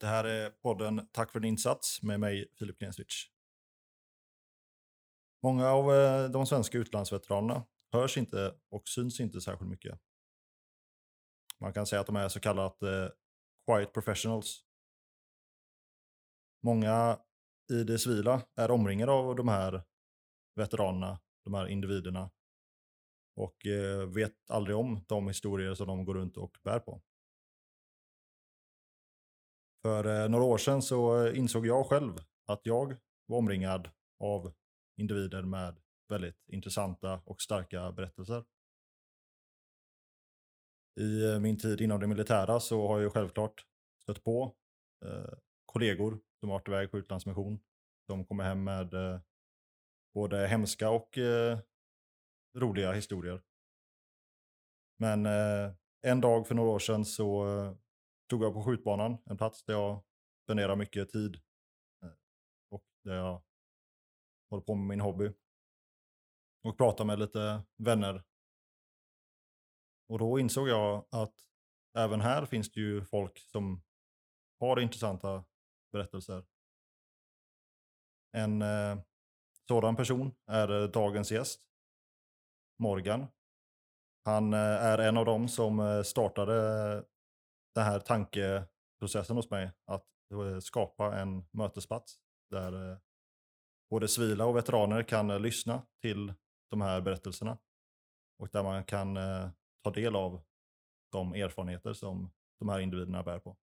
[0.00, 3.26] Det här är podden Tack för din insats med mig, Filip Knenswitch.
[5.42, 10.00] Många av eh, de svenska utlandsveteranerna hörs inte och syns inte särskilt mycket.
[11.60, 13.08] Man kan säga att de är så kallat eh,
[13.66, 14.64] quiet professionals.
[16.62, 17.20] Många
[17.72, 19.82] i det civila är omringade av de här
[20.54, 22.30] veteranerna, de här individerna
[23.36, 27.02] och eh, vet aldrig om de historier som de går runt och bär på.
[29.82, 32.96] För eh, några år sedan så eh, insåg jag själv att jag
[33.26, 34.52] var omringad av
[34.96, 38.44] individer med väldigt intressanta och starka berättelser.
[41.00, 43.66] I eh, min tid inom det militära så har jag självklart
[44.02, 44.54] stött på
[45.04, 47.60] eh, kollegor som har varit iväg på utlandsmission.
[48.08, 49.20] De kommer hem med eh,
[50.14, 51.58] både hemska och eh,
[52.56, 53.42] roliga historier.
[54.98, 57.74] Men eh, en dag för några år sedan så eh,
[58.30, 60.04] tog jag på skjutbanan, en plats där jag
[60.42, 61.36] spenderar mycket tid
[62.02, 62.12] eh,
[62.70, 63.42] och där jag
[64.50, 65.32] håller på med min hobby.
[66.64, 68.24] Och pratar med lite vänner.
[70.08, 71.34] Och då insåg jag att
[71.98, 73.82] även här finns det ju folk som
[74.60, 75.44] har intressanta
[75.92, 76.46] berättelser.
[78.32, 78.98] En eh,
[79.68, 81.60] sådan person är eh, dagens gäst,
[82.78, 83.26] Morgan.
[84.24, 87.09] Han eh, är en av dem som eh, startade eh,
[87.74, 92.18] den här tankeprocessen hos mig att eh, skapa en mötesplats
[92.50, 92.98] där eh,
[93.90, 96.34] både civila och veteraner kan eh, lyssna till
[96.70, 97.58] de här berättelserna
[98.38, 99.14] och där man kan
[99.84, 100.42] ta del av
[101.12, 103.56] de erfarenheter som de här individerna bär på.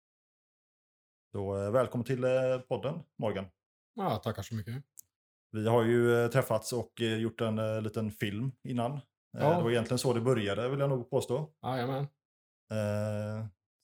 [1.32, 2.26] Så välkommen till
[2.68, 3.46] podden Morgan.
[3.94, 4.84] Ja, tackar så mycket.
[5.52, 9.00] Vi har ju träffats och gjort en liten film innan.
[9.32, 9.58] Ja.
[9.58, 11.54] Det var egentligen så det började vill jag nog påstå.
[11.62, 12.08] Jajamän.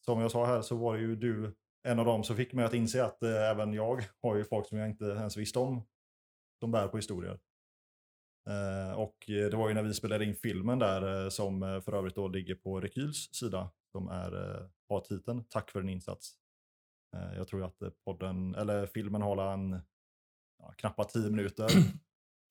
[0.05, 2.73] Som jag sa här så var ju du en av dem som fick mig att
[2.73, 5.83] inse att eh, även jag har ju folk som jag inte ens visste om
[6.59, 7.39] som bär på historier.
[8.49, 11.81] Eh, och eh, det var ju när vi spelade in filmen där eh, som eh,
[11.81, 15.89] för övrigt då ligger på Rekyls sida som är, eh, har titeln Tack för din
[15.89, 16.39] insats.
[17.35, 19.81] Jag tror att podden, eller filmen håller en
[20.59, 21.69] ja, knappt 10 minuter.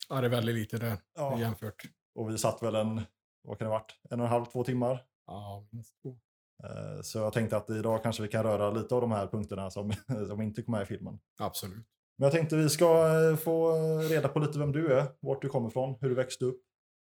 [0.09, 1.41] Ja, det är väldigt lite där Ja.
[1.41, 1.83] jämfört.
[2.15, 3.01] Och vi satt väl en,
[3.43, 5.05] vad kan det varit, en och en halv, två timmar.
[5.27, 6.19] Ja, minst två.
[6.65, 9.71] Eh, Så jag tänkte att idag kanske vi kan röra lite av de här punkterna
[9.71, 9.93] som,
[10.29, 11.21] som inte kom med i filmen.
[11.39, 11.87] Absolut.
[12.17, 12.85] Men jag tänkte vi ska
[13.31, 16.45] eh, få reda på lite vem du är, vart du kommer ifrån, hur du växte
[16.45, 16.63] upp.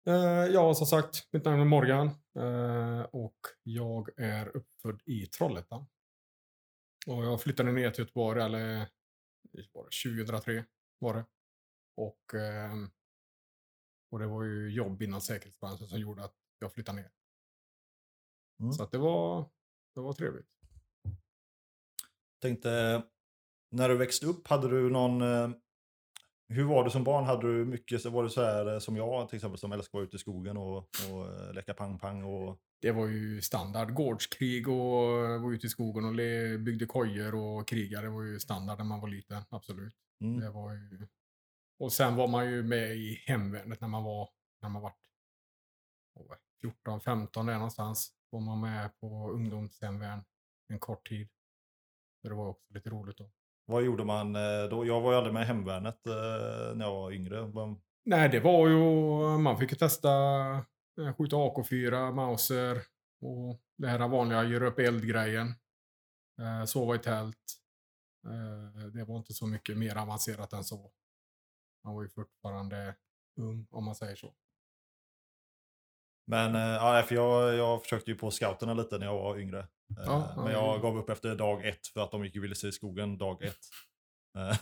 [0.07, 0.13] Eh,
[0.53, 2.09] ja, som sagt, mitt namn är Morgan
[3.11, 5.85] och jag är uppfödd i Trollhättan.
[7.07, 8.87] Och jag flyttade ner till Göteborg, eller
[9.73, 10.65] var det 2003
[10.99, 11.25] var det.
[11.97, 12.33] Och,
[14.11, 17.11] och det var ju jobb inom säkerhetsbranschen som gjorde att jag flyttade ner.
[18.59, 18.73] Mm.
[18.73, 19.49] Så att det var,
[19.95, 20.47] det var trevligt.
[22.41, 23.03] Tänkte,
[23.71, 25.21] när du växte upp, hade du någon...
[25.21, 25.49] eh,
[26.47, 27.23] Hur var du som barn?
[27.25, 29.89] Hade du mycket, så var du så här eh, som jag till exempel som älskar
[29.89, 32.59] att vara ute i skogen och, och eh, leka pang-pang och...
[32.81, 33.93] Det var ju standard.
[33.93, 38.77] Gårdskrig och var ute i skogen och le, byggde kojor och krigade var ju standard
[38.77, 39.43] när man var liten.
[39.49, 39.95] Absolut.
[40.21, 40.39] Mm.
[40.39, 41.07] Det var ju...
[41.79, 44.29] Och sen var man ju med i hemvärnet när man var,
[44.61, 44.93] när man var
[46.61, 48.14] 14, 15 där någonstans.
[48.29, 50.23] Var man med på ungdomshemvärn
[50.67, 51.27] en kort tid.
[52.21, 53.31] Så det var också lite roligt då.
[53.65, 54.85] Vad gjorde man eh, då?
[54.85, 57.41] Jag var ju aldrig med i hemvärnet eh, när jag var yngre.
[57.41, 58.77] Vad- Nej, det var ju...
[59.37, 60.09] Man fick ju testa
[61.01, 62.81] eh, skjuta AK4, Mauser
[63.21, 65.53] och det här vanliga göra upp eld-grejen.
[66.67, 67.37] Sova i tält.
[68.93, 70.91] Det var inte så mycket mer avancerat än så.
[71.83, 72.95] Man var ju fortfarande
[73.41, 74.33] ung, om man säger så.
[76.27, 79.59] Men eh, ja, för jag, jag försökte ju på scouterna lite när jag var yngre.
[79.59, 79.65] Eh,
[80.05, 80.73] Ja, ja, men ja.
[80.73, 83.43] jag gav upp efter dag ett för att de gick ju vilse i skogen dag
[83.43, 83.57] ett.
[84.37, 84.57] Eh,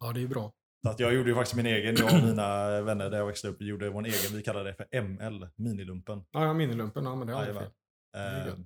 [0.00, 0.52] Ja, det är bra.
[0.86, 3.48] Så att jag gjorde ju faktiskt min egen, jag och mina vänner där jag växte
[3.48, 6.24] upp, vi gjorde vår egen, vi kallade det för ML, minilumpen.
[6.30, 7.72] Ja, ja minilumpen, ja, men det aldrig Jajamän.
[8.46, 8.48] fel.
[8.48, 8.64] Eh,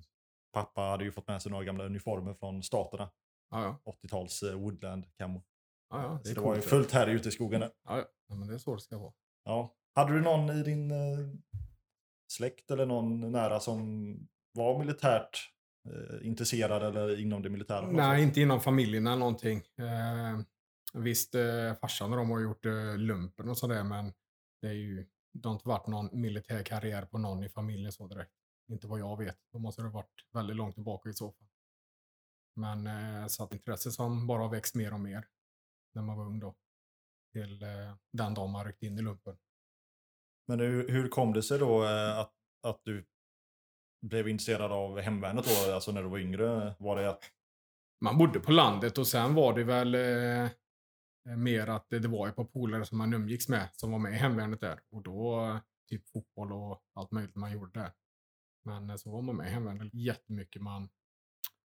[0.53, 3.09] pappa hade ju fått med sig några gamla uniformer från staterna,
[3.51, 3.93] Ja, ja.
[4.03, 5.43] 80-tals eh, woodland camo.
[5.89, 7.61] ja, ja det Så det var ju fullt här ute i skogen.
[7.61, 8.05] Ja, ja.
[8.27, 9.13] ja, men det är så det ska vara.
[9.43, 9.75] Ja.
[9.95, 11.27] Hade du någon i din eh,
[12.27, 14.15] släkt eller någon nära som
[14.51, 15.49] var militärt
[15.89, 17.91] eh, intresserad eller inom det militära?
[17.91, 18.27] Nej, sätt?
[18.27, 19.57] inte inom familjen eller någonting.
[19.57, 20.39] Eh,
[20.93, 24.13] visst, eh, farsan och de har gjort eh, lumpen och sådär, men
[24.61, 28.07] det är ju, det har inte varit någon militär karriär på någon i familjen så
[28.07, 28.33] direkt.
[28.71, 29.37] Inte vad jag vet.
[29.51, 31.47] Då måste det ha varit väldigt långt tillbaka i så fall.
[32.55, 35.27] Men eh, så att intresse som bara har växt mer och mer
[35.93, 36.55] när man var ung då.
[37.33, 39.37] Till eh, den dagen man ryckte in i lumpen.
[40.47, 42.33] Men hur, hur kom det sig då eh, att,
[42.67, 43.05] att du
[44.01, 46.75] blev intresserad av hemvärnet då, alltså när du var yngre?
[46.79, 47.23] Var det att,
[48.01, 50.49] man bodde på landet och sen var det väl eh,
[51.37, 54.13] mer att det, det var ett par polare som man umgicks med som var med
[54.13, 54.79] i hemvärnet där.
[54.91, 55.59] Och då
[55.89, 57.91] typ fotboll och allt möjligt man gjorde där.
[58.65, 60.89] Men eh, så var man med i hemvärnet jättemycket man,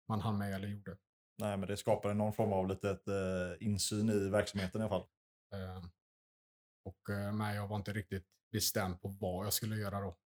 [0.09, 0.97] man hann med eller gjorde.
[1.39, 5.09] nej men det skapade någon form av litet eh, insyn i verksamheten i alla fall.
[5.55, 5.85] Eh,
[6.85, 10.17] och eh, men jag var inte riktigt bestämd på vad jag skulle göra då.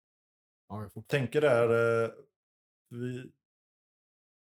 [0.69, 1.69] Jag tänker där,
[2.05, 2.11] eh,
[2.91, 3.33] vi,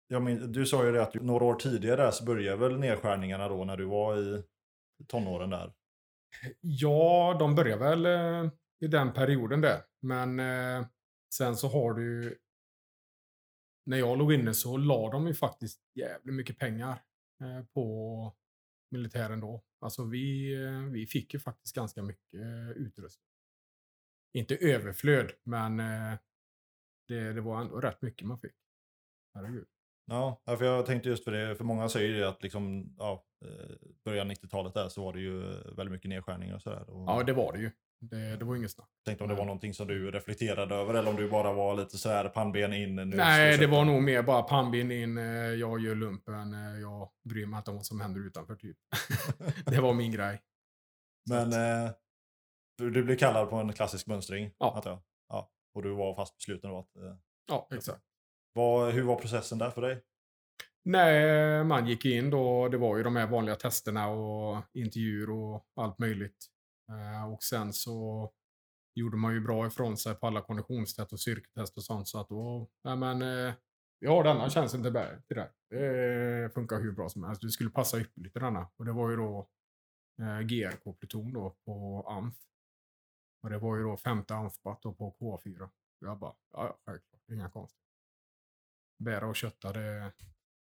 [0.07, 3.65] jag min, du sa ju det att några år tidigare så började väl nedskärningarna då
[3.65, 4.45] när du var i
[5.09, 5.73] tonåren där.
[6.61, 9.83] Ja, de börjar väl eh, i den perioden där.
[10.01, 10.87] Men eh,
[11.35, 12.39] sen så har du.
[13.87, 17.03] När jag låg inne så la de ju faktiskt jävligt mycket pengar
[17.41, 18.37] eh, på
[18.93, 19.63] militären då.
[19.81, 23.29] Alltså vi, eh, vi fick ju faktiskt ganska mycket eh, utrustning.
[24.35, 26.19] Inte överflöd, men eh,
[27.09, 28.55] det, det var ändå rätt mycket man fick.
[29.35, 29.67] Herregud.
[30.07, 33.25] Ja, för jag tänkte just för det, för många säger ju att liksom, ja,
[34.05, 35.41] början 90-talet där så var det ju
[35.77, 36.91] väldigt mycket nedskärningar och sådär.
[36.91, 37.71] Och Ja, det var det ju.
[38.11, 38.89] Det, det var inget snack.
[39.05, 41.99] tänkte om det var någonting som du reflekterade över eller om du bara var lite
[41.99, 42.97] så här pannben in.
[42.97, 47.11] Nu Nej, det var nog mer bara pannben in, eh, jag gör lumpen, eh, jag
[47.25, 48.77] bryr mig inte om vad som händer utanför typ.
[49.67, 50.43] det var min grej.
[51.31, 51.91] Men eh,
[52.79, 54.83] du, du blev kallad på en klassisk mönstring, Ja.
[54.85, 55.03] jag.
[55.29, 55.51] Ja.
[55.75, 56.97] Och du var fast besluten då att...
[56.97, 57.17] Eh,
[57.49, 58.03] Ja, exakt.
[58.53, 60.03] vad, hur var processen där för dig?
[60.85, 65.67] Nej, man gick in då, det var ju de här vanliga testerna och intervjuer och
[65.77, 66.47] allt möjligt.
[66.93, 68.31] Eh, Och sen så
[68.95, 72.09] gjorde man ju bra ifrån sig på alla konditionstest och styrketest och sånt.
[72.09, 73.55] Så att då, nej men, eh,
[74.01, 75.23] vi har denna chansen till det.
[75.29, 75.51] Det.
[75.71, 77.43] det funkar hur bra som helst.
[77.43, 78.69] Du skulle passa ypperligt i denna.
[78.77, 79.49] Och det var ju då
[80.23, 82.35] eh, GRK-pluton då på AMF.
[83.43, 85.63] Och det var ju då femte AMF-batt på K4.
[85.63, 85.71] Och
[86.07, 87.83] jag bara, ja, självklart, inga konstigt.
[88.99, 90.13] Bära och kötta, det...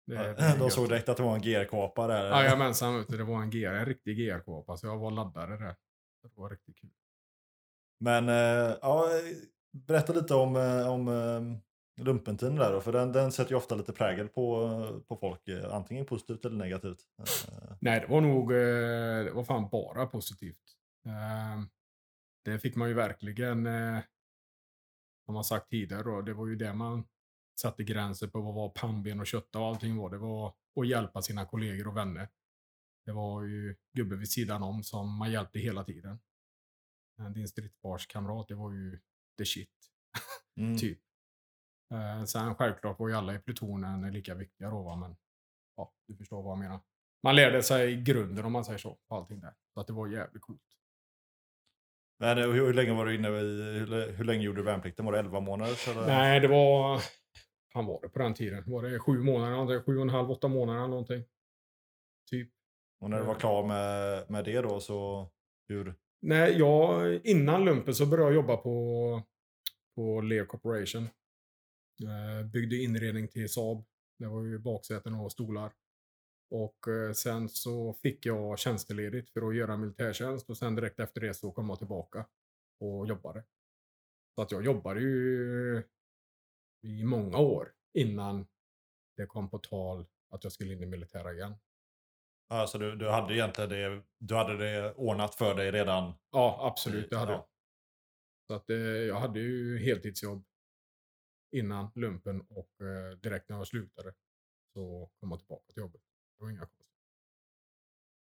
[0.07, 2.31] det, det De såg direkt att det var en GR-kåpa där.
[2.31, 5.77] Jajamensan, det var en, GR, en riktig GR-kåpa, så jag var laddare där.
[6.23, 6.91] Det var riktigt kul.
[8.01, 9.09] Men eh, ja,
[9.73, 13.75] berätta lite om, eh, om eh, lumpentiden där då, för den, den sätter ju ofta
[13.75, 14.69] lite prägel på,
[15.09, 16.99] på folk, eh, antingen positivt eller negativt.
[17.19, 20.77] Eh, Nej, det var nog, eh, det var fan bara positivt.
[21.07, 21.63] Eh,
[22.45, 23.99] Det fick man ju verkligen, eh,
[25.25, 27.05] som man sagt tidigare då, det var ju det man
[27.61, 30.11] satte gränser på vad var pannben och kötta och allting var.
[30.11, 32.29] Det var att hjälpa sina kollegor och vänner.
[33.11, 36.19] Det var ju gubben vid sidan om som man hjälpte hela tiden.
[37.19, 39.01] Eh, Din stridsparskamrat, det var ju
[39.39, 39.71] the shit.
[40.57, 40.79] mm.
[40.79, 40.99] typ.
[41.93, 44.97] Eh, sen självklart var ju alla i plutonen lika viktiga då, va?
[44.97, 45.17] men
[45.77, 46.81] ja, du förstår vad jag menar.
[47.23, 49.55] Man lärde sig grunden om man säger så, på allting där.
[49.75, 50.79] Så att det var jävligt coolt.
[52.19, 55.05] Men eh, hur, hur länge var du inne i, hur, hur länge gjorde du värnplikten?
[55.05, 55.91] Var det 11 månader?
[55.91, 56.07] Eller?
[56.07, 57.03] Nej, det var,
[57.75, 58.65] han var det på den tiden?
[58.67, 61.25] Var det sju månader, sju och en halv, åtta månader någonting?
[63.01, 65.31] Och när du var klar med, med det då så,
[65.69, 65.95] hur?
[66.21, 69.23] Nej, jag, innan lumpen så började jag jobba på,
[69.95, 71.03] på Lear Corporation.
[72.03, 73.85] Eh, byggde inredning till Saab.
[74.19, 75.73] Det var ju baksäten och stolar.
[76.51, 81.21] Och eh, sen så fick jag tjänsteledigt för att göra militärtjänst och sen direkt efter
[81.21, 82.27] det så kom jag tillbaka
[82.81, 83.45] och jobbade.
[84.35, 85.83] Så att jag jobbade ju
[86.83, 88.47] i många år innan
[89.17, 91.55] det kom på tal att jag skulle in i militära igen.
[92.51, 96.13] Alltså du, du hade egentligen det, du hade det ordnat för dig redan?
[96.31, 97.11] Ja, absolut.
[97.11, 97.37] Det hade Ja.
[97.39, 97.47] jag.
[98.47, 100.45] Så att, eh, jag hade ju heltidsjobb
[101.57, 104.15] innan lumpen och eh, direkt när jag slutade
[104.73, 106.01] så kom jag tillbaka till jobbet.
[106.39, 106.87] Det var inga konstigt.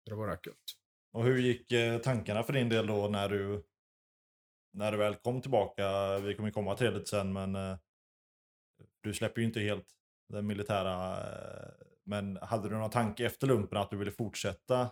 [0.04, 0.56] Så det var rätt gött.
[1.14, 3.64] Och hur gick eh, tankarna för din del då när du,
[4.74, 6.18] när du väl kom tillbaka?
[6.20, 7.78] Vi kommer komma till det lite sen, men
[9.02, 9.88] du släpper ju inte helt
[10.30, 11.18] den militära.
[12.06, 14.90] Men hade du någon tanke efter lumpen att du ville fortsätta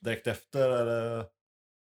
[0.00, 0.70] direkt efter?
[0.70, 1.26] Eller?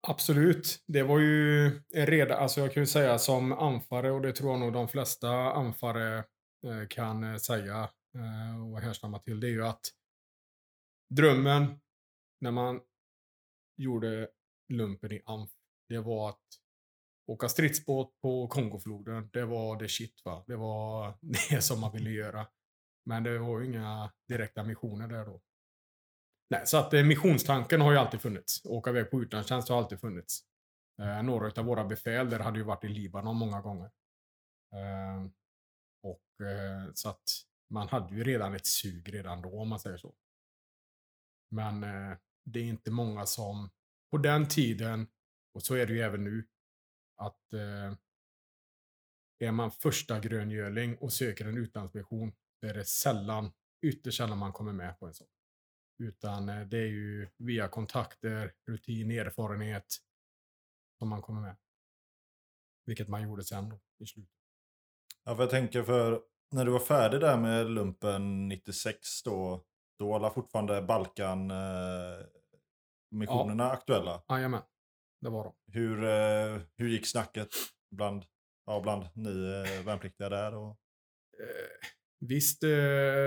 [0.08, 0.84] Absolut.
[0.88, 4.60] Det var ju redan, alltså jag kan ju säga som anfare och det tror jag
[4.60, 9.40] nog de flesta anfare eh, kan eh, säga eh, och härstamma till.
[9.40, 9.82] Det är ju att
[11.10, 11.80] drömmen
[12.42, 12.82] när man
[13.78, 14.28] gjorde
[14.74, 15.50] lumpen i AMF,
[15.90, 16.44] det var att
[17.28, 19.30] åka stridsbåt på Kongofloden.
[19.34, 20.44] Det var det shit va.
[20.48, 21.18] Det var
[21.50, 22.48] det som man ville göra.
[23.06, 25.42] Men det var ju inga direkta missioner där då.
[26.50, 28.66] Nej, så att eh, missionstanken har ju alltid funnits.
[28.66, 30.40] Åka iväg på utlandstjänst har alltid funnits.
[31.02, 33.92] Eh, några av våra befäl där hade ju varit i Libanon många gånger.
[34.74, 35.26] Eh,
[36.04, 37.24] och eh, så att
[37.70, 40.16] man hade ju redan ett sug redan då om man säger så.
[41.52, 43.70] Men eh, det är inte många som
[44.12, 45.08] på den tiden,
[45.54, 46.48] och så är det ju även nu,
[47.18, 47.98] att eh,
[49.40, 52.34] är man första gröngöling och söker en utlandsmission,
[52.66, 55.28] så är det sällan, ytterst sällan man kommer med på en sån.
[56.04, 59.98] Utan eh, det är ju via kontakter, rutin, erfarenhet
[61.00, 61.56] som man kommer med.
[62.86, 64.32] Vilket man gjorde sen då, i slutet.
[65.24, 69.66] Ja, för jag tänker för när du var färdig där med lumpen 96 då,
[70.00, 72.26] då var alla fortfarande Balkan eh,
[73.12, 74.24] missionerna aktuella.
[74.30, 74.64] Jajamän,
[75.22, 75.54] det var de.
[75.72, 77.50] Hur, eh, hur gick snacket
[77.92, 78.26] bland,
[78.66, 80.56] ja, bland ni eh, värnpliktiga där?
[80.56, 80.80] Och...
[81.40, 82.70] Eh, visst, eh,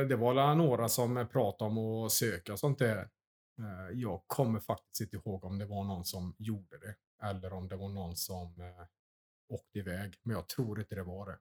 [0.09, 3.09] det var några som pratade om att söka och sånt där.
[3.59, 6.97] Eh, jag kommer faktiskt inte ihåg om det var någon som gjorde det.
[7.23, 8.87] Eller om det var någon som eh,
[9.49, 10.14] åkte iväg.
[10.23, 11.38] Men jag tror inte det var det.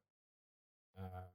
[0.97, 1.29] Eh,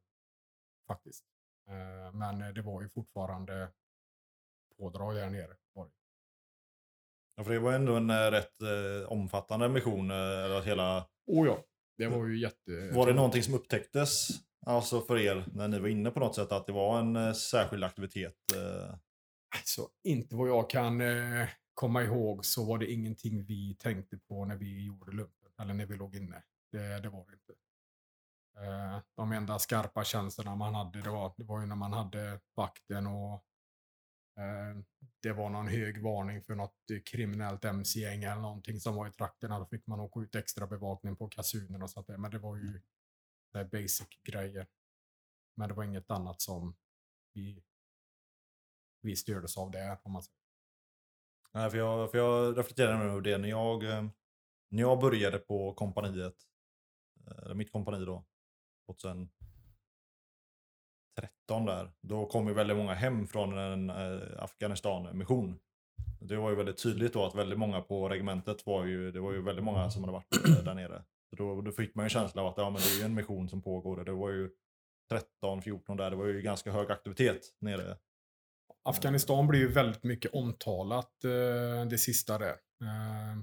[0.86, 1.24] faktiskt.
[1.68, 3.68] Eh, men det var ju fortfarande
[4.78, 5.56] pådrag där nere.
[5.74, 5.92] Var det.
[7.36, 10.10] Ja, för det var ändå en eh, rätt eh, omfattande mission.
[10.10, 11.06] eh, Eller hela...
[11.26, 11.64] Oh ja,
[11.98, 12.90] det var ju jätte...
[12.94, 14.28] Var det någonting som upptäcktes
[14.66, 17.32] alltså för er när ni var inne på något sätt att det var en eh,
[17.32, 18.36] särskild aktivitet?
[18.54, 18.94] Eh,
[19.58, 24.44] Alltså, inte vad jag kan eh, komma ihåg så var det ingenting vi tänkte på
[24.44, 25.50] när vi gjorde lumpen.
[25.60, 26.42] Eller när vi låg inne.
[26.72, 27.52] Det, det var det inte.
[29.16, 33.06] De enda skarpa tjänsterna man hade, det var, det var ju när man hade vakten
[33.06, 33.44] och
[35.22, 36.76] det var någon hög varning för något
[37.10, 39.58] kriminellt mc-gäng eller någonting som var i trakterna.
[39.58, 42.16] Då fick man åka ut extra bevakning på kasunen och sånt där.
[42.16, 42.80] Men det var ju
[43.52, 44.66] det basic grejer.
[45.56, 46.76] Men det var inget annat som
[47.32, 47.62] vi,
[49.00, 50.42] vi styrdes av där, om man säger.
[51.54, 54.04] Nej, för jag, för jag reflekterar nu över det när jag, eh,
[54.68, 56.34] när jag började på kompaniet,
[57.26, 58.24] eh, eller mitt kompani då,
[58.86, 59.30] 2013
[61.66, 65.58] där, då kom ju väldigt många hem från en eh, Afghanistan-mission.
[66.20, 69.32] Det var ju väldigt tydligt då att väldigt många på regementet var ju, det var
[69.32, 71.04] ju väldigt många som hade varit där nere.
[71.32, 73.04] Så då, då fick man ju en känsla av att ja, men det är ju
[73.04, 73.98] en mission som pågår.
[73.98, 74.50] och Det var ju
[75.10, 77.98] 13, 14 där, det var ju ganska hög aktivitet nere.
[78.82, 82.52] Afghanistan blir ju väldigt mycket omtalat eh, det sista där.
[82.80, 83.38] Eh,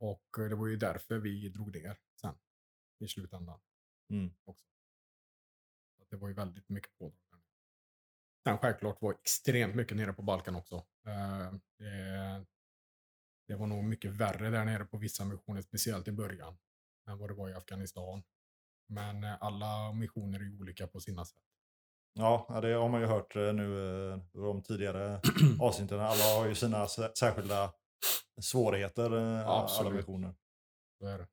[0.00, 2.34] och det var ju därför vi drog ner sen
[3.00, 3.60] i slutändan.
[4.10, 4.34] Mm.
[4.44, 4.66] Också.
[5.98, 7.14] Så det var ju väldigt mycket på.
[8.48, 10.76] Sen självklart var extremt mycket nere på Balkan också.
[11.06, 12.44] Eh, det,
[13.48, 16.56] det var nog mycket värre där nere på vissa missioner, speciellt i början,
[17.10, 18.22] än vad det var i Afghanistan.
[18.88, 21.38] Men eh, alla missioner är olika på sina sätt.
[22.14, 25.20] Ja, ja, det har man ju hört eh, nu eh, de tidigare
[25.60, 26.00] avsnitten.
[26.00, 27.72] Alla har ju sina sä- särskilda
[28.40, 29.94] svårigheter, eh, alla Absolut.
[29.94, 30.34] missioner.
[30.98, 31.26] Så är det.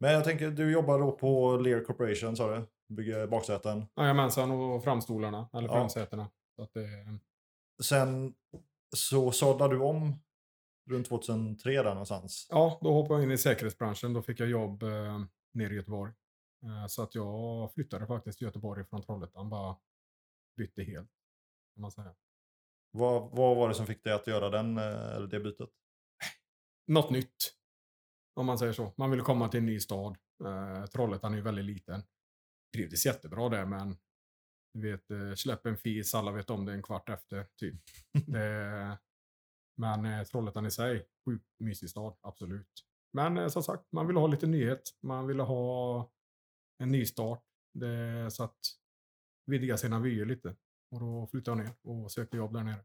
[0.00, 2.66] Men jag tänker, du jobbar då på Lear Corporation sa du?
[2.94, 3.86] Bygger baksäten.
[3.96, 5.72] Jajamensan, och framstolarna, eller Ja.
[5.74, 6.30] framsätena.
[6.56, 6.88] Så att det,
[7.82, 8.34] Sen
[8.96, 10.14] så såddade du om
[10.88, 12.46] runt 2003 där någonstans.
[12.50, 14.12] ja, då hoppade jag in i säkerhetsbranschen.
[14.12, 15.20] Då fick jag jobb eh,
[15.54, 16.12] nere i Göteborg.
[16.64, 19.50] Eh, så att jag flyttade faktiskt till Göteborg från Trollhättan.
[19.50, 19.76] Bara
[20.56, 21.10] bytte helt,
[21.74, 22.14] kan man säga.
[22.90, 25.70] Vad, vad var det som fick dig att göra den, eh, eller det bytet?
[26.86, 27.54] Något nytt,
[28.34, 28.92] om man säger så.
[28.96, 30.16] Man ville komma till en ny stad.
[30.44, 32.02] Eh, Trollhättan är ju väldigt liten.
[32.74, 33.96] Trivdes jättebra där, men
[34.74, 37.82] du vet, eh, släpp en fis, alla vet om det en kvart efter, typ.
[38.26, 38.98] det,
[39.78, 42.84] men eh, Trollhättan i sig, sjukt mysig stad, absolut.
[43.12, 44.82] Men eh, som sagt, man ville ha lite nyhet.
[45.02, 46.10] Man ville ha
[46.78, 47.44] en ny start.
[47.74, 48.58] Det, så att
[49.46, 50.56] vidga sina vyer lite.
[50.90, 52.84] Och då flyttade jag ner och sökte jobb där nere.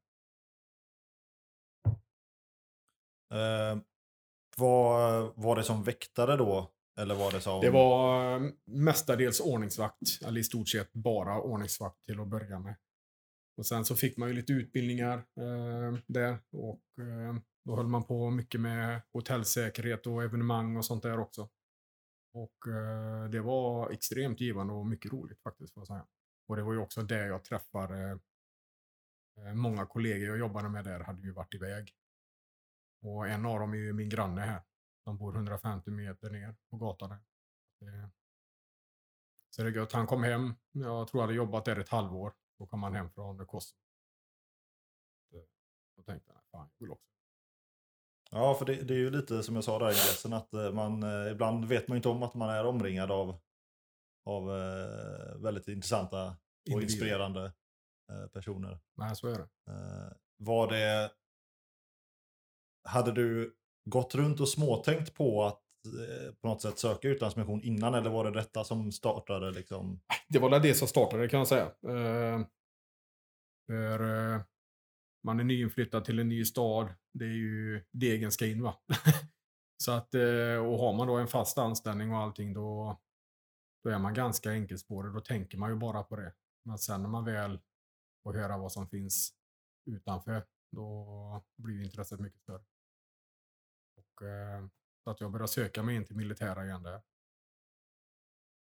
[3.33, 3.81] Eh,
[4.57, 6.71] vad var det som väktare då?
[6.99, 7.61] Eller var det som...
[7.61, 12.75] Det var eh, mestadels ordningsvakt, eller i stort sett bara ordningsvakt till att börja med.
[13.57, 18.03] Och sen så fick man ju lite utbildningar eh, där och eh, då höll man
[18.03, 21.49] på mycket med hotellsäkerhet och evenemang och sånt där också.
[22.33, 26.07] Och eh, det var extremt givande och mycket roligt faktiskt, får jag säga.
[26.47, 28.19] Och det var ju också där jag träffade
[29.37, 31.95] eh, eh, många kollegor jag jobbade med där hade ju varit iväg.
[33.01, 34.61] Och en av dem är ju min granne här.
[35.05, 37.09] De bor 150 meter ner på gatan.
[37.09, 37.19] Där.
[37.87, 38.09] Eh,
[39.49, 39.91] så det är gött.
[39.91, 40.53] Han kom hem.
[40.71, 42.33] Jag tror jag hade jobbat där ett halvår.
[42.57, 43.79] Då kom han hem från Kosovo.
[45.95, 47.09] Då tänkte jag, fan, jag vill också.
[48.31, 50.71] Ja, för det, det är ju lite som jag sa där i ingressen att eh,
[50.71, 53.39] man eh, ibland vet man ju inte om att man är omringad av,
[54.25, 56.93] av eh, väldigt intressanta individer.
[56.93, 57.53] inspirerande
[58.33, 58.79] personer.
[58.95, 59.49] Nej, så är det.
[60.37, 61.11] Var det...
[62.83, 63.55] Hade du
[63.85, 68.23] gått runt och småtänkt på att Eh, på något sätt söka utlandsmission innan eller var
[68.23, 70.01] det detta som startade liksom?
[70.29, 71.65] Det var väl det som startade kan jag säga.
[71.65, 72.45] Eh,
[73.67, 73.99] för
[74.33, 74.41] eh,
[75.23, 76.93] man är nyinflyttad till en ny stad.
[77.13, 78.75] Det är ju degen ska in va.
[79.83, 82.99] Så att, eh, och har man då en fast anställning och allting då,
[83.83, 85.13] då är man ganska enkelspårig.
[85.13, 86.33] Då tänker man ju bara på det.
[86.65, 87.59] Men sen när man väl
[88.23, 89.33] får höra vad som finns
[89.85, 92.63] utanför, då blir ju intresset mycket större.
[93.97, 94.67] Och, eh,
[95.03, 97.01] så att jag började söka mig in till militära igen där.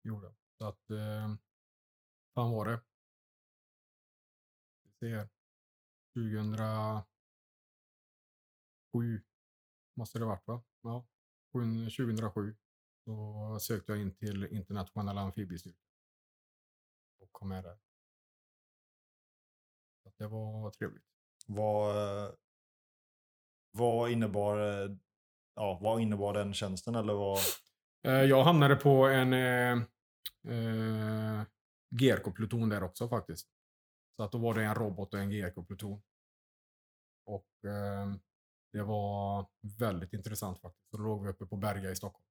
[0.02, 0.34] Gjorde.
[0.58, 1.34] Så att, eh,
[2.34, 2.80] fan var det?
[4.82, 5.28] Vi ser.
[6.14, 7.06] 2007
[9.94, 10.62] måste det varit va?
[10.82, 11.06] Ja,
[11.52, 12.56] 2007
[13.04, 15.80] så sökte jag in till internationella amfibiestyrkan.
[17.18, 17.78] Och kom med där.
[20.02, 21.04] Så det var trevligt.
[21.46, 22.34] Vad, eh,
[23.70, 24.96] vad innebar eh,
[25.54, 27.38] ja, vad innebar den tjänsten eller vad?
[28.06, 29.72] Eh, Jag hamnade på en eh,
[30.48, 31.42] eh,
[31.94, 33.48] GRK-pluton där också faktiskt.
[34.16, 36.02] Så att då var det en robot och en GRK-pluton.
[37.26, 38.14] Och eh,
[38.72, 39.46] det var
[39.78, 40.90] väldigt intressant faktiskt.
[40.90, 42.26] Så då låg vi uppe på Berga i Stockholm.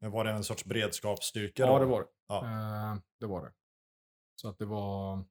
[0.00, 1.62] Men var det en sorts beredskapsstyrka?
[1.62, 1.78] Ja, då?
[1.78, 2.08] det var det.
[2.28, 2.44] Ja.
[2.44, 3.52] Eh, det var det.
[4.34, 5.24] Så att det var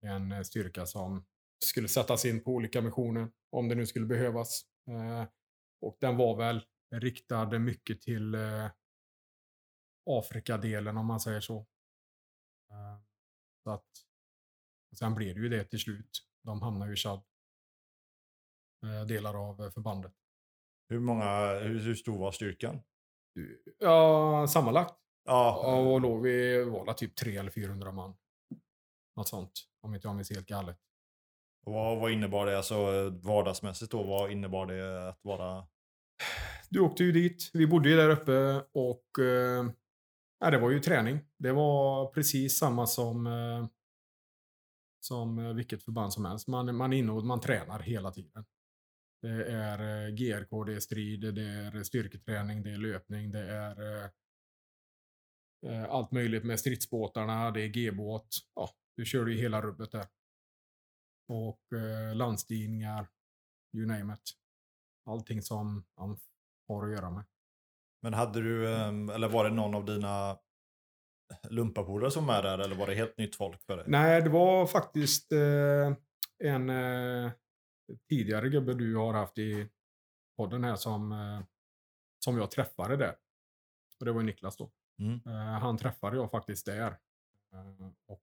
[0.00, 1.24] en styrka som
[1.64, 4.62] skulle sättas in på olika missioner om det nu skulle behövas.
[4.88, 5.28] Eh,
[5.80, 8.70] och den var väl riktad mycket till eh,
[10.06, 11.58] Afrikadelen om man säger så.
[12.70, 12.98] Eh,
[13.62, 13.86] så att,
[14.98, 16.10] sen blir det ju det till slut.
[16.42, 17.22] De hamnar ju i Chad.
[18.84, 20.14] Eh, delar av förbandet.
[20.88, 22.82] Hur, många, hur, stor var styrkan?
[23.78, 28.16] Ja, sammanlagt Ja, och låg vi var typ 300 eller 400 man.
[29.16, 29.52] Något sånt.
[29.80, 30.78] Om inte jag minns helt galet
[31.68, 34.02] och vad, vad innebar det alltså, vardagsmässigt då?
[34.02, 35.66] Vad innebar det att vara...
[36.70, 37.50] Du åkte ju dit.
[37.52, 39.70] Vi bodde ju där uppe och eh,
[40.40, 41.20] ja, det var ju träning.
[41.38, 43.66] Det var precis samma som eh,
[45.00, 46.48] som eh, vilket förband som helst.
[46.48, 48.44] Man, man är inne och man tränar hela tiden.
[49.22, 54.02] Det är eh, GRK, det är strid, det är styrketräning, det är löpning, det är
[54.02, 54.10] eh,
[55.66, 58.28] eh, allt möjligt med stridsbåtarna, det är G-båt.
[58.54, 60.06] Ja, du kör ju hela rubbet där.
[61.28, 63.08] Och eh, landstigningar,
[63.76, 64.20] you name it.
[65.06, 66.18] Allting som man
[66.68, 67.24] har att göra med.
[68.02, 70.38] Men hade du, ehm, eller var det någon av dina
[71.50, 73.84] lumpapolare som med där eller var det helt nytt folk för dig?
[73.88, 75.96] Nej, det var faktiskt eh,
[76.44, 77.32] en eh,
[78.08, 79.68] tidigare gubbe du har haft i
[80.36, 81.40] podden här som, eh,
[82.24, 83.16] som jag träffade där.
[84.00, 84.70] Och det var Niklas då.
[84.98, 85.20] Mm.
[85.26, 86.98] Eh, han träffade jag faktiskt där.
[87.52, 88.22] Eh, och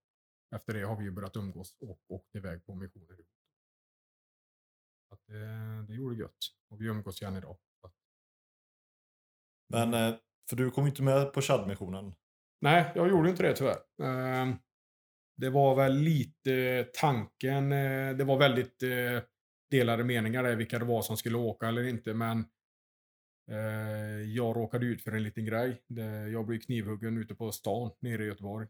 [0.56, 3.14] efter det har vi ju börjat umgås och åkt iväg på missioner.
[3.14, 3.28] ihop.
[5.14, 6.38] Att det, det gjorde gött.
[6.70, 7.58] Och vi umgås igen idag.
[9.70, 10.16] Men, eh,
[10.50, 12.14] för du kom inte med på Chad-missionen.
[12.62, 13.80] Nej, jag gjorde inte det tyvärr.
[14.04, 14.56] Ehm,
[15.38, 17.72] Det var väl lite tanken.
[17.72, 19.24] eh, Det var väldigt eh,
[19.72, 22.14] delade meningar där vilka det var som skulle åka eller inte.
[22.14, 22.40] Men
[23.52, 25.84] eh, jag råkade ut för en liten grej.
[26.32, 28.68] Jag blev knivhuggen ute på stan nere i Göteborg.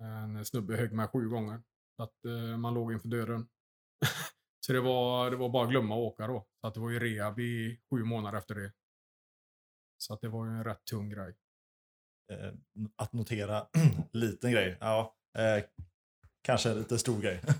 [0.00, 1.62] En snubbe högg mig sju gånger.
[1.96, 3.48] Så att eh, man låg inför dörren.
[4.66, 6.46] Så det var, det var bara att glömma att åka då.
[6.60, 8.72] Så att det var ju rehab i sju månader efter det.
[9.98, 11.34] Så att det var ju en rätt tung grej.
[12.32, 12.52] Eh,
[12.96, 13.66] att notera,
[14.12, 14.76] liten grej.
[14.80, 15.64] Ja, eh,
[16.42, 17.40] kanske en lite stor grej.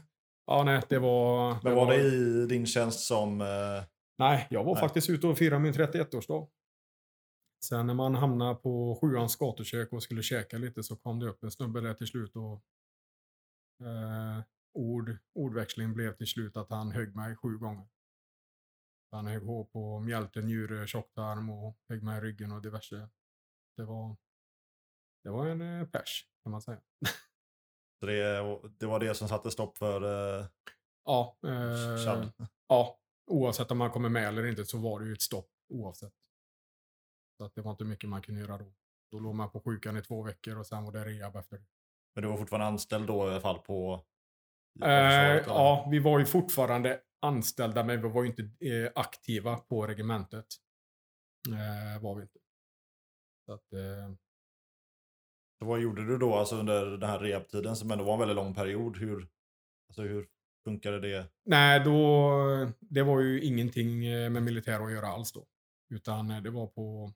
[0.49, 1.57] Ja, nej, det var...
[1.62, 3.40] Men var det i din tjänst som...
[3.40, 3.85] Eh,
[4.18, 4.81] Nej, jag var Nej.
[4.81, 6.49] faktiskt ute och firade min 31-årsdag.
[7.64, 11.42] Sen när man hamnade på sjuans gatukök och skulle käka lite så kom det upp
[11.42, 12.62] en snubbe där till slut och
[13.87, 14.42] eh,
[14.73, 17.88] ord, ordväxling blev till slut att han högg mig sju gånger.
[19.11, 23.09] Han högg hår på mjälte, njure, tjocktarm och högg mig i ryggen och diverse.
[23.77, 24.16] Det var,
[25.25, 26.81] det var en eh, pers, kan man säga.
[28.01, 28.42] så det,
[28.79, 30.47] det var det som satte stopp för eh,
[31.07, 35.23] Ja, eh, ja, oavsett om man kommer med eller inte så var det ju ett
[35.23, 36.26] stopp oavsett.
[37.38, 38.72] Så att det var inte mycket man kunde göra då.
[39.11, 41.64] Då låg man på sjukan i två veckor och sen var det rehab efter det.
[42.14, 44.05] Men du var fortfarande anställd då i alla fall på...
[44.83, 44.88] Eh,
[45.46, 50.46] ja, vi var ju fortfarande anställda men vi var ju inte eh, aktiva på regementet.
[51.49, 52.38] Eh, var vi inte.
[53.46, 54.14] Så att, eh,
[55.59, 58.37] Så vad gjorde du då alltså under den här rehabtiden som ändå var en väldigt
[58.37, 58.96] lång period?
[58.96, 59.29] Hur,
[59.88, 60.29] alltså hur
[60.64, 61.27] funkade det?
[61.44, 62.31] nej, då,
[62.81, 65.46] det var ju ingenting eh, med militär att göra alls då.
[65.94, 67.12] Utan eh, det var på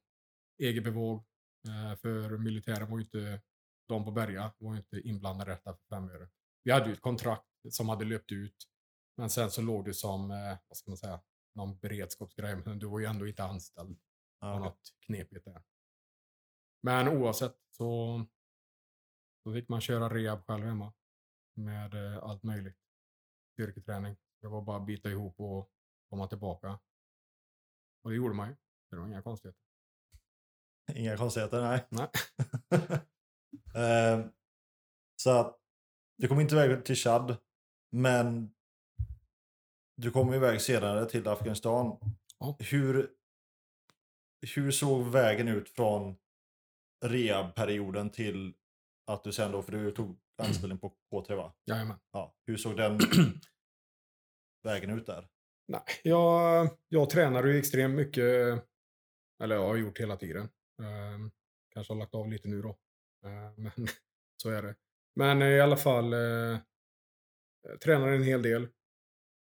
[0.61, 1.25] eget bevåg.
[1.69, 3.43] Eh, för militären var ju inte,
[3.89, 6.29] de på Berga var ju inte inblandade i detta för fem öre.
[6.65, 8.57] Vi hade ju ett kontrakt som hade löpt ut.
[9.17, 11.21] Men sen så låg det som, eh, vad ska man säga,
[11.55, 12.57] någon beredskapsgrej.
[12.57, 13.99] Men du var ju ändå inte anställd.
[14.41, 15.63] Det var något knepigt där.
[16.83, 18.25] Men oavsett så,
[19.43, 20.93] så fick man köra rehab själv hemma.
[21.55, 22.79] Med eh, allt möjligt.
[23.53, 24.17] Styrketräning.
[24.41, 25.71] Det var bara att bita ihop och
[26.11, 26.79] komma tillbaka.
[28.03, 28.57] Och det gjorde man ju.
[28.91, 29.70] Det var inga konstigheter.
[30.97, 31.87] Inga konstigheter, nej.
[31.89, 32.09] Nej.
[33.75, 34.27] Eh,
[35.17, 35.59] så att
[36.19, 37.37] du kom inte iväg till Chad,
[37.93, 38.55] men
[39.97, 41.99] du kom iväg senare till Afghanistan.
[42.39, 42.57] Ja.
[42.59, 43.11] Hur,
[44.55, 46.17] hur såg vägen ut från
[47.05, 48.55] rehabperioden till
[49.07, 51.53] att du sen då, för du tog anställning på K3 va?
[51.67, 51.99] Jajamän.
[52.13, 52.35] Ja.
[52.47, 52.99] Hur såg den
[54.63, 55.29] vägen ut där?
[55.69, 58.65] Nej, jag, jag tränar ju extremt mycket.
[59.43, 60.49] Eller jag har gjort hela tiden.
[60.81, 61.31] Ehm,
[61.75, 62.79] kanske har lagt av lite nu då.
[63.27, 63.73] Ehm, men
[64.43, 64.77] så är det.
[65.15, 66.53] Men eh, i alla fall eh,
[67.69, 68.69] eh, tränade en hel del.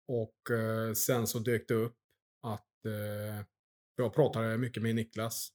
[0.08, 1.98] Och eh, sen så dök det upp
[2.42, 3.46] att eh,
[3.96, 5.50] jag pratade mycket med Niklas.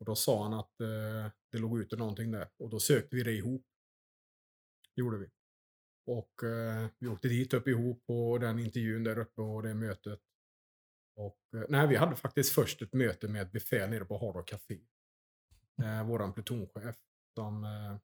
[0.00, 2.48] Och då sa han att eh, det låg ute någonting där.
[2.58, 3.66] Och då sökte vi det ihop.
[4.96, 5.30] gjorde vi.
[6.06, 10.20] Och eh, vi åkte dit upp ihop på den intervjun där uppe och det mötet.
[11.16, 14.48] Och, eh, nej, vi hade faktiskt först ett möte med ett befäl nere på Hard
[14.48, 14.80] Café.
[15.82, 16.96] Eh, våran plutonchef
[17.34, 17.96] som, eh,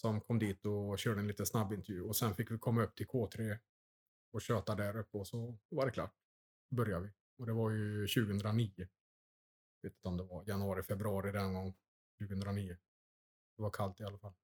[0.00, 2.02] som kom dit och körde en liten snabbintervju.
[2.02, 3.58] Och sen fick vi komma upp till K3
[4.32, 6.14] och köta där uppe och så var det klart.
[6.70, 7.12] Då började vi.
[7.38, 8.72] Och det var ju 2009.
[8.76, 8.88] Jag
[9.90, 11.74] vet inte om det var januari, februari den gången.
[12.18, 12.76] 2009.
[13.56, 14.34] Det var kallt i alla fall.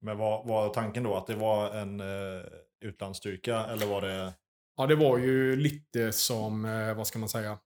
[0.00, 2.46] Men var, var tanken då att det var en eh,
[2.80, 4.34] utlandsstyrka eller var det...
[4.76, 7.58] Ja, det var ju lite som, eh, vad ska man säga?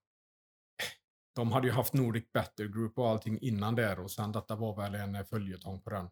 [1.35, 4.77] De hade ju haft Nordic Battle Group och allting innan där och sen detta var
[4.77, 6.11] väl en eh, följetong på den.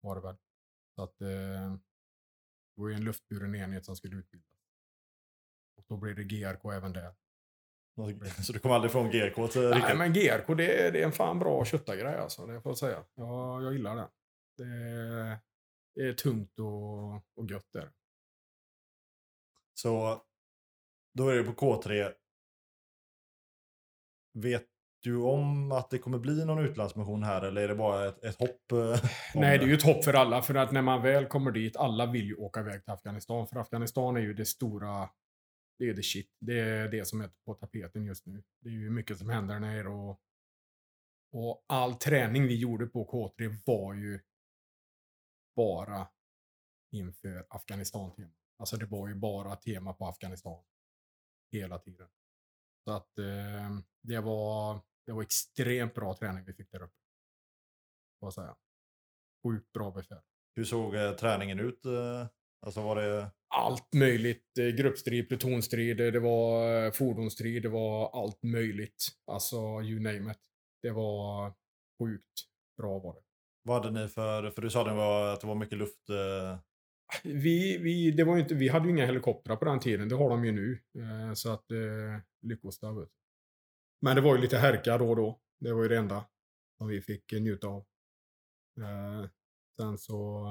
[0.00, 0.36] Var det väl.
[0.94, 1.28] Så att eh,
[2.76, 4.48] det var ju en luftburen enhet som skulle utbildas.
[5.76, 7.14] Och då blev det GRK även där.
[8.46, 11.12] Så du kom aldrig från GK till Nej, men GRK det, är- det är en
[11.12, 13.04] fan bra köttargrej alltså, det får jag säga.
[13.14, 14.08] Ja, jag gillar det.
[14.56, 15.38] Det är,
[15.94, 17.90] det är tungt och, och gött där.
[19.74, 20.22] Så
[21.14, 22.12] då är det på K3.
[24.42, 24.66] Vet
[25.02, 28.36] du om att det kommer bli någon utlandsmission här eller är det bara ett, ett
[28.38, 28.72] hopp?
[28.72, 30.42] eh, Nej, det är ju ett hopp för alla.
[30.42, 33.46] För att när man väl kommer dit, alla vill ju åka iväg till Afghanistan.
[33.48, 35.10] För Afghanistan är ju det stora,
[35.78, 36.36] det är the shit.
[36.40, 38.42] Det är det som är på tapeten just nu.
[38.60, 40.20] Det är ju mycket som händer där nere och,
[41.32, 44.20] och all träning vi gjorde på K3 var ju
[45.56, 46.08] bara
[46.92, 48.34] inför Afghanistan-tema.
[48.58, 50.64] Alltså det var ju bara tema på Afghanistan.
[51.52, 52.08] Hela tiden.
[52.84, 56.94] Så att eh, det, var, det var extremt bra träning vi fick där uppe.
[58.20, 58.56] Får jag säga.
[59.46, 60.18] Sjukt bra befäl.
[60.56, 61.84] Hur såg eh, träningen ut?
[61.84, 62.26] eh?
[62.66, 63.30] Alltså var det...
[63.54, 64.58] Allt möjligt.
[64.58, 69.04] eh, Gruppstrid, plutonstrid, det var eh, fordonsstrid, det var allt möjligt.
[69.26, 70.38] Alltså, you name it.
[70.82, 71.54] Det var
[71.98, 72.40] sjukt
[72.76, 73.20] bra var det.
[73.62, 74.50] Vad hade ni för...
[74.50, 76.10] För du sa det var, att det var mycket luft...
[77.24, 80.14] Vi, vi, det var ju inte, vi hade ju inga helikoptrar på den tiden, det
[80.14, 80.78] har de ju nu.
[80.98, 83.08] Eh, så att, eh, lyckostav.
[84.00, 85.40] Men det var ju lite härka då och då.
[85.60, 86.24] Det var ju det enda
[86.78, 87.86] som vi fick eh, njuta av.
[89.76, 90.44] Sen så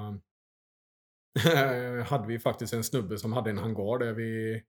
[2.06, 4.62] hade vi faktiskt en snubbe som hade en hangar där vi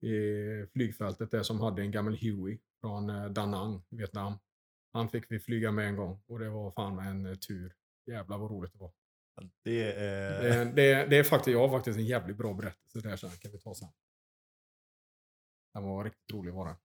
[0.00, 4.38] i flygfältet där som hade en gammal Huey från eh, Da Nang, Vietnam.
[4.92, 7.74] Han fick vi flyga med en gång och det var fan en tur.
[8.06, 8.92] Jävlar vad roligt det var.
[9.64, 10.42] Det är...
[10.42, 13.52] Det, det, det är faktiskt, jag har faktiskt en jävligt bra berättelse där sen, kan
[13.52, 13.88] vi ta sen.
[15.74, 16.76] Den var riktigt rolig var den.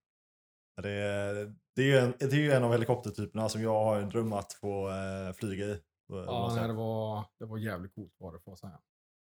[0.84, 4.10] Det är, det, är ju en, det är en av helikoptertyperna som jag har en
[4.10, 5.82] dröm att få eh, flyga i.
[6.08, 8.80] Ja, nej, det, var, det var jävligt coolt var det får jag säga.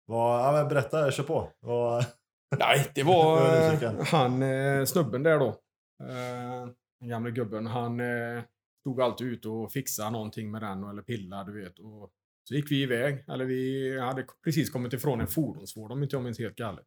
[0.05, 1.53] Vad, ja, berätta, kör på.
[1.61, 2.07] Vad,
[2.59, 5.49] Nej, det var han, eh, snubben där då.
[6.05, 6.69] Eh,
[7.01, 8.01] den gamla gubben, han
[8.81, 11.79] stod alltid ute och fixade någonting med den eller pillade, du vet.
[11.79, 12.11] Och
[12.45, 16.23] så gick vi iväg, eller vi hade precis kommit ifrån en fordonsvård om inte jag
[16.23, 16.87] minns helt galet.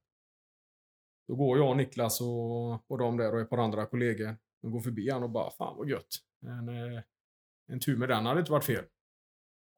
[1.27, 4.37] Då går jag, och Niklas och, och de där och ett par andra kollegor.
[4.61, 6.15] De går förbi han och bara, fan vad gött.
[6.41, 7.01] En, eh,
[7.67, 8.85] en tur med den hade inte varit fel.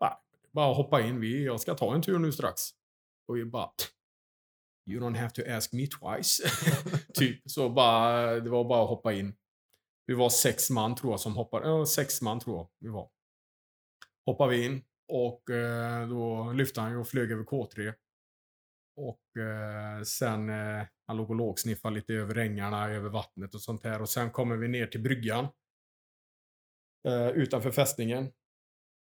[0.01, 0.13] Nej,
[0.51, 2.61] bara hoppa in, vi, jag ska ta en tur nu strax.
[3.27, 3.71] Och vi bara,
[4.87, 6.43] You don't have to ask me twice.
[7.13, 7.41] typ.
[7.45, 9.35] Så bara, det var bara att hoppa in.
[10.05, 11.67] Vi var sex man tror jag som hoppade.
[11.67, 13.09] Ja, sex man tror jag vi var.
[14.25, 17.93] Hoppar vi in och eh, då lyfte han ju och flög över K3.
[18.95, 23.83] Och eh, sen, eh, han låg och lågsniffade lite över ängarna, över vattnet och sånt
[23.83, 24.01] här.
[24.01, 25.47] Och sen kommer vi ner till bryggan.
[27.07, 28.31] Eh, utanför fästningen.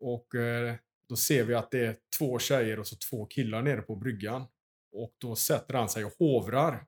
[0.00, 0.74] Och eh,
[1.08, 4.46] då ser vi att det är två tjejer och så två killar nere på bryggan.
[4.92, 6.86] Och då sätter han sig och hovrar.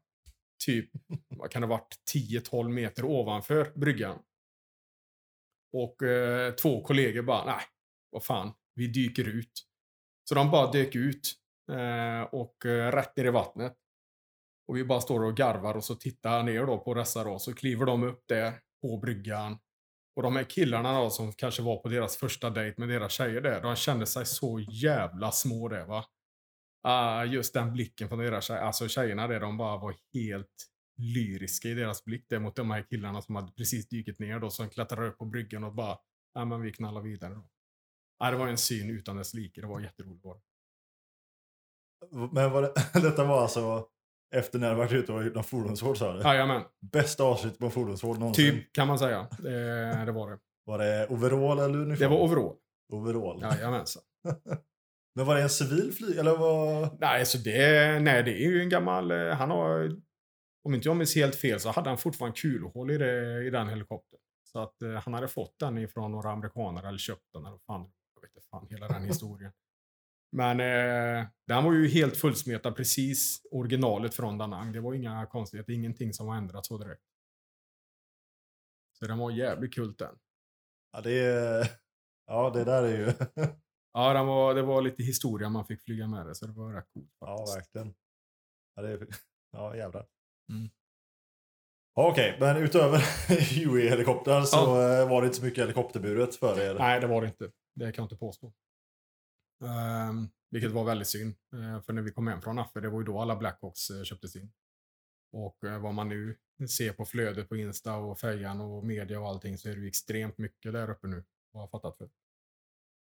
[0.64, 0.90] Typ,
[1.28, 4.18] vad kan det ha varit, 10-12 meter ovanför bryggan.
[5.72, 7.64] Och eh, två kollegor bara, nej,
[8.10, 9.52] vad fan, vi dyker ut.
[10.28, 11.34] Så de bara dök ut
[11.72, 13.74] eh, och eh, rätt ner i vattnet.
[14.68, 17.38] Och vi bara står och garvar och så tittar ner då på dessa då.
[17.38, 19.58] Så kliver de upp där på bryggan.
[20.16, 23.40] Och de här killarna då som kanske var på deras första dejt med deras tjejer
[23.40, 23.62] där.
[23.62, 26.04] De kände sig så jävla små där va.
[26.88, 28.60] Uh, just den blicken från deras tjejer.
[28.60, 32.86] Alltså tjejerna där, de bara var helt lyriska i deras blick där mot de här
[32.90, 34.50] killarna som hade precis dykt ner då.
[34.50, 35.98] Som klättrade upp på bryggan och bara,
[36.34, 37.48] ja men vi knallar vidare då.
[38.18, 39.60] Ah, det var en syn utan dess like.
[39.60, 40.24] Det var jätteroligt.
[42.32, 43.86] Men var det, detta var alltså
[44.34, 46.20] efter när du varit ute och gjort fordonsvård sa du?
[46.22, 48.50] Jajamän, Bästa avslut på fordonsvård någonsin.
[48.50, 49.28] typ kan man säga.
[49.38, 50.38] Det, det var det.
[50.64, 51.98] Var det overall eller uniform?
[51.98, 52.56] Det var overall.
[52.92, 53.42] overall.
[53.42, 54.02] Jajamensan.
[55.14, 57.00] Men var det en civil flyg eller vad?
[57.00, 59.10] Nej, så det, nej, det är ju en gammal...
[59.10, 59.90] eh, Han har...
[60.64, 63.68] Om inte jag minns helt fel så hade han fortfarande kulhål i, det, i den
[63.68, 64.20] helikoptern.
[64.52, 67.46] Så att eh, han hade fått den ifrån några amerikaner eller köpt den.
[67.46, 67.90] Eller fan,
[68.34, 69.52] inte fan, hela den historien.
[70.32, 74.72] Men eh, den var ju helt fullsmetad precis originalet från Danang.
[74.72, 77.02] Det var inga konstigheter, ingenting som var ändrat så direkt.
[78.98, 80.18] Så den var jävligt kul den.
[80.92, 81.68] Ja, det är...
[82.26, 83.12] Ja, det där är ju...
[83.92, 86.72] Ja, den var, det var lite historia man fick flyga med det, så det var
[86.72, 87.10] rätt coolt.
[87.20, 87.94] ja, verkligen.
[88.74, 89.06] Ja, det är...
[89.52, 90.06] Ja, jävlar.
[90.50, 90.70] Mm.
[91.94, 96.74] Ja, Okej, men utöver Huey-helikoptrar så eh, var det inte så mycket helikopterburet för er.
[96.74, 97.50] Nej, det var det inte.
[97.74, 98.52] Det kan jag inte påstå.
[99.60, 101.34] Um, vilket var väldigt synd.
[101.52, 104.02] Eh, för när vi kom hem från Affe, det var ju då alla Blackhawks uh,
[104.02, 104.52] köptes in.
[105.32, 109.28] Och uh, vad man nu ser på flödet på Insta och Fejan och media och
[109.28, 111.24] allting så är det ju extremt mycket där uppe nu.
[111.52, 112.10] Vad jag fattat för.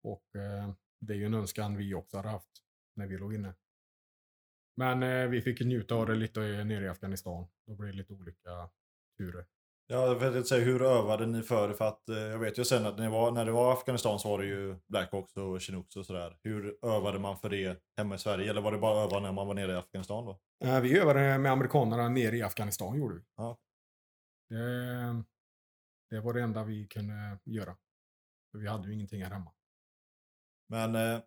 [0.03, 2.63] Och eh, det är ju en önskan vi också hade haft
[2.95, 3.53] när vi låg inne.
[4.75, 7.47] Men eh, vi fick njuta av det lite eh, nere i Afghanistan.
[7.67, 8.69] Då blev det lite olika
[9.17, 9.45] turer.
[9.87, 11.73] Ja, jag vet inte hur övade ni för?
[11.73, 14.19] För att eh, jag vet ju sen att när, ni var, när det var Afghanistan
[14.19, 16.37] så var det ju Blackhawks och Chinooks och sådär.
[16.43, 18.49] Hur övade man för det hemma i Sverige?
[18.49, 20.39] Eller var det bara öva när man var nere i Afghanistan då?
[20.65, 23.21] Eh, vi övade med amerikanerna nere i Afghanistan gjorde vi.
[23.37, 23.57] Ja.
[24.49, 25.23] Det,
[26.09, 27.75] det var det enda vi kunde göra.
[28.51, 29.51] För vi hade ju ingenting här hemma.
[30.69, 31.19] Men eh,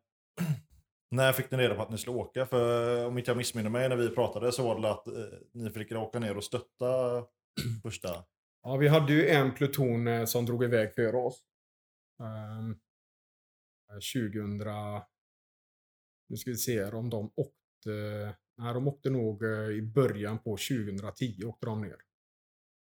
[1.11, 2.47] när fick ni reda på att ni skulle åka?
[2.47, 5.07] För eh, om inte jag missminner mig när vi pratade så var det att
[5.53, 7.25] ni fick åka ner och stötta
[7.83, 8.25] första.
[8.67, 11.43] Ja, vi hade ju en pluton eh, som drog iväg före oss.
[12.21, 12.71] Ehm,
[13.91, 14.01] eh, um,
[14.35, 14.59] 2000...
[16.29, 17.91] Nu ska vi se om de åkte...
[18.59, 21.97] Nej, de åkte nog eh, i början på 2010 åkte de ner.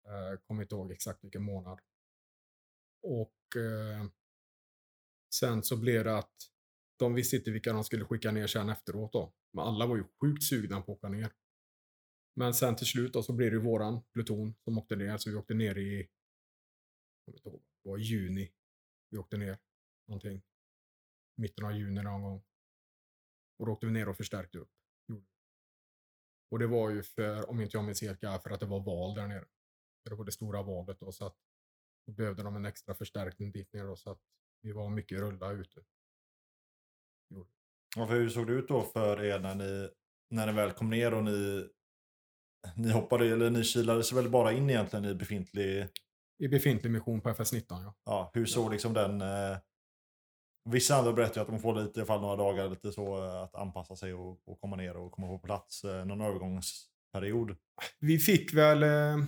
[0.09, 1.81] Uh, kommer inte ihåg exakt vilken månad.
[3.03, 4.11] Och uh,
[5.35, 6.37] sen så blev det att
[6.99, 9.35] de visste inte vilka de skulle skicka ner sen efteråt då.
[9.53, 11.33] Men alla var ju sjukt sugna på att åka ner.
[12.35, 15.17] Men sen till slut då så blir det våran pluton som åkte ner.
[15.17, 16.09] Så vi åkte ner i,
[17.25, 18.53] jag vet inte det var i juni.
[19.11, 19.59] Vi åkte ner
[20.09, 20.43] någonting.
[21.37, 22.43] Mitten av juni någon gång.
[23.59, 24.71] Och då åkte vi ner och förstärkte upp.
[26.51, 29.15] Och det var ju för, om inte jag minns helt för att det var val
[29.15, 29.45] där nere.
[30.03, 31.37] För det var det stora valet då så att
[32.07, 34.21] då behövde de en extra förstärkning dit ner då så att
[34.63, 35.85] vi var mycket rulla ute.
[37.29, 37.49] Jo.
[37.97, 39.91] Och hur såg det ut då för er när ni,
[40.31, 41.69] när ni väl kom ner och ni,
[42.77, 45.89] ni hoppade, eller ni kilade sig väl bara in egentligen i befintlig,
[46.39, 47.95] I befintlig mission på FS-19 ja.
[48.05, 49.59] ja, hur såg liksom den, eh,
[50.65, 53.25] vissa andra berättar ju att de får lite, i alla fall några dagar, lite så
[53.25, 57.57] eh, att anpassa sig och, och komma ner och komma på plats, eh, någon övergångsperiod.
[57.99, 59.27] Vi fick väl, eh,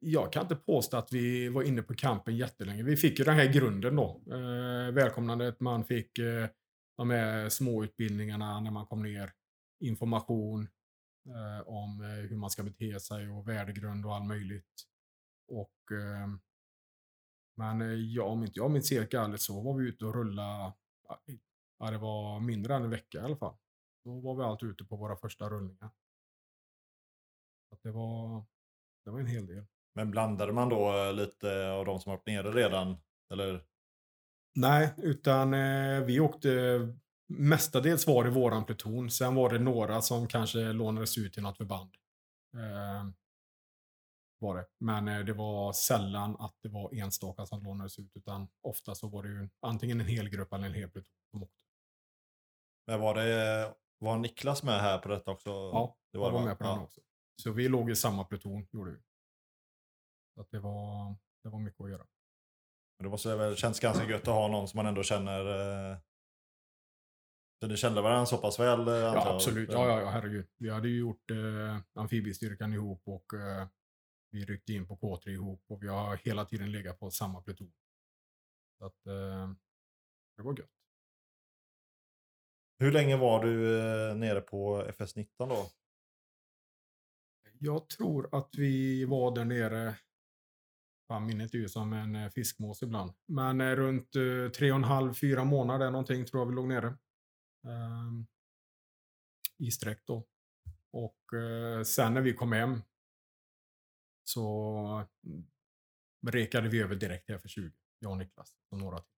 [0.00, 2.82] jag kan inte påstå att vi var inne på kampen jättelänge.
[2.82, 4.22] Vi fick ju den här grunden då.
[4.30, 6.46] Eh, välkomnandet, man fick eh,
[6.96, 9.32] de här småutbildningarna när man kom ner.
[9.80, 10.68] Information
[11.64, 14.86] om eh, hur man ska bete sig och värdegrund och allt möjligt.
[15.48, 16.28] Och, eh,
[17.56, 20.74] men eh, ja, om inte jag minns helt galet så var vi ute och rulla.
[21.78, 23.56] Ja, det var mindre än en vecka i alla fall.
[24.04, 25.90] Då var vi alltid ute på våra första rullningar.
[27.68, 28.44] Så att det var,
[29.04, 29.66] det var en hel del.
[29.94, 32.96] Men blandade man då eh, lite av de som varit nere redan?
[33.32, 33.64] Eller?
[34.54, 36.78] Nej, utan eh, vi åkte
[37.26, 39.10] mestadels var det våran pluton.
[39.10, 41.90] Sen var det några som kanske lånades ut till något förband.
[42.54, 43.10] Eh,
[44.38, 44.66] var det.
[44.78, 48.10] Men eh, det var sällan att det var enstaka som lånades ut.
[48.14, 51.42] Utan ofta så var det ju antingen en hel grupp eller en hel pluton som
[51.42, 51.56] åkte.
[52.86, 55.50] Men var det, var Niklas med här på detta också?
[55.50, 56.44] Ja, det jag var va?
[56.44, 56.82] med på den ja.
[56.82, 57.00] också.
[57.42, 58.98] Så vi låg i samma pluton, gjorde vi.
[60.34, 62.06] Så att det var, det var mycket att göra.
[62.98, 65.46] Men det måste väl känns ganska gött att ha någon som man ändå känner...
[65.92, 65.98] Eh...
[67.60, 68.88] Så ni kände varandra så pass väl?
[68.88, 69.72] Eh, Ja, absolut.
[69.72, 70.46] Ja, ja, ja, herregud.
[70.58, 73.66] Vi hade ju gjort eh, amfibiestyrkan ihop och eh,
[74.30, 77.72] vi ryckte in på K3 ihop och vi har hela tiden legat på samma pluton.
[78.78, 79.50] Så att eh,
[80.36, 80.70] det var gött.
[82.78, 85.66] Hur länge var du eh, nere på FS19 då?
[87.58, 89.94] Jag tror att vi var där nere,
[91.08, 94.76] fan minnet är ju som en eh, fiskmås ibland, men eh, runt eh, tre och
[94.76, 96.98] en halv, fyra månader någonting tror jag vi låg nere.
[97.66, 98.26] Ehm,
[99.58, 100.26] I sträck då.
[100.92, 102.82] Och eh, sen när vi kom hem
[104.24, 105.46] så mm,
[106.26, 109.12] rekade vi över direkt här för 20, jag och Niklas och några till.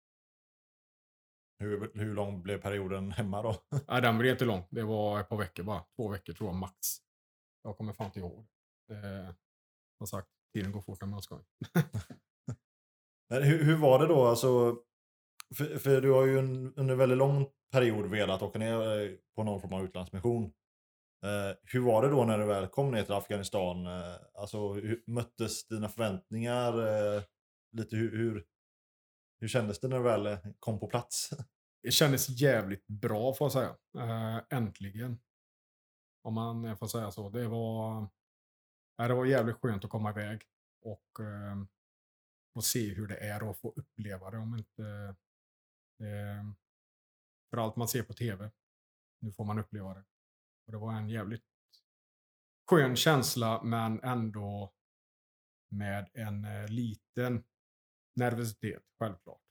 [1.59, 3.63] Hur, hur lång blev perioden hemma då?
[3.89, 4.67] Nej, den blev inte lång.
[4.71, 5.85] Det var ett par veckor bara.
[5.97, 6.77] Två veckor tror jag max.
[7.63, 8.47] Jag kommer fan inte ihåg.
[8.89, 9.35] Det,
[9.99, 11.45] som sagt, tiden går fort när man har skoj.
[13.29, 14.27] Men hur, hur var det då?
[14.27, 14.83] Alltså,
[15.55, 19.45] för, för du har ju en, under väldigt lång period velat åka ner eh, på
[19.45, 20.45] någon form av utlandsmission.
[21.25, 23.87] Eh, hur var det då när du väl kom ner till Afghanistan?
[23.87, 26.87] Eh, alltså, hur, möttes dina förväntningar?
[26.87, 27.23] Eh,
[27.73, 28.45] lite hur, hur,
[29.41, 31.31] hur kändes det när du väl eh, kom på plats?
[31.83, 33.77] Det kändes jävligt bra får jag säga.
[33.99, 35.19] Eh, äntligen.
[36.23, 37.31] Om man eh, får säga så.
[37.31, 38.09] Det var,
[38.97, 40.43] det var jävligt skönt att komma iväg
[40.83, 44.39] och eh, se hur det är och få uppleva det.
[44.39, 45.15] Om inte, eh,
[46.01, 46.53] Eh,
[47.51, 48.51] för allt man ser på tv.
[49.21, 50.05] Nu får man uppleva det.
[50.67, 51.45] Och det var en jävligt
[52.71, 54.75] skön känsla men ändå
[55.69, 57.45] med en eh, liten
[58.17, 59.43] nervositet, självklart.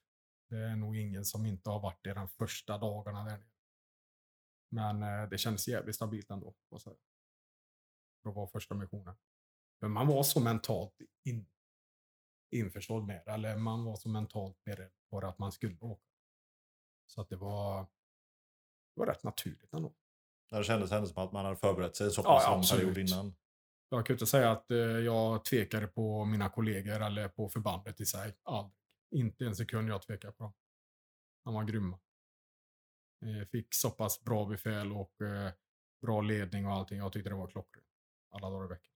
[0.49, 3.49] Det är nog ingen som inte har varit det de första dagarna där nere.
[4.71, 6.55] Men eh, det kändes jävligt stabilt ändå.
[6.69, 9.15] För att vara första missionen.
[9.81, 11.45] Men man var så mentalt in,
[12.51, 13.31] införstådd med det.
[13.31, 16.14] Eller man var så mentalt beredd på det att man skulle åka.
[17.07, 17.81] Så att det var,
[18.95, 19.93] det var rätt naturligt ändå.
[20.51, 23.35] Det kändes ändå som att man hade förberett sig så pass ja, lång period innan.
[23.89, 28.05] Jag kan inte säga att eh, jag tvekade på mina kollegor eller på förbandet i
[28.05, 28.35] sig.
[28.43, 28.73] Aldrig.
[29.11, 30.53] Inte en sekund jag tvekade på dem.
[31.43, 31.99] De var grymma.
[33.25, 35.51] Eh, fick så pass bra befäl och eh,
[36.01, 36.97] bra ledning och allting.
[36.97, 37.87] Jag tyckte det var klockrent.
[38.31, 38.91] Alla dagar i veckan.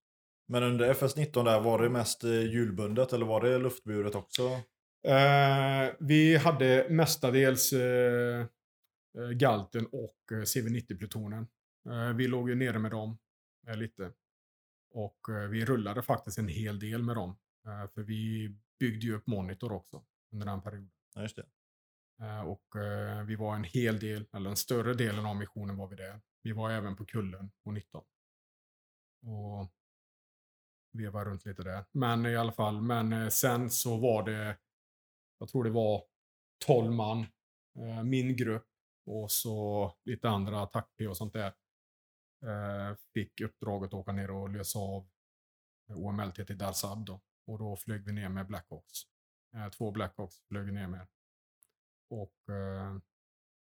[0.48, 4.60] Men under FS19 där, var det mest eh, hjulbundet eller var det luftburet också?
[5.02, 8.46] Eh, vi hade mestadels eh,
[9.18, 11.46] eh, Galten och eh, CV90-plutonen.
[11.90, 13.18] Eh, vi låg ju nere med dem
[13.68, 14.12] eh, lite.
[14.92, 15.18] Och
[15.50, 17.36] vi rullade faktiskt en hel del med dem.
[17.94, 20.90] För vi byggde ju upp monitor också under den perioden.
[21.14, 21.46] Ja, just det.
[22.44, 22.66] Och
[23.26, 26.20] vi var en hel del, eller den större delen av missionen var vi där.
[26.42, 28.04] Vi var även på kullen på 19.
[29.22, 29.72] Och
[30.92, 31.84] vevade runt lite där.
[31.92, 34.56] Men i alla fall, men sen så var det,
[35.40, 36.04] jag tror det var
[36.66, 37.18] 12 man,
[37.78, 38.66] eh, min grupp
[39.06, 41.54] och så lite andra attack och sånt där.
[42.46, 45.08] Eh, fick uppdraget att åka ner och lösa av
[45.94, 47.20] OMLT till Darsab då.
[47.46, 49.02] Och då flög vi ner med Blackhawks.
[49.56, 51.06] Eh, två Blackhawks flög vi ner med.
[52.10, 52.34] Och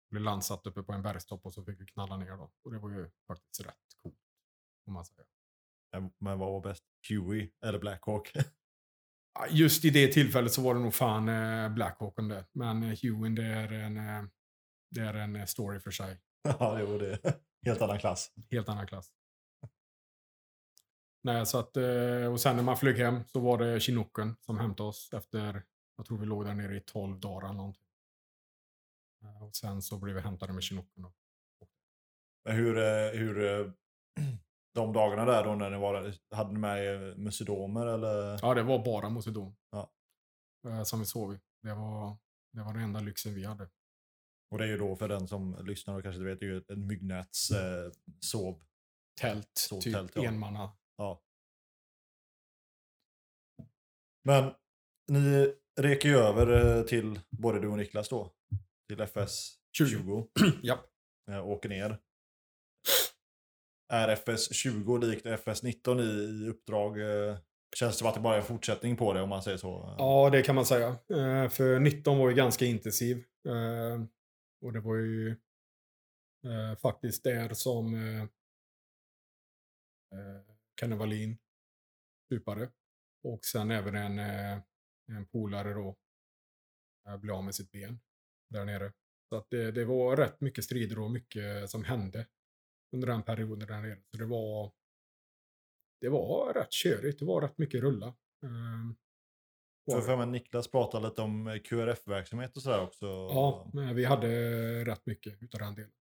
[0.10, 2.52] blev landsatt uppe på en bergstopp och så fick vi knalla ner då.
[2.64, 4.20] Och det var ju faktiskt rätt coolt.
[4.88, 5.26] Om man säger.
[5.92, 6.84] Men- Men vad var bäst?
[7.10, 8.32] Huey eller Blackhawk?
[9.50, 12.46] Just i det tillfället så var det nog fan eh, Blackhawken där.
[12.52, 14.24] Men eh, Hewin det är en, eh,
[14.92, 16.20] det är en story för sig.
[16.44, 17.40] ja, det var det.
[17.66, 18.32] Helt annan klass.
[18.52, 19.12] Helt annan klass.
[21.24, 21.78] Nej, så att,
[22.32, 25.64] och sen när man flög hem så var det Chinooken som hämtade oss efter,
[25.98, 27.86] jag tror vi låg där nere i 12 dagar eller någonting.
[29.42, 31.06] Och sen så blev vi hämtade med Chinooken.
[32.50, 32.76] hur,
[33.18, 33.74] hur
[34.76, 38.40] de dagarna där då när ni var där, hade ni med er musedomer eller?
[38.42, 39.56] Ja, det var bara Mosedom.
[39.72, 39.92] Ja.
[40.68, 41.40] Eh, Som vi sov i.
[41.62, 42.18] Det var,
[42.54, 43.70] det var den enda lyxen vi hade.
[44.52, 46.50] Och det är ju då för den som lyssnar och kanske inte vet, det är
[46.50, 48.64] ju ett myggnäts eh, sov.
[49.22, 50.30] Tält, Sovtält, typ ja.
[50.30, 50.72] enmanna.
[50.98, 51.24] Ja.
[54.24, 54.54] Men
[55.12, 58.34] ni reker ju över eh, till både du och Niklas då.
[58.90, 59.88] Till FS 20.
[59.88, 60.30] 20.
[60.64, 60.86] Japp.
[61.32, 62.00] eh, åker ner.
[63.94, 67.00] Är FS 20 likt FS 19 i, i uppdrag?
[67.02, 67.38] Eh,
[67.76, 69.96] känns det som att det bara är en fortsättning på det om man säger så?
[69.98, 70.88] Ja, det kan man säga.
[70.88, 73.18] Eh, för 19 var ju ganska intensiv.
[73.48, 74.04] Eh,
[74.62, 75.36] och det var ju
[76.82, 77.96] faktiskt där som
[80.80, 81.38] Kenny Wallin
[82.26, 82.70] stupade.
[83.24, 84.20] Och sen även en,
[85.08, 85.96] en polare då
[87.18, 88.00] blev av med sitt ben
[88.50, 88.94] där nere.
[89.30, 92.26] Så att det, det var rätt mycket strider och mycket som hände
[92.94, 94.02] under den perioden där nere.
[94.12, 94.72] Så det var,
[96.02, 97.20] det var rätt körigt.
[97.20, 98.08] Det var rätt mycket rulla.
[98.44, 98.94] Eh,
[99.86, 103.06] var För, för mig Niklas pratade lite om eh, QRF-verksamhet och sådär också.
[103.06, 104.30] Ja, men vi hade
[104.86, 105.92] rätt mycket utav den delen.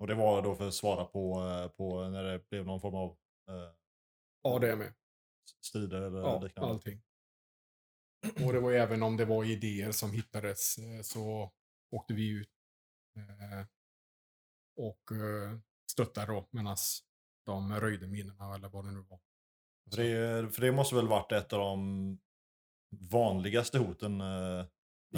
[0.00, 2.94] Och det var då för att svara på, eh, på när det blev någon form
[2.94, 3.10] av
[3.48, 3.74] eh,
[4.42, 4.94] Ja, det är med.
[5.64, 6.70] strider eller Ja, liknande.
[6.72, 7.02] allting.
[8.46, 11.52] Och det var även om det var idéer som hittades eh, så
[11.90, 12.50] åkte vi ut
[13.16, 13.66] eh,
[14.76, 15.58] och eh,
[15.90, 16.76] stöttade då medan
[17.46, 19.20] de röjde minorna eller vad det nu var.
[19.90, 22.18] För, det, för det måste väl varit ett av de
[23.10, 24.20] vanligaste hoten?
[24.20, 24.66] Eh,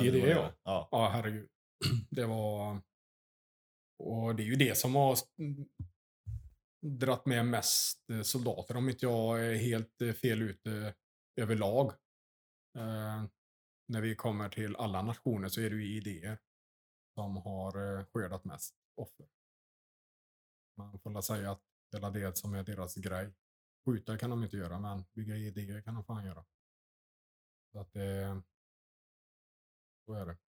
[0.01, 0.53] I det, var ja.
[0.65, 0.89] ja.
[0.91, 1.49] Ja, herregud.
[2.11, 2.81] Det var...
[3.99, 5.19] Och det är ju det som har
[6.87, 10.95] dratt med mest eh, soldater, om inte jag är helt eh, fel ute
[11.37, 11.87] överlag.
[12.79, 13.25] Eh,
[13.89, 16.39] när vi kommer till alla nationer så är det ju idéer
[17.15, 19.27] som har skördat mest offer.
[20.81, 23.33] Man får väl säga att det är det som är deras grej.
[23.85, 26.45] Skjuta kan de inte göra, men bygga idéer kan de fan göra.
[27.73, 28.43] Så att det...
[30.05, 30.39] Så är det.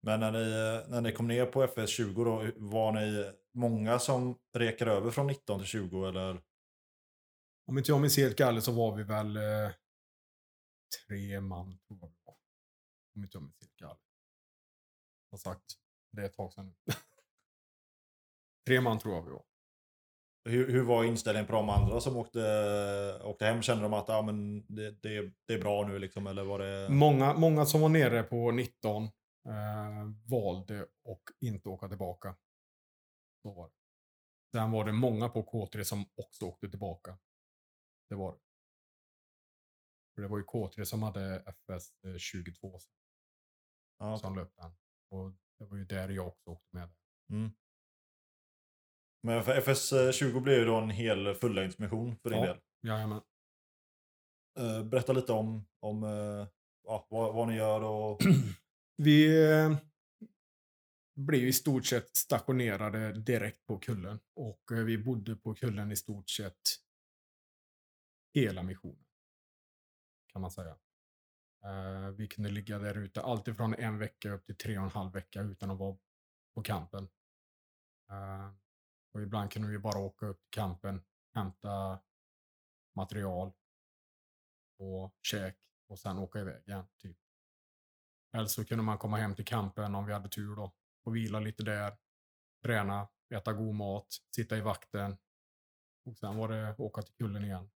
[0.00, 4.38] Men när ni, eh, när ni kom ner på FS20 då, var ni många som
[4.52, 6.42] rekade över från 19 till 20 eller?
[7.66, 9.70] Om inte jag minns helt galet så var vi väl eh,
[11.08, 12.36] tre man, tror jag var.
[13.14, 14.02] Om inte jag minns helt galet.
[15.30, 15.64] Som sagt,
[16.12, 16.74] det är ett tag sedan nu.
[18.66, 19.44] tre man tror jag vi var.
[20.44, 23.62] Hur, hur var inställningen på de andra som åkte, åkte hem?
[23.62, 26.26] Kände de att ah, men det, det, det är bra nu liksom?
[26.26, 26.88] Eller var det...
[26.88, 29.10] Många, många som var nere på 19 eh,
[30.30, 32.36] valde att inte åka tillbaka.
[33.42, 33.74] Så var det.
[34.58, 37.18] Sen var det många på K3 som också åkte tillbaka.
[38.08, 38.38] Det var det.
[40.14, 42.78] För det var ju K3 som hade FS eh, 22
[43.98, 44.74] Ja, som löpte den.
[45.10, 46.88] Och det var ju där jag också åkte med.
[47.30, 47.52] mm.
[49.22, 52.46] Men för FS20 blev ju då en hel fullängdsmission för din Ja.
[52.46, 52.60] del.
[52.82, 53.20] Jajamän.
[54.58, 56.48] Eh, berätta lite om, om eh,
[56.84, 58.20] ja, vad, vad ni gör och...
[58.96, 59.76] Vi eh,
[61.14, 64.20] blev i stort sett stationerade direkt på kullen.
[64.34, 66.60] Och eh, vi bodde på kullen i stort sett
[68.34, 69.04] hela missionen.
[70.32, 70.78] Kan man säga.
[71.64, 75.12] Eh, vi kunde ligga där ute alltifrån en vecka upp till tre och en halv
[75.12, 75.98] vecka utan att vara
[76.54, 77.08] på campen.
[78.10, 78.50] Eh,
[79.12, 81.02] och ibland kunde vi bara åka upp till campen,
[81.34, 82.00] hämta
[82.96, 83.52] material
[84.78, 85.56] och käk
[85.88, 86.84] och sen åka iväg igen.
[86.98, 87.16] Typ.
[88.32, 90.74] Eller så kunde man komma hem till campen om vi hade tur då.
[91.04, 91.96] Och vila lite där,
[92.62, 94.06] träna, äta god mat,
[94.36, 95.16] sitta i vakten.
[96.04, 97.70] Och sen var det åka till kullen igen.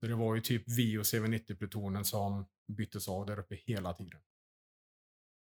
[0.00, 4.20] Så det var ju typ vi och CV90-plutonen som byttes av där uppe hela tiden.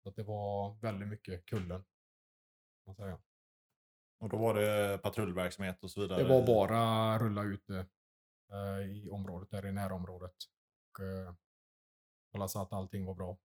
[0.03, 1.69] Så att det var väldigt mycket kullen.
[1.79, 1.85] kan
[2.85, 3.19] Man säga.
[4.19, 6.23] Och då var det patrullverksamhet och så vidare.
[6.23, 7.85] Det var bara rulla ute
[8.51, 10.35] eh, i området, där i närområdet.
[10.93, 11.33] Och eh,
[12.31, 13.37] kolla så att allting var bra.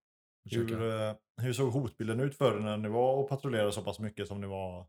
[0.49, 3.83] Försöka- Hur, eh, hur såg hotbilden ut för er när ni var och patrullerade så
[3.85, 4.87] pass mycket som ni var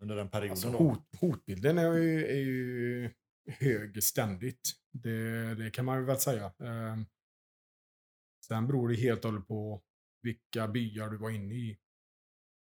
[0.00, 0.50] under den perioden?
[0.50, 3.10] Alltså, hot, hotbilden är ju, är ju
[3.50, 4.72] hög ständigt.
[4.92, 6.44] Det, det kan man väl säga.
[6.44, 6.96] Eh,
[8.46, 9.82] sen beror det helt och hållet på
[10.22, 11.78] vilka byar du var inne i.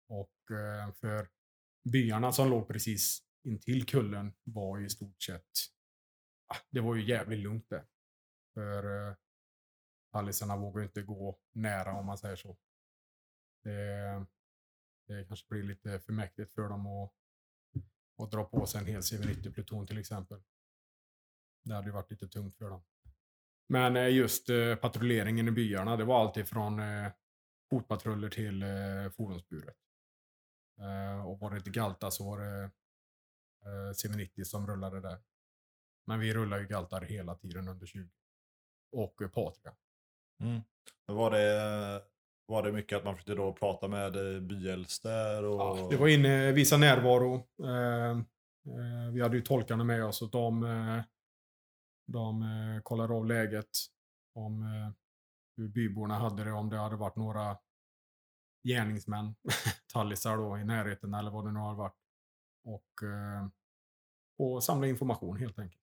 [0.08, 1.28] Och eh, för
[1.92, 5.50] byarna som låg precis intill kullen var i stort sett,
[6.46, 7.84] ah, det var ju jävligt lugnt det.
[8.54, 12.56] För eh, vågar inte gå nära om man säger så.
[13.62, 14.26] Det,
[15.06, 17.12] det kanske blir lite för mäktigt för dem att
[18.18, 20.42] att dra på sig en hel CV90-pluton till exempel.
[21.64, 22.82] Det hade ju varit lite tungt för dem.
[23.68, 27.12] Men eh, just eh, patrulleringen i byarna, det var alltid från eh,
[27.70, 29.76] fotpatruller till eh, fordonsburet.
[30.80, 32.62] Eh, och var det inte Galta så var det
[33.64, 35.18] eh, CV90 som rullade där.
[36.06, 38.08] Men vi rullar ju Galtar hela tiden under 20.
[38.92, 39.74] Och eh, Patria.
[40.40, 40.62] Mm.
[41.06, 42.02] Var, det,
[42.46, 45.44] var det mycket att man försökte då prata med eh, byäldster?
[45.44, 45.60] Och...
[45.60, 47.34] Ja, det var inne, visa närvaro.
[47.64, 51.02] Eh, eh, vi hade ju tolkarna med oss och de, eh,
[52.06, 53.70] de eh, kollade av läget.
[54.34, 54.90] Om eh,
[55.56, 57.56] hur byborna hade det, om det hade varit några
[58.64, 59.34] gärningsmän,
[59.92, 61.96] tallisar då i närheten eller vad det nu har varit.
[62.64, 63.48] Och, eh,
[64.38, 65.82] och samla information helt enkelt.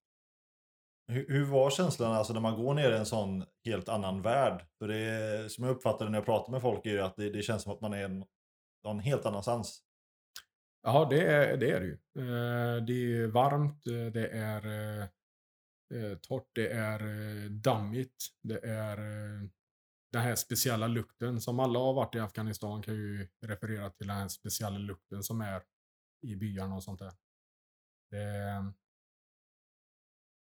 [1.07, 4.65] Hur, hur var känslan alltså när man går ner i en sån helt annan värld?
[4.79, 7.41] För det är, som jag uppfattar när jag pratar med folk är att det, det
[7.41, 8.25] känns som att man är en,
[8.83, 9.83] någon helt annanstans.
[10.83, 11.93] Ja, det är det, är det ju.
[11.93, 15.09] Eh, det är varmt, eh, det är
[16.15, 16.99] torrt, det är
[17.49, 18.97] dammigt, det är
[20.11, 24.17] den här speciella lukten som alla har varit i Afghanistan kan ju referera till den
[24.17, 25.63] här speciella lukten som är
[26.21, 27.13] i byarna och sånt där.
[28.09, 28.73] Det,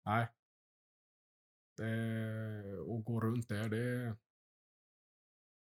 [0.05, 0.27] nej.
[1.77, 4.17] Det, och gå runt där, det,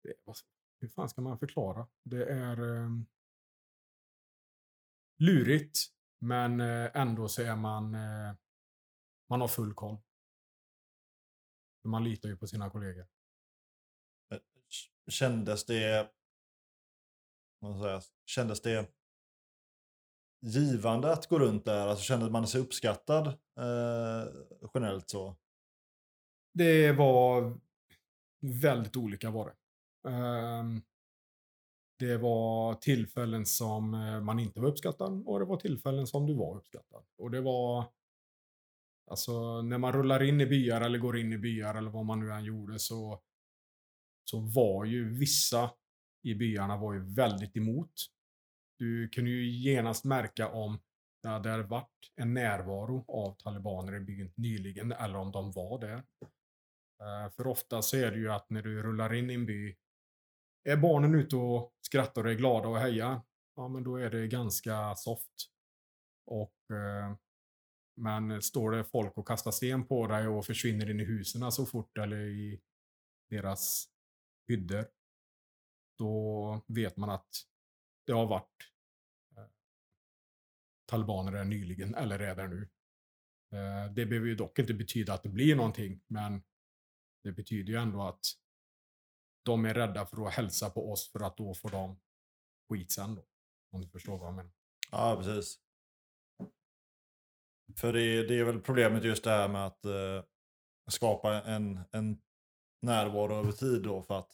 [0.03, 0.35] det, vad-
[0.81, 1.87] hur fan ska man förklara?
[2.03, 2.89] Det är eh,
[5.17, 5.79] lurigt,
[6.19, 8.35] men eh, ändå så är man, eh,
[9.29, 9.97] man har full koll.
[11.83, 13.07] Man litar ju på sina kollegor.
[15.07, 16.09] Kändes det...
[17.59, 18.87] Vad ska jag säga, kändes det
[20.41, 21.87] givande att gå runt där?
[21.87, 24.27] Alltså kände man sig uppskattad eh,
[24.73, 25.35] generellt så?
[26.53, 27.59] Det var
[28.41, 29.55] väldigt olika var det.
[30.09, 30.81] Ehm,
[31.99, 36.33] det var tillfällen som eh, man inte var uppskattad och det var tillfällen som du
[36.33, 37.03] var uppskattad.
[37.17, 37.85] Och det var...
[39.07, 42.19] Alltså när man rullar in i byar eller går in i byar eller vad man
[42.19, 43.21] nu än gjorde så,
[44.23, 45.71] så var ju vissa
[46.23, 47.93] i byarna var ju väldigt emot.
[48.79, 50.79] Du kunde ju genast märka om
[51.23, 56.03] det hade varit en närvaro av talibaner i byn nyligen eller om de var där.
[57.01, 59.75] Eh, för ofta så är det ju att när du rullar in i en by,
[60.69, 63.21] är barnen ute och skrattar och är glada och hejar,
[63.55, 65.49] ja men då är det ganska soft.
[66.25, 67.15] Och, eh,
[68.01, 71.65] men står det folk och kastar sten på dig och försvinner in i husen så
[71.65, 72.61] fort eller i
[73.29, 73.92] deras
[74.47, 74.85] hyddor,
[75.97, 77.29] då vet man att
[78.05, 78.71] det har varit
[79.37, 79.45] eh,
[80.85, 82.69] talibaner där nyligen eller är där nu.
[83.57, 86.43] Eh, det behöver ju dock inte betyda att det blir någonting, men
[87.23, 88.25] det betyder ju ändå att
[89.45, 91.99] de är rädda för att hälsa på oss för att då får de
[92.69, 93.25] skit sen då.
[93.71, 94.51] Om du förstår vad jag menar.
[94.91, 95.59] Ja, precis.
[97.77, 100.23] För det, det är väl problemet just det här med att eh,
[100.89, 102.21] skapa en, en
[102.83, 104.31] närvaro över tid då för att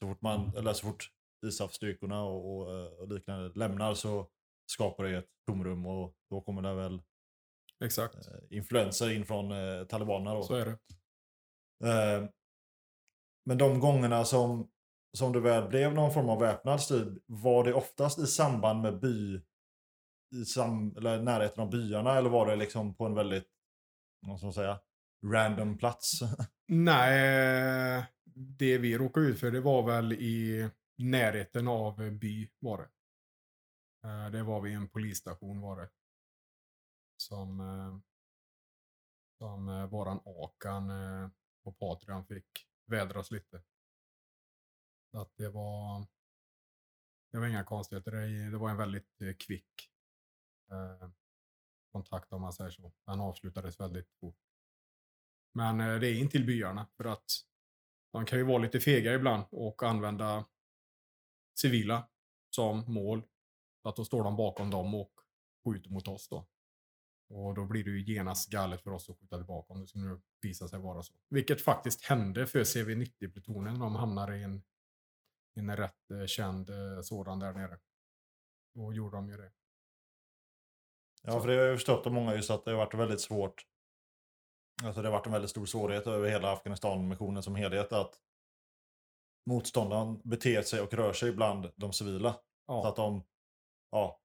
[0.00, 1.12] så fort man, eller så fort
[1.46, 4.28] ISAF-styrkorna och, och, eh, och liknande lämnar så
[4.66, 7.02] skapar det ett tomrum och då kommer det väl
[7.84, 10.42] Exakt, eh, influenser in från eh, talibanerna då.
[10.42, 10.78] så är det.
[11.88, 12.28] Eh,
[13.44, 14.70] men de gångerna som,
[15.16, 19.00] som det väl blev någon form av väpnad strid, var det oftast i samband med
[19.00, 19.40] by,
[20.36, 23.48] i sam, eller närheten av byarna, eller var det liksom på en väldigt,
[24.26, 24.80] vad ska man säga,
[25.26, 26.20] random plats?
[26.68, 32.88] Nej, det vi råkade ut för det var väl i närheten av by var det.
[34.08, 35.90] Eh, det var vid en polisstation var det.
[37.16, 37.98] Som, eh,
[39.38, 40.90] som eh, våran Akan
[41.64, 43.62] på Patreon fick vädras lite.
[45.10, 46.06] Så att det var,
[47.32, 48.12] det var inga konstigheter.
[48.50, 49.90] Det, var en väldigt kvick
[51.92, 52.92] kontakt om man säger så.
[53.06, 54.47] Den avslutades väldigt fort.
[55.58, 57.44] Men eh, det är in till byarna för att
[58.12, 60.44] de kan ju vara lite fega ibland och använda
[61.60, 62.08] civila
[62.50, 63.22] som mål.
[63.82, 65.12] Så att då står de bakom dem och
[65.64, 66.46] skjuter mot oss då.
[67.28, 70.20] Och då blir det ju genast galet för oss att skjuta tillbaka om det skulle
[70.40, 71.14] visa sig vara så.
[71.28, 73.78] Vilket faktiskt hände för CV90-plutonen.
[73.78, 74.62] De hamnar i en,
[75.54, 77.78] en rätt eh, känd eh, sådan där nere.
[78.74, 79.52] Då gjorde de ju det.
[81.22, 83.67] Ja, för det har jag förstått av många just att det har varit väldigt svårt.
[84.84, 88.14] Alltså det har varit en väldigt stor svårighet över hela Afghanistan-missionen som helhet att
[89.46, 92.32] motståndaren beter sig och rör sig bland de civila.
[92.32, 93.24] Så Ja, att de
[93.90, 94.20] ja,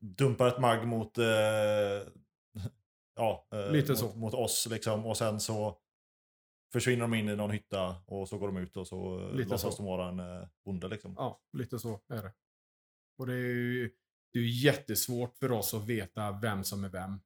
[0.00, 1.24] dumpar ett mag mot, eh,
[3.16, 4.14] ja, eh, Lite mot, så.
[4.18, 5.06] mot oss liksom.
[5.06, 5.78] Och sen så
[6.72, 9.50] försvinner de in i någon hytta och så går de ut och så eh, Lite
[9.50, 9.82] låtsas så.
[9.82, 11.14] de vara en eh, bonde liksom.
[11.18, 12.32] ja, lite så är det.
[13.18, 13.90] Och det är ju
[14.32, 17.20] det är jättesvårt för oss att veta vem som är vem.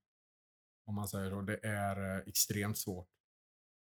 [0.91, 1.41] Om man säger så.
[1.41, 3.09] Det är eh, extremt svårt.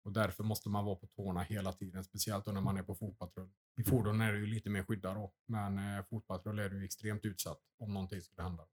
[0.04, 3.50] Och därför måste man vara på tårna hela tiden, speciellt när man är på fotpatrull.
[3.80, 7.24] I fordon är det ju lite mer skyddat då, men eh, fotpatrull är du extremt
[7.24, 8.64] utsatt om någonting skulle hända.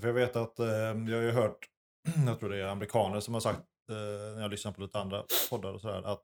[0.00, 1.68] För jag vet att, eh, jag har ju hört,
[2.26, 5.24] jag tror det är amerikaner som har sagt, eh, när jag lyssnar på lite andra
[5.50, 6.22] poddar och sådär, att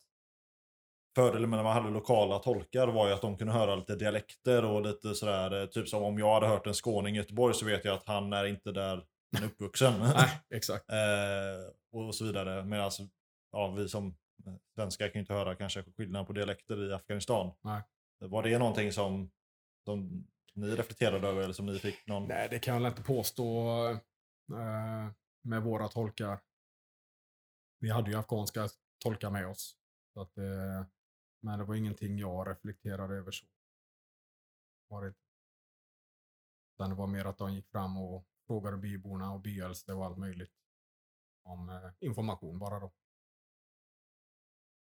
[1.15, 4.65] fördelen med när man hade lokala tolkar var ju att de kunde höra lite dialekter
[4.65, 7.85] och lite sådär, typ som om jag hade hört en skåning i Göteborg så vet
[7.85, 9.05] jag att han är inte där
[9.39, 10.01] är uppvuxen.
[10.15, 10.91] Nej, exakt.
[10.91, 12.65] eh, och så vidare.
[12.65, 12.91] Medan
[13.53, 14.17] ja, vi som
[14.75, 17.53] svenskar kan ju inte höra kanske skillnad på dialekter i Afghanistan.
[17.63, 17.83] Nej.
[18.19, 19.31] Var det någonting som,
[19.85, 22.29] som ni reflekterade över eller som ni fick någon?
[22.29, 23.69] Nej, det kan jag väl inte påstå
[24.53, 25.11] eh,
[25.43, 26.41] med våra tolkar.
[27.79, 28.69] Vi hade ju afghanska
[28.99, 29.77] tolkar med oss.
[30.15, 30.87] Så att, eh,
[31.43, 33.47] men det var ingenting jag reflekterade över så.
[34.89, 35.15] Var det.
[36.75, 40.19] Utan det var mer att de gick fram och frågade byborna och byäldste och allt
[40.19, 40.53] möjligt.
[41.43, 42.93] Om eh, information bara då.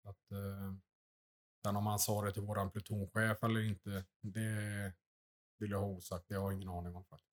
[0.05, 0.75] Att, eh,
[1.67, 4.93] sen om han sa det till våran plutonchef eller inte, det
[5.59, 6.29] vill jag ha osagt.
[6.29, 7.33] Det har jag ingen aning om faktiskt.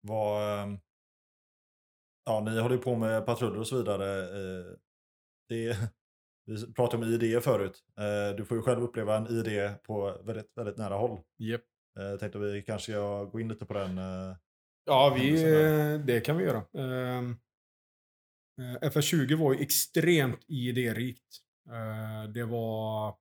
[0.00, 0.78] Vad, ehm,
[2.24, 4.22] ja, ni håller ju på med patruller och så vidare.
[4.22, 4.76] eh,
[5.48, 5.76] Det,
[6.44, 7.84] Vi pratade om ID förut.
[7.98, 11.20] Eh, du får ju själv uppleva en ID på väldigt, väldigt nära håll.
[11.36, 11.62] Japp.
[12.00, 13.98] Eh, tänkte vi kanske ska gå in lite på den.
[13.98, 14.36] Eh,
[14.84, 16.64] Ja, vi, eh, det kan vi göra.
[16.72, 17.36] Ehm,
[18.60, 21.36] eh, FS20 var ju extremt ID-rikt.
[21.68, 23.16] Eh, det var,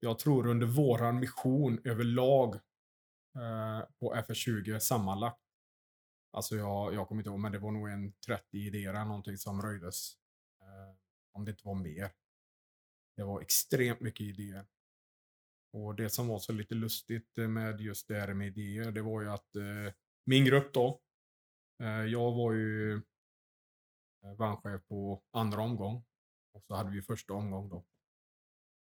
[0.00, 2.60] jag tror under våran mission överlag
[4.00, 5.40] på FS20 sammanlagt.
[6.32, 9.36] Alltså jag, jag kommer inte ihåg, men det var nog en 30 idéer eller någonting
[9.36, 10.12] som röjdes.
[11.32, 12.10] Om det inte var mer.
[13.16, 14.64] Det var extremt mycket idéer.
[15.72, 19.22] Och det som var så lite lustigt med just det här med idéer, det var
[19.22, 19.94] ju att eh,
[20.26, 21.00] min grupp då,
[21.82, 22.92] eh, jag var ju
[24.24, 26.04] eh, bandchef på andra omgång.
[26.54, 27.86] Och så hade vi första omgång då.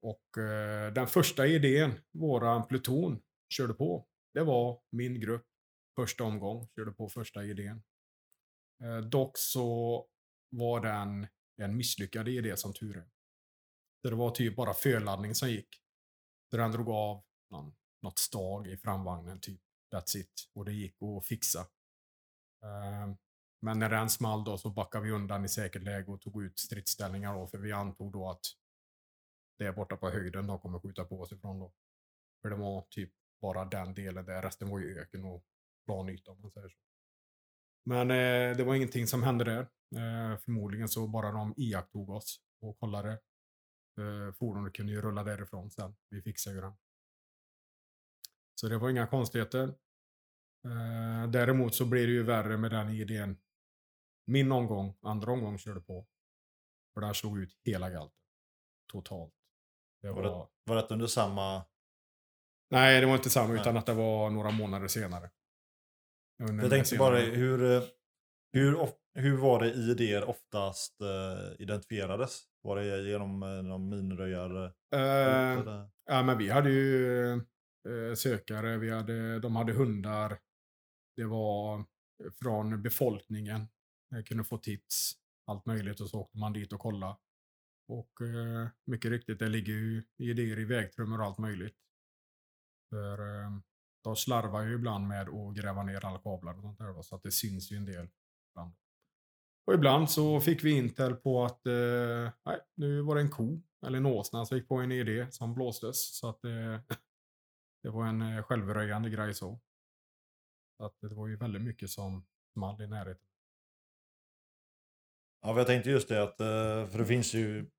[0.01, 3.21] Och eh, den första idén våran pluton
[3.53, 5.45] körde på, det var min grupp.
[5.95, 7.83] Första omgång körde på första idén.
[8.83, 10.07] Eh, dock så
[10.49, 11.27] var den
[11.61, 13.09] en misslyckad idé som tur är.
[14.01, 15.81] Så det var typ bara förladdning som gick.
[16.51, 19.61] Så den drog av någon, något stag i framvagnen typ.
[19.93, 20.49] That's it.
[20.53, 21.67] Och det gick att fixa.
[22.63, 23.17] Ehm,
[23.61, 26.59] men när den small då så backade vi undan i säkert läge och tog ut
[26.59, 27.47] stridsställningar då.
[27.47, 28.45] För vi antog då att
[29.57, 31.73] det är borta på höjden de kommer skjuta på oss ifrån då.
[32.41, 34.41] För det var typ bara den delen där.
[34.41, 35.43] Resten var ju öken och
[35.85, 36.77] plan yta om man säger så.
[37.85, 39.61] Men eh, det var ingenting som hände där.
[39.95, 43.19] Eh, förmodligen så bara de iakttog oss och kollade.
[43.97, 45.95] Eh, fordonet kunde ju rulla därifrån sen.
[46.09, 46.73] Vi fixade ju den.
[48.55, 49.63] Så det var inga konstigheter.
[50.65, 53.37] Eh, däremot så blir det ju värre med den idén.
[54.25, 56.07] Min omgång, andra omgång körde på.
[56.93, 58.17] För den slog ut hela galten.
[58.91, 59.33] Totalt.
[60.01, 60.23] Det Var var...
[60.45, 61.65] det- Var det under samma...
[62.69, 63.61] Nej, det var inte samma Nej.
[63.61, 65.29] utan att det var några månader senare.
[66.43, 67.09] Under Jag tänkte senare.
[67.11, 67.83] bara hur, eh,
[68.53, 68.77] hur,
[69.13, 72.43] hur var det ID oftast eh, identifierades?
[72.67, 74.65] Var det genom eh, någon minröjare?
[74.95, 75.87] Eh?
[76.05, 80.39] Ja, men vi hade ju eh, sökare, vi hade, de hade hundar.
[81.15, 81.85] Det var
[82.39, 83.67] från befolkningen.
[84.09, 85.13] Jag kunde få tips,
[85.45, 87.17] allt möjligt och så åkte man dit och kollade.
[87.87, 91.77] Och eh, mycket riktigt, det ligger ju idéer i vägtrummor och allt möjligt.
[92.89, 93.51] För eh,
[94.03, 97.23] de slarvar ju ibland med att gräva ner alla kablar och sånt där så att
[97.23, 98.09] det syns ju en del.
[98.51, 98.73] Ibland.
[99.67, 103.61] Och ibland så fick vi intel på att eh, nej, nu var det en ko
[103.85, 106.17] eller en åsna som gick på en idé som blåstes.
[106.17, 106.51] Så att eh,
[107.83, 109.59] det var en eh, självröjande grej så.
[110.77, 113.23] så att det var ju väldigt mycket som small i närheten.
[115.41, 116.37] Ja, jag tänkte just det att,
[116.91, 117.69] för det finns ju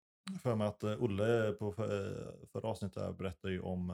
[0.43, 3.87] för mig att Olle på för- förra avsnittet berättade ju om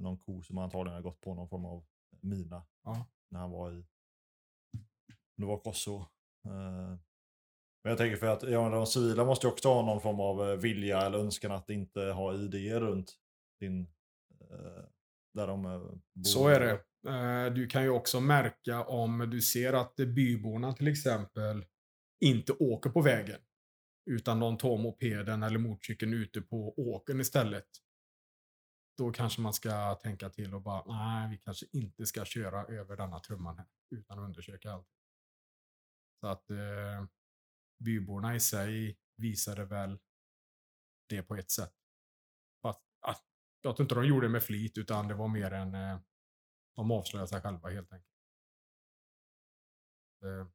[0.00, 1.84] någon ko som antagligen har gått på någon form av
[2.20, 3.06] mina Ja.
[3.28, 3.84] när han var i,
[5.36, 6.06] det var Kosovo.
[7.84, 10.50] Men jag tänker för att ja, de civila måste ju också ha någon form av
[10.50, 13.16] eh, vilja eller önskan att inte ha idéer runt
[13.60, 13.80] din,
[14.50, 14.84] eh,
[15.34, 16.22] där de eh, bor.
[16.24, 16.70] Så är det.
[17.08, 21.66] Eh, Du kan ju också märka om du ser att byborna till exempel
[22.24, 23.40] inte åker på vägen.
[24.10, 27.66] Utan de tar mopeden eller motorcykeln ute på åkern istället.
[28.98, 32.96] Då kanske man ska tänka till och bara, nej, vi kanske inte ska köra över
[32.96, 33.66] denna trumman här.
[33.90, 34.88] Utan att undersöka allt.
[36.20, 37.06] Så att eh,
[37.80, 39.98] byborna i sig visade väl
[41.08, 41.74] det på ett sätt.
[42.62, 43.24] Fast, att,
[43.62, 45.74] jag tror inte de gjorde det med flit, utan det var mer en...
[45.74, 46.00] Eh,
[46.76, 48.10] de avslöjade sig själva helt enkelt.
[50.24, 50.46] Eh,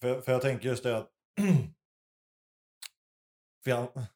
[0.00, 1.10] För, för jag tänker just det att
[3.64, 4.06] för jag,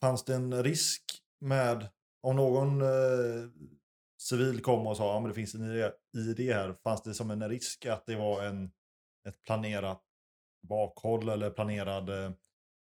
[0.00, 1.02] fanns det en risk
[1.40, 1.88] med
[2.20, 3.50] om någon eh,
[4.22, 7.14] civil kom och sa att ja, men det finns en id idé här, fanns det
[7.14, 8.72] som en risk att det var en,
[9.28, 10.02] ett planerat
[10.62, 12.32] bakhåll eller planerad eh,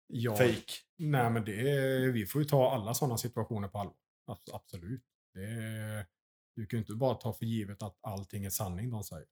[0.07, 0.73] ja, fake?
[0.97, 3.95] Nej, men det är, vi får ju ta alla sådana situationer på allvar.
[4.31, 5.03] Abs- Absolut.
[5.33, 6.07] Det är,
[6.55, 9.27] du kan ju inte bara ta för givet att allting är sanning de säger.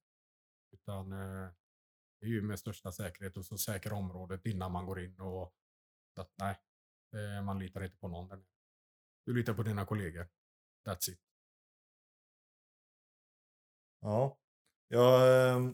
[0.74, 1.50] Utan eh,
[2.20, 5.54] det är ju med största säkerhet och så säkra området innan man går in och
[6.16, 6.56] att, nej,
[7.16, 8.44] eh, man litar inte på någon.
[9.26, 10.28] Du litar på dina kollegor.
[10.88, 11.20] That's it.
[14.02, 14.38] Ja.
[14.88, 15.74] Jag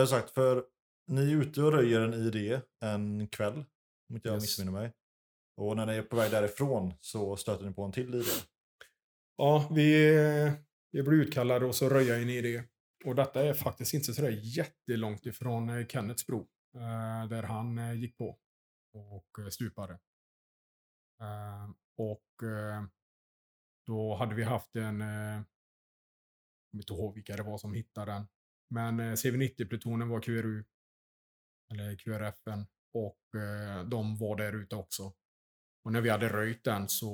[0.00, 0.64] har sagt, för
[1.06, 3.64] ni är ute och röjer en ID en kväll,
[4.08, 4.42] om inte jag Yes.
[4.42, 4.92] missminner mig.
[5.56, 8.24] Och när ni är på väg därifrån så stöter ni på en till ID.
[9.36, 10.12] Ja, vi,
[10.92, 12.64] vi blev utkallade och så röja in i det.
[13.04, 16.40] Och detta är faktiskt inte så jättelångt ifrån eh, Kennets bro.
[16.74, 18.38] eh, där han eh, gick på
[18.94, 19.98] och stupade.
[21.98, 22.26] Och
[23.86, 25.44] då hade vi haft en, jag
[26.70, 28.26] kommer inte ihåg vilka det var som hittade den.
[28.72, 30.64] Men eh, CV90-plutonen var QRU.
[31.72, 35.14] Eller QRFen, Och eh, de var där ute också.
[35.84, 37.08] Och när vi hade röjt den så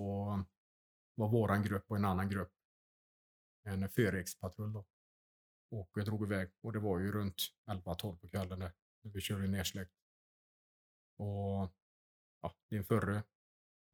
[1.14, 2.52] var våran grupp och en annan grupp
[3.68, 4.86] en Förekspatrull då.
[5.70, 8.72] Och jag drog iväg och det var ju runt 11-12 på kvällen där.
[9.02, 9.92] När vi körde nersläckt.
[11.18, 11.72] Och
[12.42, 13.22] ja, din förre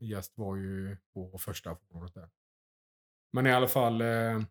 [0.01, 2.31] gäst var ju på första fordonet där.
[3.33, 4.43] Men i alla fall, eh,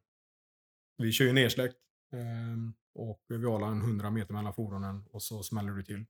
[0.98, 1.78] vi kör ju nersläckt.
[2.14, 6.06] Ehm, och vi har en 100 meter mellan fordonen och så smäller du till.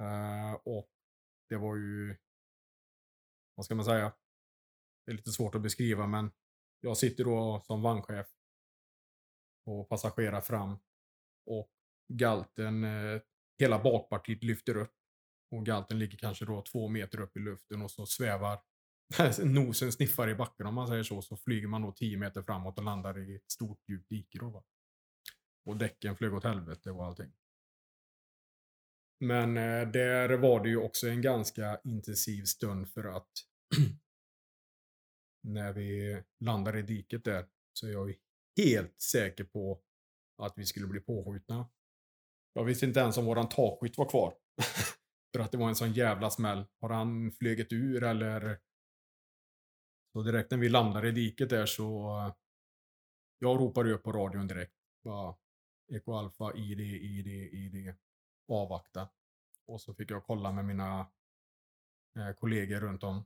[0.00, 0.90] Ehm, och
[1.48, 2.16] det var ju,
[3.54, 4.12] vad ska man säga?
[5.06, 6.30] Det är lite svårt att beskriva men
[6.80, 8.26] jag sitter då som vagnchef
[9.66, 10.78] och passagerar fram
[11.46, 11.70] och
[12.08, 13.20] galten, eh,
[13.58, 14.94] hela bakpartiet lyfter upp
[15.50, 18.58] och galten ligger kanske då två meter upp i luften och så svävar
[19.44, 22.78] nosen sniffar i backen om man säger så, så flyger man då 10 meter framåt
[22.78, 24.50] och landar i ett stort djupt dike då.
[24.50, 24.64] Va?
[25.64, 27.32] Och däcken flög åt helvete och allting.
[29.20, 33.30] Men eh, där var det ju också en ganska intensiv stund för att
[35.42, 38.16] när vi landar i diket där så är jag ju
[38.56, 39.82] helt säker på
[40.38, 41.68] att vi skulle bli påskjutna.
[42.52, 44.34] Jag visste inte ens om våran takskytt var kvar.
[45.32, 46.64] för att det var en sån jävla smäll.
[46.80, 48.58] Har han flugit ur eller?
[50.12, 52.32] Så direkt när vi landade i diket där så
[53.38, 54.74] jag ropade upp på radion direkt.
[55.04, 55.34] Bara,
[55.92, 57.94] Eko Alfa, ID, ID, ID.
[58.48, 59.08] Avvakta.
[59.66, 61.00] Och så fick jag kolla med mina
[62.18, 63.24] eh, kollegor runt om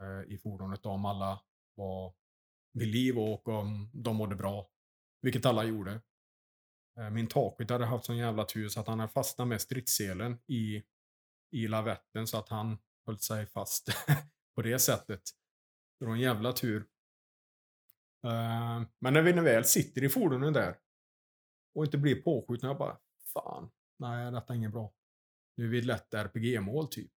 [0.00, 1.42] eh, i fordonet om alla
[1.74, 2.14] var
[2.72, 4.70] vid liv och om de mådde bra.
[5.20, 6.00] Vilket alla gjorde.
[6.98, 10.38] Eh, min takskytt hade haft sån jävla tur så att han hade fastnat med stridsselen
[10.46, 10.82] i,
[11.50, 13.88] i lavetten så att han höll sig fast
[14.54, 15.22] på det sättet.
[15.98, 16.80] Det var en jävla tur.
[18.24, 20.78] Uh, men när vi väl sitter i fordonen där
[21.74, 22.98] och inte blir påskjutna, jag bara
[23.32, 24.94] fan, nej detta är inget bra.
[25.56, 27.12] Nu är vi ett lätt RPG-mål typ.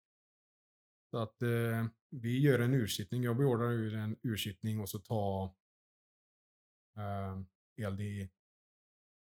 [1.11, 3.23] Så att eh, vi gör en ursittning.
[3.23, 5.43] Jag beordrar ur en ursittning och så tar
[6.97, 7.41] eh,
[7.85, 8.29] eld i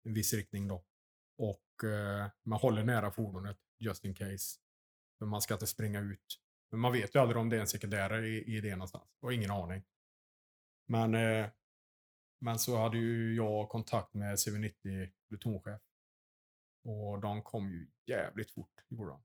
[0.05, 0.85] en viss riktning då.
[1.39, 4.61] Och eh, man håller nära fordonet just in case.
[5.19, 6.40] För man ska inte springa ut.
[6.71, 9.05] Men man vet ju aldrig om det är en sekundär i, i det någonstans.
[9.21, 9.83] Jag har ingen aning.
[10.87, 11.49] Men, eh,
[12.41, 15.81] men så hade ju jag kontakt med CV90 plutonchef.
[16.85, 19.23] Och de kom ju jävligt fort, gjorde de.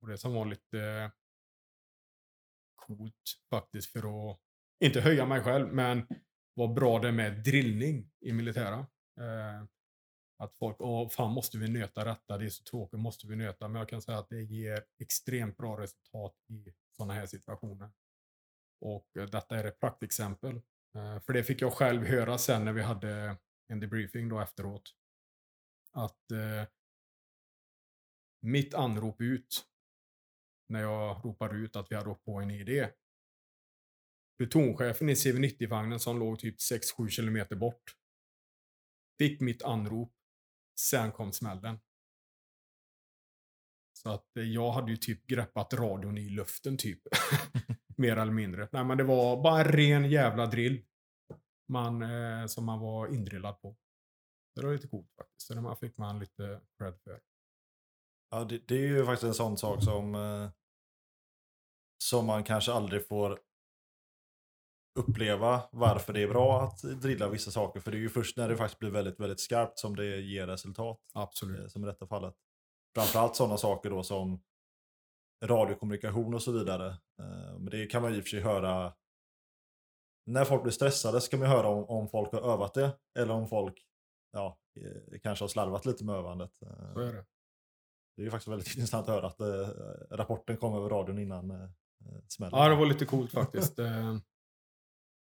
[0.00, 1.10] Och det som var lite eh,
[2.74, 4.38] coolt faktiskt för att,
[4.80, 6.06] inte höja mig själv, men
[6.54, 8.78] vad bra det är med drillning i militära.
[9.20, 9.64] Eh,
[10.42, 13.68] att folk, åh fan måste vi nöta detta, det är så tråkigt, måste vi nöta.
[13.68, 17.90] Men jag kan säga att det ger extremt bra resultat i sådana här situationer.
[18.80, 20.56] Och eh, detta är ett praktexempel.
[20.94, 23.36] Eh, för det fick jag själv höra sen när vi hade
[23.68, 24.94] en debriefing då efteråt.
[25.92, 26.68] Att eh,
[28.40, 29.66] mitt anrop ut
[30.68, 32.90] när jag ropade ut att vi hade åkt på en idé.
[34.38, 37.96] Plutonchefen i CV90-vagnen som låg typ 6-7 kilometer bort
[39.18, 40.12] fick mitt anrop.
[40.90, 41.78] Sen kom smällen.
[43.92, 47.02] Så att eh, jag hade ju typ greppat radion i luften typ.
[47.96, 48.68] Mer eller mindre.
[48.72, 50.84] Nej men det var bara en ren jävla drill.
[51.68, 53.76] Man, eh, som man var indrillad på.
[54.54, 55.46] Det var lite coolt faktiskt.
[55.46, 57.20] Så det fick man lite cred för.
[58.30, 60.50] Ja, det, det, är ju faktiskt en sån sak som, eh,
[62.04, 63.40] som man kanske aldrig får
[64.94, 67.80] uppleva varför det är bra att drilla vissa saker.
[67.80, 70.46] För det är ju först när det faktiskt blir väldigt, väldigt skarpt som det ger
[70.46, 70.98] resultat.
[71.14, 71.60] Absolut.
[71.60, 72.34] Eh, som i detta fallet.
[72.94, 74.42] Framförallt sådana saker då som
[75.44, 76.86] radiokommunikation och så vidare.
[77.18, 78.92] Eh, men det kan man i och för sig höra
[80.26, 83.48] när folk blir stressade ska man höra om, om folk har övat det eller om
[83.48, 83.86] folk
[84.32, 86.54] ja, eh, kanske har slarvat lite med övandet.
[86.94, 87.24] Så är det.
[88.16, 91.50] Det är ju faktiskt väldigt intressant att höra att äh, rapporten kom över radion innan
[91.50, 91.68] äh,
[92.28, 92.58] smällen.
[92.58, 93.78] Ja, det var lite coolt faktiskt.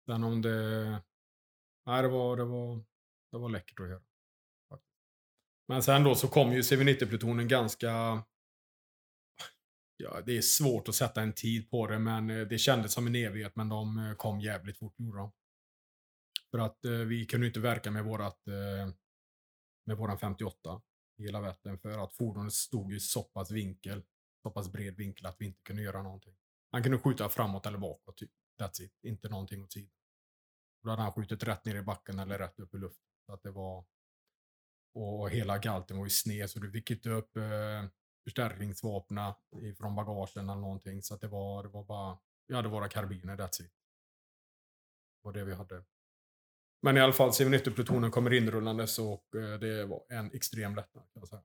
[0.05, 0.85] Sen om det...
[1.85, 2.83] Nej, det var, det var,
[3.31, 4.01] det var läckert att höra.
[5.67, 8.23] Men sen då så kom ju CV90-plutonen ganska...
[9.97, 13.07] Ja, det är svårt att sätta en tid på det, men eh, det kändes som
[13.07, 13.55] en evighet.
[13.55, 15.31] Men de eh, kom jävligt fort, gjorde de.
[16.51, 18.47] För att eh, vi kunde inte verka med vårat...
[18.47, 18.93] Eh,
[19.85, 20.81] med våran 58
[21.17, 24.03] I hela Vättern för att fordonet stod i så pass vinkel,
[24.43, 26.35] så pass bred vinkel att vi inte kunde göra någonting.
[26.71, 28.31] Han kunde skjuta framåt eller bakåt, typ.
[28.59, 29.03] That's it.
[29.03, 29.91] Inte någonting åt sidan.
[30.83, 33.05] Då hade han skjutit rätt ner i backen eller rätt upp i luften.
[33.25, 33.85] Så att det var...
[34.93, 37.85] Och hela galten var ju sned så du fick inte upp eh,
[38.23, 39.33] förstärkningsvapnen
[39.77, 41.03] från bagagen eller någonting.
[41.03, 42.17] Så att det var, det var bara...
[42.47, 43.71] Vi hade våra karbiner, that's it.
[45.21, 45.83] Det var det vi hade.
[46.81, 51.19] Men i alla fall, CV90-plutonen kommer inrullandes och eh, det var en extrem lättnad kan
[51.19, 51.43] jag säga.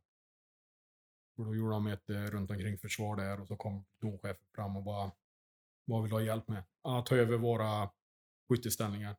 [1.36, 4.76] Och då gjorde de ett eh, runt omkring försvar där och så kom plutonchefen fram
[4.76, 5.12] och bara
[5.90, 6.64] vad vill du ha hjälp med?
[6.82, 7.90] Ja, ta över våra
[8.48, 9.16] skytteställningar.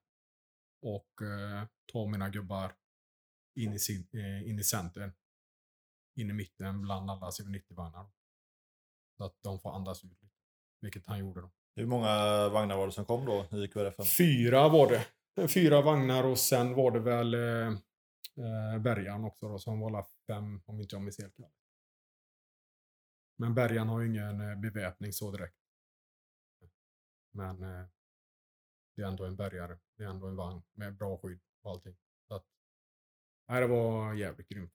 [0.82, 2.76] Och eh, ta mina gubbar
[3.56, 5.12] in i, sin, eh, in i centern.
[6.16, 8.10] In i mitten bland alla CV90-vagnar.
[9.18, 10.36] Så att de får andas ut lite.
[10.82, 11.52] Vilket han gjorde då.
[11.76, 14.18] Hur många vagnar var det som kom då i QRF?
[14.18, 15.08] Fyra var det.
[15.48, 17.68] Fyra vagnar och sen var det väl eh,
[18.38, 21.36] eh, Bergan också då, som var fem, om inte jag minns helt.
[23.38, 25.61] Men Bergan har ju ingen eh, beväpning så direkt.
[27.32, 27.86] Men eh,
[28.96, 29.78] det är ändå en bärgare.
[29.98, 31.96] Det är ändå en vagn med bra skydd och allting.
[32.28, 32.46] Så att,
[33.50, 34.74] nej, det var jävligt grymt.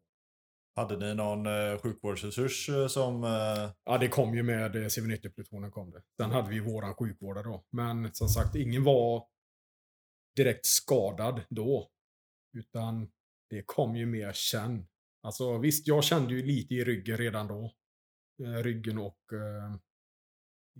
[0.74, 3.24] Hade ni någon eh, sjukvårdsresurs eh, som...
[3.24, 6.02] Eh, Ja, det kom ju med eh, CV90-plutonen kom det.
[6.16, 7.64] Sen hade vi våran sjukvårdare då.
[7.70, 9.28] Men som sagt, ingen var
[10.36, 11.90] direkt skadad då.
[12.52, 13.12] Utan
[13.50, 14.86] det kom ju mer sen.
[15.22, 17.74] Alltså visst, jag kände ju lite i ryggen redan då.
[18.42, 19.76] Eh, ryggen och eh,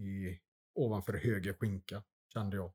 [0.04, 0.40] i,
[0.76, 2.02] ovanför höger skinka
[2.32, 2.72] kände jag.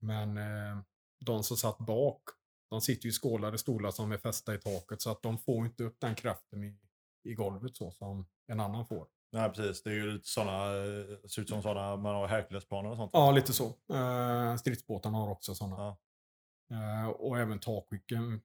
[0.00, 0.82] Men eh,
[1.20, 2.22] de som satt bak,
[2.70, 5.66] de sitter ju i skålade stolar som är fästa i taket så att de får
[5.66, 6.78] inte upp den kraften i,
[7.24, 9.08] i golvet så som en annan får.
[9.32, 12.90] nej precis, det är ju lite sådana, eh, ser ut som sådana man har Herculesplaner
[12.90, 13.10] och sånt.
[13.14, 13.66] Ja, lite så.
[13.94, 15.76] Eh, stridsbåtarna har också sådana.
[15.76, 15.98] Ja.
[16.72, 18.40] Eh, och även takskycken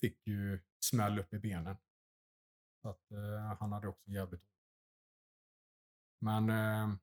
[0.00, 1.76] fick ju smäll upp i benen.
[2.82, 4.42] Så att, eh, han hade också jävligt.
[6.20, 6.96] Men eh,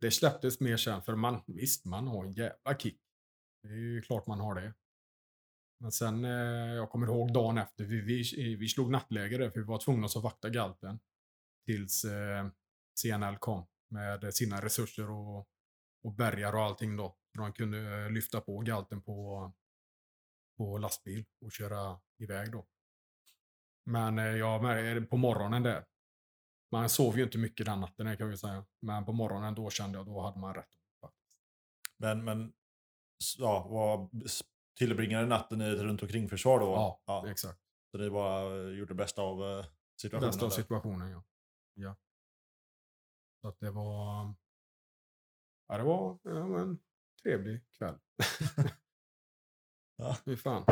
[0.00, 3.00] det släpptes mer sen, för man, visst, man har en jävla kick.
[3.62, 4.74] Det är ju klart man har det.
[5.80, 9.60] Men sen, eh, jag kommer ihåg dagen efter, vi, vi, vi slog nattläger där, för
[9.60, 10.98] vi var tvungna att vakta galten.
[11.66, 12.48] Tills eh,
[13.02, 15.48] CNL kom med sina resurser och,
[16.02, 17.16] och bergar och allting då.
[17.34, 19.52] De kunde eh, lyfta på galten på,
[20.56, 22.66] på lastbil och köra iväg då.
[23.84, 25.84] Men eh, jag eh, på morgonen där.
[26.72, 28.64] Man sov ju inte mycket den natten kan vi säga.
[28.80, 30.68] Men på morgonen då kände jag, då hade man rätt.
[31.96, 32.52] Men, men
[33.38, 34.10] ja, vad
[34.78, 37.00] tillbringade natten i ett runt omkring försvar då?
[37.06, 37.60] Ja, exakt.
[37.90, 39.66] Så ni bara eh, gjorde det bästa av eh,
[40.00, 40.30] situationen?
[40.30, 41.24] Bästa av situationen, ja.
[41.74, 41.96] ja.
[43.40, 44.34] Så att det var...
[45.68, 46.78] Ja, det var ja, en
[47.22, 47.98] trevlig kväll.
[50.00, 50.16] Ja.
[50.24, 50.64] Fy fan.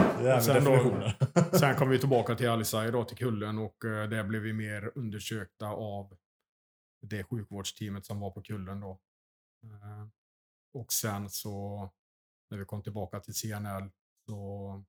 [0.42, 1.12] Sen då-.
[1.58, 4.92] Sen kom vi tillbaka till Alisai då, till kullen och eh, där blev vi mer
[4.94, 6.16] undersökta av
[7.00, 9.00] det sjukvårdsteamet som var på kullen då.
[9.62, 10.08] Eh,
[10.72, 11.90] och sen så,
[12.50, 13.90] när vi kom tillbaka till CNL
[14.26, 14.84] så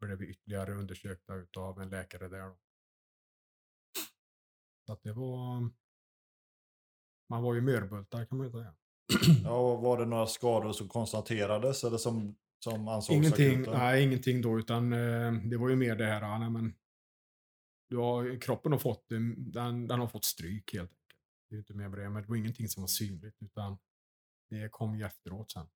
[0.00, 2.58] blev vi ytterligare undersökta utav en läkare där då.
[4.86, 5.70] Så att det var...
[7.30, 8.74] Man var ju mörbultar kan man ju säga.
[9.44, 14.58] ja, var det några skador som konstaterades eller som, som ansågs Ingenting, nej, ingenting då,
[14.58, 16.74] utan eh, det var ju mer det här, nej, men
[17.88, 20.98] du har, kroppen har fått, eh, den, den har fått stryk helt enkelt.
[21.48, 23.78] Det är inte mer med det, men det var ingenting som var synligt, utan
[24.50, 25.66] det kom ju efteråt sen.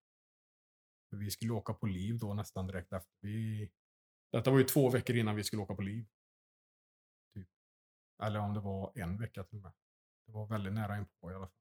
[1.11, 3.13] För vi skulle åka på liv då nästan direkt efter.
[3.21, 3.71] Vi,
[4.33, 6.07] detta var ju två veckor innan vi skulle åka på liv.
[7.35, 7.49] Typ.
[8.23, 9.73] Eller om det var en vecka till och med.
[10.27, 11.57] Det var väldigt nära inpå i alla fall.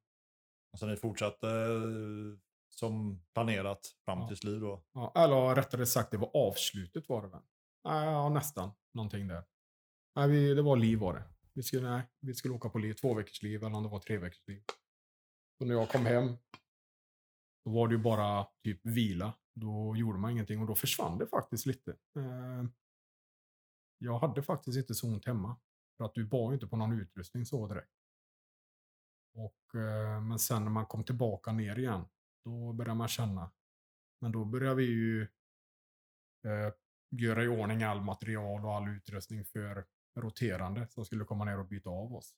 [0.77, 2.39] Så ni fortsatte eh,
[2.75, 4.83] som planerat fram till liv då?
[4.93, 7.41] Ja, eller rättare sagt, det var avslutet var det väl?
[7.83, 8.71] Ja, nästan.
[8.93, 9.43] Någonting där.
[10.15, 11.23] Nej, vi, det var liv var det.
[11.53, 13.99] Vi skulle, nej, vi skulle åka på liv, två veckors liv, eller om det var
[13.99, 14.63] tre veckors liv.
[15.57, 16.37] Så när jag kom hem,
[17.65, 19.33] då var det ju bara typ vila.
[19.53, 21.91] Då gjorde man ingenting och då försvann det faktiskt lite.
[21.91, 22.63] Eh,
[23.97, 25.59] jag hade faktiskt inte så ont hemma.
[25.97, 27.91] För att du bar ju inte på någon utrustning så direkt.
[29.33, 32.05] Och, eh, men sen när man kom tillbaka ner igen,
[32.43, 33.51] då börjar man känna.
[34.21, 35.21] Men då börjar vi ju
[36.45, 36.73] eh,
[37.09, 39.85] göra i ordning all material och all utrustning för
[40.15, 42.35] roterande som skulle komma ner och byta av oss.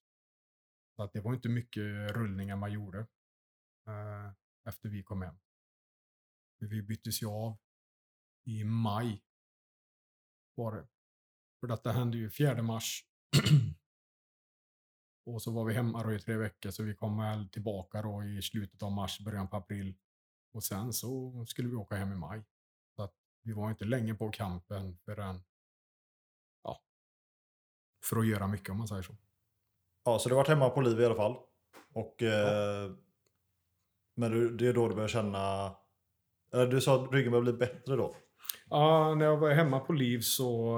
[0.96, 3.00] Så att det var inte mycket rullningar man gjorde
[3.88, 4.32] eh,
[4.70, 5.36] efter vi kom hem.
[6.60, 7.58] Vi byttes ju av
[8.46, 9.24] i maj.
[10.56, 10.88] Var det.
[11.60, 13.06] För detta hände ju 4 mars.
[15.26, 18.24] och så var vi hemma då i tre veckor så vi kom väl tillbaka då
[18.24, 19.96] i slutet av mars, början på april.
[20.54, 22.44] Och sen så skulle vi åka hem i maj.
[22.96, 23.14] Så att
[23.44, 25.44] vi var inte länge på campen förrän,
[26.64, 26.82] ja,
[28.04, 29.16] för att göra mycket om man säger så.
[30.06, 31.38] Ja, så du varit hemma på liv i alla fall.
[31.94, 32.92] Och, eh,
[34.16, 35.76] Men du, det är då du börjar känna...
[36.52, 38.16] Eller du sa att ryggen börjar bli bättre då?
[38.70, 40.78] Ja, när jag var hemma på liv så,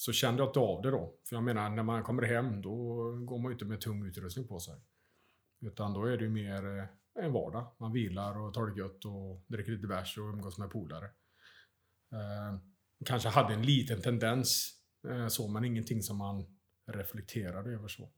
[0.00, 1.14] så kände jag inte av det då.
[1.28, 4.48] För jag menar, när man kommer hem då går man ju inte med tung utrustning
[4.48, 4.74] på sig.
[5.60, 7.66] Utan då är det ju mer eh, en vardag.
[7.78, 11.04] Man vilar och tar det gött och dricker lite bärs och umgås med polare.
[12.12, 12.58] Eh,
[13.04, 14.72] kanske hade en liten tendens
[15.08, 18.08] eh, så, men ingenting som man reflekterade över så.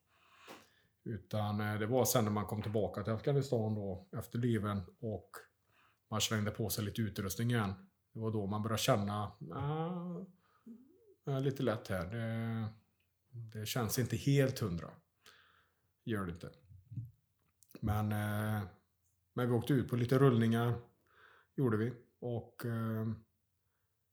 [1.04, 5.30] Utan eh, det var sen när man kom tillbaka till Afghanistan då, efter liven och
[6.10, 7.74] man slängde på sig lite utrustning igen.
[8.14, 10.26] Det var då man började känna, ah,
[11.26, 12.06] lite lätt här.
[12.06, 12.68] Det,
[13.58, 14.90] det känns inte helt hundra.
[16.04, 16.50] Gör det inte.
[17.80, 18.62] Men, eh,
[19.32, 20.80] men vi åkte ut på lite rullningar.
[21.56, 21.92] Gjorde vi.
[22.18, 23.06] Och eh,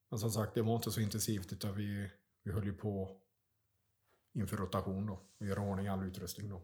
[0.10, 2.12] men som sagt, det var inte så intensivt utan vi,
[2.43, 3.22] vi höll ju på
[4.34, 5.20] inför rotation då.
[5.38, 6.62] Vi gör ordning all utrustning då.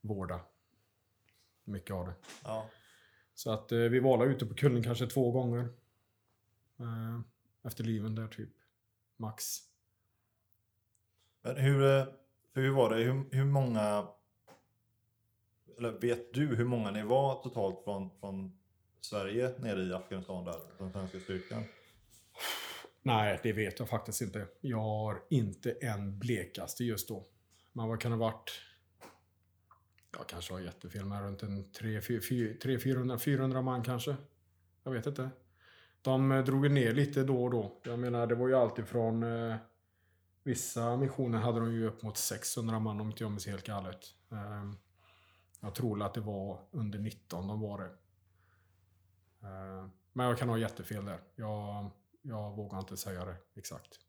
[0.00, 0.40] Vårda.
[1.64, 2.14] Mycket av det.
[2.42, 2.70] Ja.
[3.34, 5.68] Så att eh, vi var ute på kullen kanske två gånger.
[7.62, 8.63] Efter liven där typ.
[9.16, 9.58] Max.
[11.42, 12.06] Men hur, eh,
[12.54, 12.96] hur var det?
[12.96, 14.08] Hur, hur många...
[15.78, 18.58] Eller vet du hur många ni var totalt från, från
[19.00, 20.60] Sverige nere i Afghanistan där?
[20.78, 21.64] Den svenska styrkan?
[23.02, 24.46] Nej, det vet jag faktiskt inte.
[24.60, 27.24] Jag har inte en blekaste just då.
[27.72, 28.50] Men vad kan det ha varit?
[30.16, 34.16] Jag kanske har jättefel, men runt en 300-400 man kanske.
[34.82, 35.30] Jag vet inte.
[36.04, 37.80] De eh, drog ner lite då och då.
[37.82, 39.22] Jag menar, det var ju alltid från...
[39.22, 39.56] Eh,
[40.42, 44.04] vissa missioner hade de ju upp mot 600 man om inte jag minns helt galet.
[44.30, 44.72] Eh,
[45.60, 47.90] jag tror att det var under 19 de var det.
[49.48, 51.20] Eh, men jag kan ha jättefel där.
[51.36, 51.90] Jag,
[52.22, 54.00] jag vågar inte säga det exakt.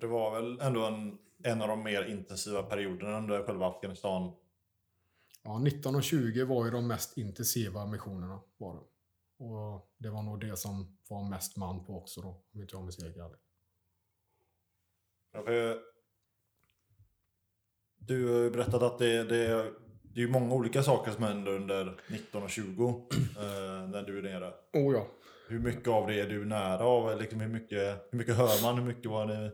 [0.00, 4.32] Det var väl ändå en, en av de mer intensiva perioderna under själva Afghanistan.
[5.42, 8.40] Ja, 19 och 20 var ju de mest intensiva missionerna.
[8.56, 8.80] Var det.
[9.44, 12.82] Och det var nog det som var mest man på också då, om inte jag
[12.82, 13.16] minns helt.
[15.32, 15.78] Ja, för
[17.96, 19.72] Du har ju berättat att det, det,
[20.02, 24.22] det är många olika saker som händer under 19 och 20 eh, när du är
[24.22, 24.54] nere.
[24.72, 25.06] Oh ja.
[25.48, 27.20] Hur mycket av det är du nära av?
[27.20, 28.78] Liksom hur, mycket, hur mycket hör man?
[28.78, 29.52] Hur mycket var det?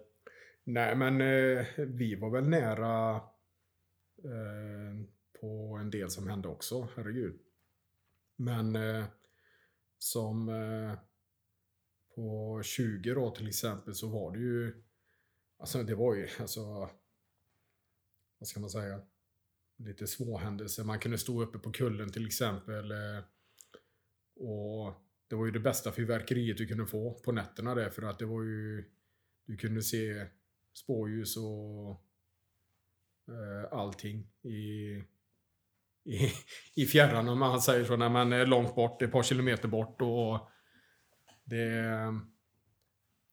[0.65, 3.17] Nej, men eh, vi var väl nära
[4.25, 5.05] eh,
[5.41, 7.41] på en del som hände också, herregud.
[8.37, 9.05] Men eh,
[10.03, 10.99] som eh,
[12.15, 14.83] på 20 då till exempel så var det ju,
[15.59, 16.91] alltså det var ju, alltså,
[18.39, 19.01] vad ska man säga,
[19.77, 20.85] lite småhändelser.
[20.85, 22.91] Man kunde stå uppe på kullen till exempel.
[22.91, 23.25] Eh,
[24.37, 24.95] och
[25.29, 28.27] det var ju det bästa fyrverkeriet du kunde få på nätterna där för att det
[28.27, 28.85] var ju,
[29.45, 30.27] du kunde se
[30.73, 31.91] spårljus och
[33.29, 34.97] eh, allting i,
[36.05, 36.33] i,
[36.83, 40.03] i fjärran om man säger så, när man är långt bort, ett par kilometer bort
[40.03, 40.51] och
[41.45, 41.85] det,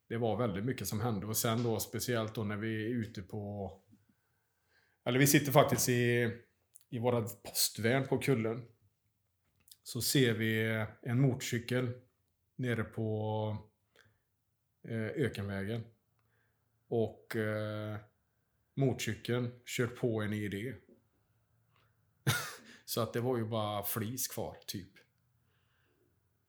[0.10, 3.22] det var väldigt mycket som hände och sen då speciellt då när vi är ute
[3.22, 3.72] på
[5.08, 6.32] eller vi sitter faktiskt i,
[6.90, 8.66] i våra postvärn på kullen.
[9.84, 11.92] Så ser vi en motorcykel
[12.56, 13.58] nere på
[14.88, 15.84] eh, Ökenvägen.
[16.88, 17.98] Och eh,
[18.76, 20.76] motorcykeln kör på en ID.
[22.88, 24.92] Så att det var ju bara flis kvar, typ.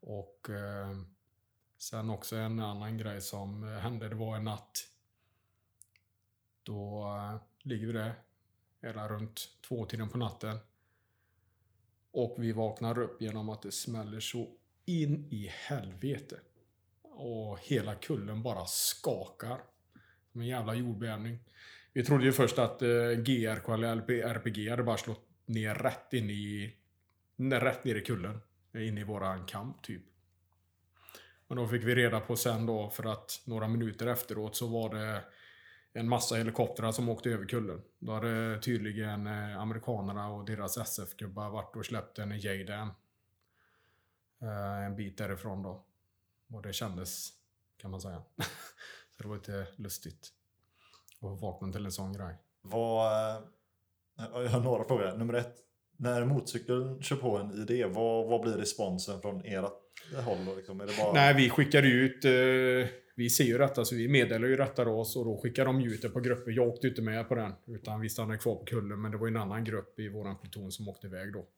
[0.01, 0.97] Och eh,
[1.79, 4.89] sen också en annan grej som hände, det var en natt.
[6.63, 8.15] Då eh, ligger vi där,
[8.83, 10.59] hela runt två tiden på natten.
[12.11, 14.49] Och vi vaknar upp genom att det smäller så
[14.85, 16.41] in i helvete.
[17.03, 19.61] Och hela kullen bara skakar.
[20.33, 21.39] Som en jävla jordbävning.
[21.93, 26.13] Vi trodde ju först att eh, GRK eller LP, RPG hade bara slått ner rätt
[26.13, 26.77] in i...
[27.37, 28.41] Rätt ner i kullen.
[28.75, 30.03] In i våran kamp typ.
[31.49, 34.95] Men då fick vi reda på sen då för att några minuter efteråt så var
[34.95, 35.25] det
[35.93, 37.83] en massa helikoptrar som åkte över kullen.
[37.99, 42.89] Då hade tydligen eh, amerikanerna och deras SF-gubbar varit och släppt en J-Dan.
[44.43, 45.85] Eh, en bit därifrån då.
[46.53, 47.29] Och det kändes,
[47.77, 48.23] kan man säga.
[49.17, 50.33] Så det var lite lustigt.
[51.21, 52.37] att vakna till en sån grej.
[52.63, 53.43] Vad, eh,
[54.19, 55.19] jag har några frågor.
[55.19, 55.55] Nummer ett.
[55.97, 59.73] När motorcykeln kör på en ID, vad, vad blir responsen från ert
[60.25, 60.45] håll?
[60.47, 60.81] Då, liksom?
[60.81, 61.13] Är det bara...
[61.13, 62.25] Nej, vi skickar ut...
[62.25, 65.81] Eh, vi ser ju detta, så vi meddelar ju detta då, så då skickar de
[65.81, 66.53] ut det på grupper.
[66.53, 69.27] Jag åkte inte med på den, utan vi stannade kvar på kullen, men det var
[69.27, 71.49] ju en annan grupp i våran pluton som åkte iväg då.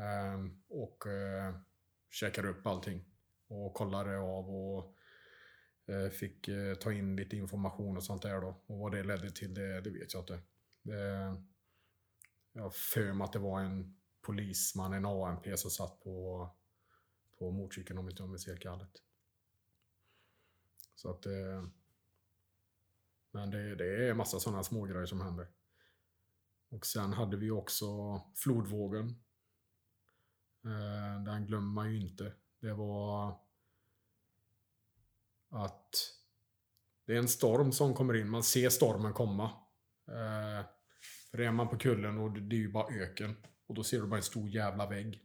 [0.00, 1.54] Ehm, och eh,
[2.10, 3.04] käkade upp allting.
[3.48, 4.94] Och kollade av och
[5.94, 8.62] eh, fick eh, ta in lite information och sånt där då.
[8.66, 10.34] Och vad det ledde till, det, det vet jag inte.
[10.34, 11.46] Ehm,
[12.52, 16.48] jag har för mig att det var en polisman, en AMP som satt på,
[17.38, 19.02] på motorcykeln om inte jag minns helt galet.
[20.94, 21.64] Så att eh,
[23.30, 25.48] Men det, det är massa sådana smågrejer som händer.
[26.68, 29.08] Och sen hade vi också flodvågen.
[30.64, 32.34] Eh, den glömmer man ju inte.
[32.60, 33.40] Det var
[35.48, 35.94] att
[37.04, 38.30] det är en storm som kommer in.
[38.30, 39.50] Man ser stormen komma.
[40.08, 40.66] Eh,
[41.30, 43.36] för är man på kullen och det, är ju bara öken.
[43.66, 45.22] Och då ser du bara en stor jävla vägg.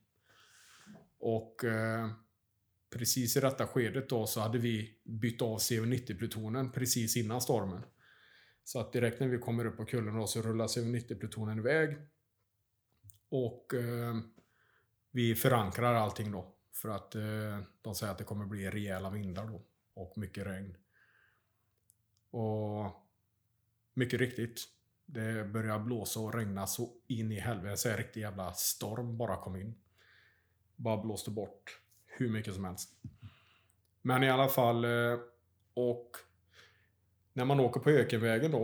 [1.20, 2.10] Och eh,
[2.90, 7.82] precis i detta skedet då så hade vi bytt av CV90-plutonen precis innan stormen.
[8.64, 11.98] Så att direkt när vi kommer upp på kullen då så rullar CV90-plutonen iväg.
[13.30, 14.16] Och eh,
[15.12, 16.56] vi förankrar allting då.
[16.74, 19.66] För att eh, de säger att det kommer bli rejäla vindar då.
[19.94, 20.78] Och mycket regn.
[22.32, 22.92] Och
[23.94, 24.75] mycket riktigt.
[25.06, 27.78] Det började blåsa och regna så in i helvete.
[27.78, 29.76] Så en riktig jävla storm bara kom in.
[30.76, 32.90] Bara blåste bort hur mycket som helst.
[34.02, 34.86] Men i alla fall.
[34.86, 35.20] Eh,
[35.74, 36.12] och
[37.34, 38.64] när man åker på ökenvägen då.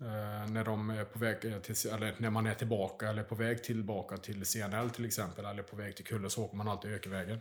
[0.00, 3.64] Eh, när de är på väg till, eller när man är tillbaka eller på väg
[3.64, 5.44] tillbaka till CNL till exempel.
[5.44, 7.40] Eller på väg till Kulle så åker man alltid ökenvägen.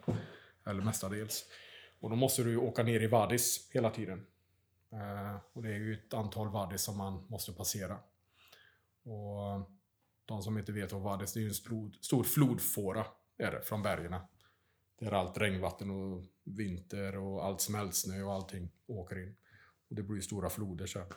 [0.65, 1.45] Eller mestadels.
[1.99, 4.25] Och då måste du ju åka ner i Vadis hela tiden.
[4.91, 7.99] Eh, och det är ju ett antal vaddis som man måste passera.
[9.03, 9.69] Och
[10.25, 13.05] de som inte vet vad Vadis det är ju en stor, stor flodfåra
[13.37, 14.15] är det, från bergen.
[14.99, 19.35] Där allt regnvatten och vinter och allt smältsnö och allting åker in.
[19.89, 21.07] Och det blir ju stora floder sen.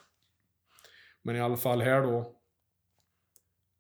[1.23, 2.41] Men i alla fall här då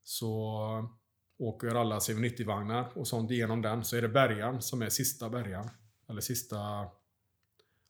[0.02, 0.90] så
[1.38, 3.84] åker alla CV90-vagnar och sånt igenom den.
[3.84, 5.70] Så är det bärgaren som är sista bärgaren.
[6.08, 6.88] Eller sista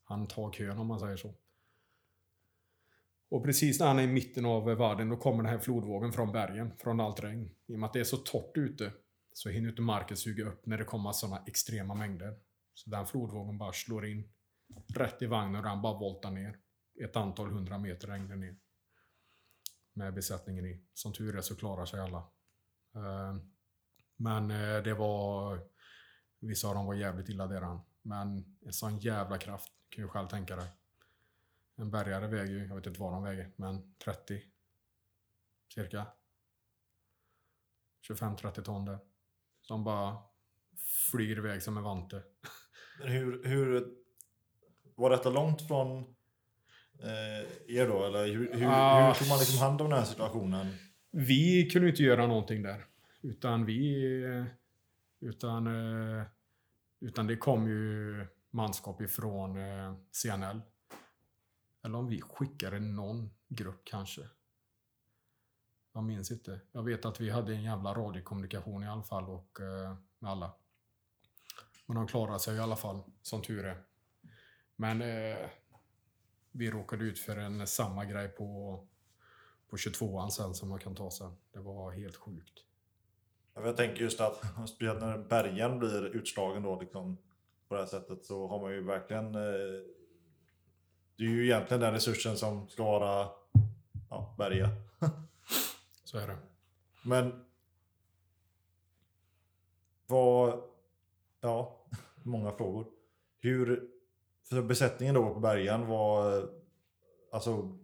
[0.05, 1.35] Han tar kön om man säger så.
[3.31, 6.33] Och precis när han är i mitten av världen då kommer den här flodvågen från
[6.33, 7.51] bergen, från allt regn.
[7.67, 8.93] I och med att det är så torrt ute
[9.33, 12.39] så hinner inte marken suga upp när det kommer sådana extrema mängder.
[12.75, 14.33] Så den flodvågen bara slår in
[14.95, 16.57] rätt i vagnen och den bara voltar ner.
[17.05, 18.57] Ett antal hundra meter längre ner.
[19.93, 20.85] Med besättningen i.
[20.95, 22.19] Som tur är så klarar sig alla.
[22.95, 23.37] Eh,
[24.17, 25.61] men eh, det var...
[26.41, 27.81] Vissa av dem var jävligt illa däran.
[28.03, 30.69] Men en sån jävla kraft, kan du själv tänka dig.
[31.81, 34.43] En bärgare väger ju, jag vet inte vad de väger, men 30
[35.75, 36.07] cirka.
[38.09, 38.99] 25-30 ton där.
[39.61, 40.17] Som bara
[41.11, 42.23] flyger iväg som en vante.
[42.99, 43.89] Men hur, hur...
[44.95, 45.99] Var detta långt från
[47.03, 48.05] eh, er då?
[48.07, 49.07] Eller hur, hur, Ah.
[49.07, 50.67] hur tog man liksom hand om den här situationen?
[51.11, 52.87] Vi kunde inte göra någonting där.
[53.23, 54.15] Utan vi...
[55.21, 56.25] Utan, eh,
[57.01, 60.61] utan det kom ju manskap ifrån eh, CNL.
[61.83, 64.29] Eller om vi skickade någon grupp kanske.
[65.93, 66.61] Jag minns inte.
[66.73, 70.53] Jag vet att vi hade en jävla radiokommunikation i alla fall och eh, med alla.
[71.87, 73.83] Men de klarade sig i alla fall, som tur är.
[74.77, 75.51] Men eh,
[76.51, 78.81] vi råkade ut för en samma grej på
[79.71, 81.37] på 22an sen som man kan ta sen.
[81.53, 82.65] Det var helt sjukt.
[83.55, 84.43] Jag tänker just att
[84.81, 87.17] när bergen blir utslagen då liksom
[87.69, 89.81] på det här sättet så har man ju verkligen eh,
[91.21, 93.29] det är ju egentligen den resursen som ska vara
[94.11, 94.69] ja, berga.
[96.05, 96.37] Så är det.
[97.03, 97.45] Men
[100.07, 100.63] vad,
[101.41, 101.87] ja,
[102.23, 102.87] många frågor.
[103.41, 103.89] Hur,
[104.49, 106.49] för besättningen då på bergen var,
[107.33, 107.79] alltså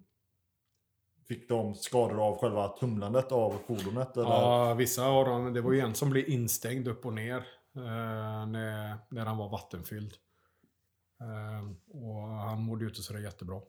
[1.29, 4.17] Fick de skador av själva tumlandet av fordonet?
[4.17, 4.31] Eller?
[4.31, 5.53] Ja, vissa av dem.
[5.53, 7.37] Det var ju en som blev instängd upp och ner
[7.77, 10.15] eh, när, när han var vattenfylld.
[11.21, 13.63] Eh, och han mådde ju inte sådär jättebra.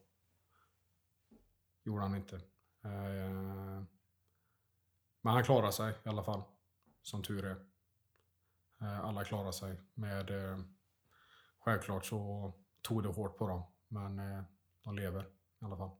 [1.83, 2.35] Gjorde han inte.
[2.83, 3.83] Eh,
[5.21, 6.43] men han klarade sig i alla fall.
[7.01, 7.65] Som tur är.
[8.81, 9.81] Eh, alla klarade sig.
[9.93, 10.31] Med,
[11.59, 13.63] självklart så tog det hårt på dem.
[13.87, 14.43] Men eh,
[14.83, 15.21] de lever
[15.61, 15.91] i alla fall.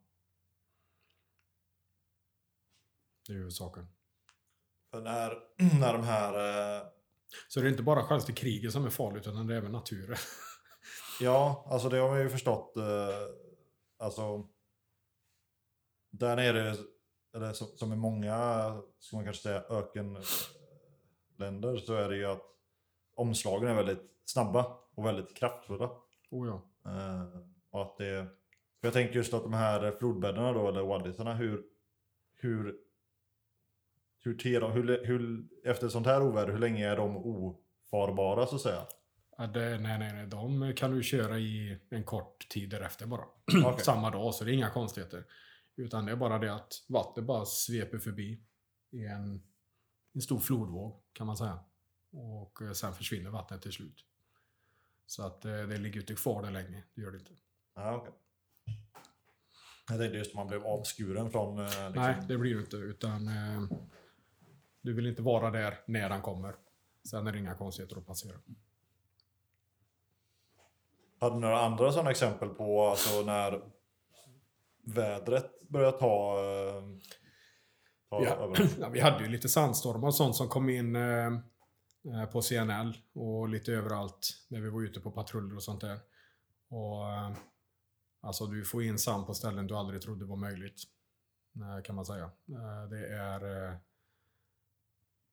[3.28, 3.88] Det är huvudsaken.
[4.92, 5.30] För när,
[5.80, 6.88] när de här, eh,
[7.48, 10.18] Så det är inte bara själva kriget som är farligt, utan det är även naturen.
[11.20, 12.78] ja, alltså det har man ju förstått.
[12.78, 12.84] Eh,
[14.00, 14.48] alltså,
[16.10, 16.76] där nere,
[17.36, 18.38] eller som, i många,
[19.00, 22.44] ska man kanske säga, ökenländer så är det ju att
[23.16, 25.90] omslagen är väldigt snabba och väldigt kraftfulla.
[26.32, 26.62] Oh ja.
[26.92, 27.24] Eh,
[27.70, 28.28] och att det,
[28.82, 31.64] jag tänker just att de här flodbäddarna då, eller waddisarna, hur,
[32.36, 32.76] hur,
[34.24, 38.56] hur, ter de, hur, hur, efter sånt här oväder, hur länge är de ofarbara så
[38.56, 38.88] att säga?
[39.40, 40.28] Ja, det, nej, nej, nej.
[40.28, 43.26] De kan du köra i en kort tid därefter bara.
[43.66, 43.86] Okej.
[43.86, 45.26] Samma dag, så det är inga konstigheter.
[45.76, 48.42] Utan det är bara det att vattnet bara sveper förbi
[48.92, 49.42] i en,
[50.14, 51.60] en stor flodvåg, kan man säga.
[52.12, 54.06] Och eh, sen försvinner vattnet till slut.
[55.06, 57.32] Så att eh, det ligger inte kvar där länge, det gör det inte.
[57.76, 58.14] Ja, okej.
[59.90, 61.58] Jag tänkte just om man blev avskuren från...
[61.60, 62.78] eh, Liksom, Nej, det blir det inte.
[62.78, 63.64] Utan eh,
[64.82, 66.56] du vill inte vara där när han kommer.
[67.10, 68.38] Sen är det inga konstigheter att passera.
[71.20, 73.62] Hade du några andra sådana exempel på alltså när
[74.84, 76.84] vädret börjar ta, eh,
[78.10, 78.54] ta Ja.
[78.80, 81.26] Ja, vi hade ju lite sandstormar och sånt som kom in eh,
[82.14, 86.00] eh, på CNL och lite överallt när vi var ute på patruller och sånt där.
[86.70, 87.32] Och, eh,
[88.22, 90.84] alltså du får in sand på ställen du aldrig trodde var möjligt.
[91.56, 92.24] eh, Kan man säga.
[92.26, 93.40] Eh, det är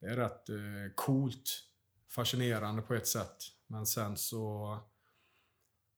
[0.01, 0.47] det är rätt
[0.95, 1.51] coolt,
[2.15, 3.37] fascinerande på ett sätt.
[3.67, 4.79] Men sen så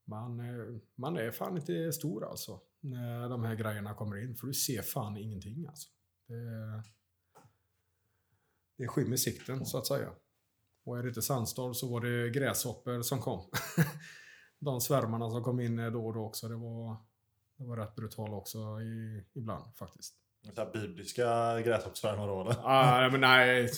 [0.06, 2.60] man, eh, man är fan inte stor alltså.
[2.80, 4.36] När de här grejerna kommer in.
[4.36, 5.88] För du ser fan ingenting alltså.
[6.26, 6.82] Det,
[8.76, 10.10] det skymmer sikten så att säga.
[10.84, 13.50] Och är det inte sandstorm så var det gräshoppor som kom.
[14.58, 16.48] De svärmarna som kom in då och då också.
[16.48, 16.96] Det var,
[17.56, 20.14] det var rätt brutalt också i, ibland faktiskt.
[20.54, 22.56] Så här bibliska gräshoppsvärmar då eller?
[22.64, 23.70] Ah, men nej.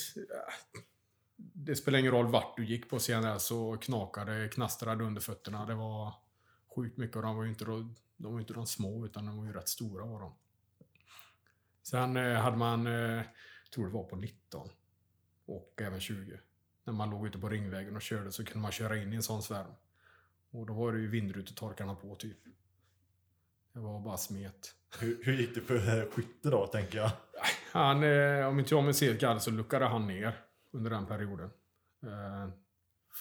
[1.39, 5.67] Det spelar ingen roll vart du gick på CNL så knakade, knastrade under fötterna.
[5.67, 6.15] Det var
[6.75, 9.37] sjukt mycket och de var ju inte, då, de var inte de små utan de
[9.37, 10.35] var ju rätt stora var de.
[11.83, 13.23] Sen eh, hade man, eh,
[13.75, 14.69] tror det var på 19
[15.47, 16.41] och även 20.
[16.85, 19.23] När man låg ute på Ringvägen och körde så kunde man köra in i en
[19.23, 19.73] sån svärm.
[20.51, 22.39] Och då var det ju vindrutetorkarna på typ.
[23.73, 24.75] Det var bara smet.
[25.01, 27.11] Hur, hur gick det för skytte då, tänker jag?
[27.73, 31.51] Han, eh, om inte jag minns helt galet så luckade han ner under den perioden.
[32.03, 32.49] Eh,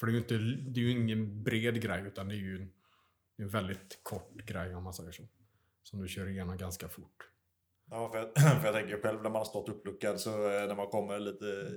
[0.00, 0.34] för det är ju inte,
[0.70, 2.70] det är ju ingen bred grej utan det är ju en,
[3.38, 5.22] en väldigt kort grej om man säger så.
[5.82, 7.30] Som du kör igenom ganska fort.
[7.90, 8.28] Ja, för jag,
[8.60, 11.72] för jag tänker själv när man har stått uppluckad så eh, när man kommer lite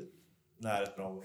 [0.58, 1.24] närheten av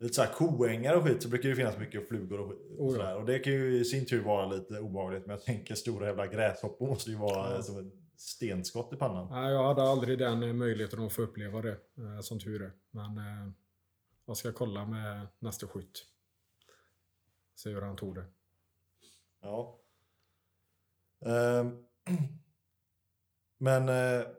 [0.00, 2.92] lite såhär koängar och skit så brukar det finnas mycket flugor och, skit, och Oh
[2.92, 3.16] sådär.
[3.16, 5.26] Och det kan ju i sin tur vara lite obehagligt.
[5.26, 7.62] Men jag tänker stora jävla gräshoppor måste ju vara Ja.
[7.62, 9.28] som ett stenskott i pannan.
[9.30, 12.72] Nej, jag hade aldrig den eh, möjligheten att få uppleva det, eh, som tur är.
[12.90, 13.52] Men eh,
[14.26, 16.06] jag ska kolla med nästa skytt.
[17.54, 18.24] Se hur han tog det.
[19.40, 19.78] Ja.
[21.26, 21.84] Ehm,
[23.58, 23.88] Men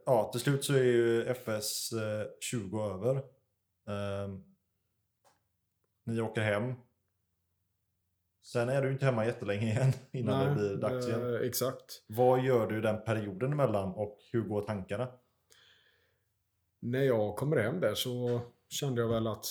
[0.06, 3.24] ja, till slut så är ju FS eh, 20 över.
[3.88, 4.44] Ehm,
[6.04, 6.74] Ni åker hem.
[8.44, 11.36] Sen är du inte hemma jättelänge igen innan det Nej, blir dags igen.
[11.36, 12.04] eh, Exakt.
[12.08, 15.08] Vad gör du den perioden emellan och hur går tankarna?
[16.80, 19.46] När jag kommer hem där så kände jag väl att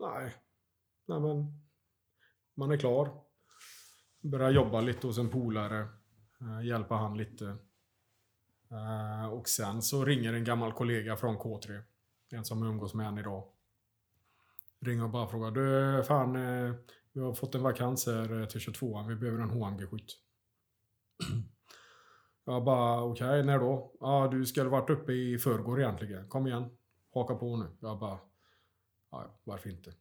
[0.00, 0.34] nej,
[1.06, 1.62] nej men
[2.54, 3.10] man är klar.
[4.20, 5.88] Börjar jobba lite hos en polare.
[6.40, 7.56] eh, Hjälpa han lite.
[8.70, 11.82] Eh, Och sen så ringer en gammal kollega från K3.
[12.30, 13.44] En som umgås med än idag.
[14.80, 16.74] Ringer och bara frågar du fan eh,
[17.18, 20.18] vi har fått en vakans här eh, till 22 Vi behöver en HMG-skytt.
[22.44, 23.96] Jag bara okej, när då?
[24.00, 26.28] Ja, du skulle varit uppe i förrgår egentligen.
[26.28, 26.78] Kom igen.
[27.14, 27.76] Haka på nu.
[27.80, 28.18] Jag bara,
[29.10, 29.94] ja, varför inte?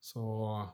[0.00, 0.68] Så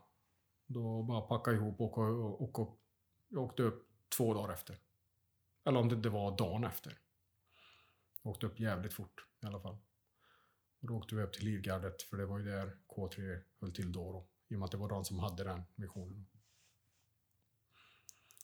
[0.66, 2.80] då bara packa ihop och, och, och, och
[3.28, 4.78] jag åkte upp två dagar efter.
[5.64, 6.98] Eller om det inte var dagen efter.
[8.22, 9.76] Jag åkte upp jävligt fort i alla fall.
[10.80, 13.92] Och då åkte vi upp till Livgardet för det var ju där K3 höll till
[13.92, 14.12] då.
[14.12, 16.26] då i och med att det var de som hade den missionen.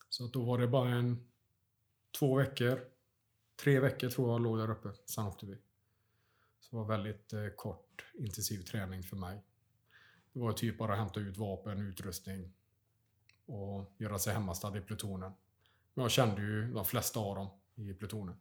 [0.09, 1.27] Så att då var det bara en
[2.19, 2.85] två veckor.
[3.63, 4.93] Tre veckor tror jag låg där uppe.
[5.05, 5.57] Sen åkte vi.
[6.59, 9.43] Så det var väldigt eh, kort intensiv träning för mig.
[10.33, 12.53] Det var typ bara att hämta ut vapen, utrustning
[13.45, 15.31] och göra sig hemmastad i plutonen.
[15.93, 18.39] Men jag kände ju de flesta av dem i plutonen.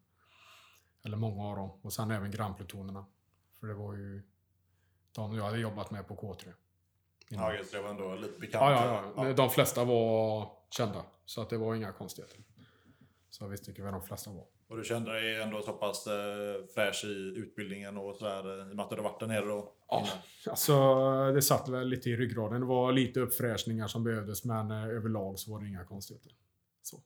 [1.02, 1.70] Eller många av dem.
[1.82, 3.06] Och sen även grannplutonerna.
[3.52, 4.22] För det var ju
[5.12, 6.52] de jag hade jobbat med på K3.
[7.28, 7.80] Ja, just det.
[7.80, 8.62] Var ändå lite bekant.
[8.62, 9.32] Ja, ja, ja.
[9.32, 11.04] De flesta var kända.
[11.24, 12.38] Så att det var inga konstigheter.
[13.30, 14.44] Så visste inte vem de flesta var.
[14.68, 18.72] Och du kände dig ändå så pass eh, fräsch i utbildningen och sådär eh, i
[18.72, 19.72] och med att du varit där nere då?
[19.88, 20.08] Ja,
[20.50, 20.72] alltså
[21.34, 22.60] det satt väl lite i ryggraden.
[22.60, 26.32] Det var lite uppfräschningar som behövdes men eh, överlag så var det inga konstigheter.
[26.82, 26.96] Så,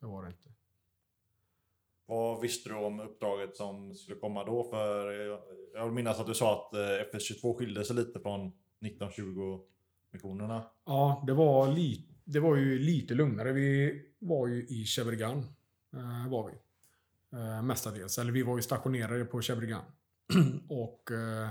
[0.00, 0.48] det var det inte.
[2.06, 4.64] Vad visste du om uppdraget som skulle komma då?
[4.64, 5.40] För jag,
[5.74, 8.52] jag vill minnas att du sa att eh, FS22 skilde sig lite från
[8.86, 9.60] 1920
[10.12, 10.70] missionerna.
[10.84, 13.52] Ja, det var, li det var ju lite lugnare.
[13.52, 15.38] Vi var ju i Shebregan.
[15.92, 16.58] Eh, var vi.
[17.38, 18.18] Eh, mestadels.
[18.18, 19.84] Eller vi var ju stationerade på Shebregan.
[20.68, 21.48] och eh,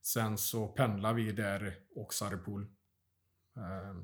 [0.00, 2.62] sen så pendlade vi där och Saripol.
[3.56, 4.02] Eh,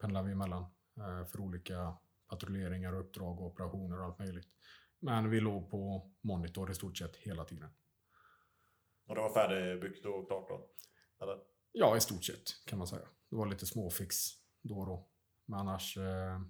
[0.00, 0.64] pendlade vi emellan.
[1.26, 1.96] För olika
[2.28, 4.48] patrulleringar, och uppdrag och operationer och allt möjligt.
[4.98, 7.70] Men vi låg på monitor i stort sett hela tiden.
[9.06, 10.68] Och det var färdigbyggt och klart då?
[11.20, 11.38] Eller?
[11.72, 13.08] Ja, i stort sett kan man säga.
[13.30, 14.16] Det var lite småfix
[14.62, 15.08] då och då.
[15.46, 16.40] Men annars, eh,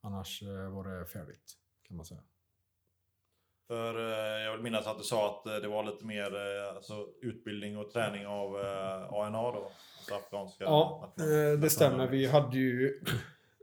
[0.00, 2.22] annars eh, var det färdigt kan man säga.
[3.66, 6.76] För eh, jag vill minnas att du sa att eh, det var lite mer eh,
[6.76, 9.72] alltså, utbildning och träning av eh, ANA då?
[9.98, 12.08] Alltså afghanska Ja, eh, det stämmer.
[12.08, 13.04] Vi hade ju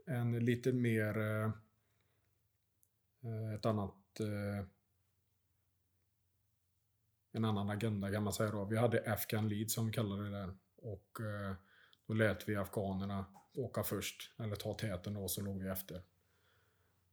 [0.06, 1.50] en lite mer eh,
[3.24, 3.94] Eh, Ett annat...
[7.36, 8.64] En annan agenda kan man säga då.
[8.64, 10.54] Vi hade Afghan Lead som vi kallade det där.
[10.76, 11.54] Och eh,
[12.06, 16.02] då lät vi afghanerna åka först, eller ta täten då, så låg vi efter.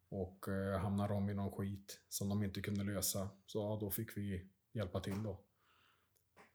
[0.09, 3.91] Och eh, hamnade de i någon skit som de inte kunde lösa, så ja, då
[3.91, 5.31] fick vi hjälpa till då.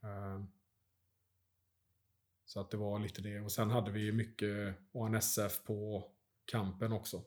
[0.02, 0.44] Eh,
[2.44, 3.40] så att det var lite det.
[3.40, 6.10] Och sen hade vi mycket ANSF på
[6.44, 7.24] kampen också.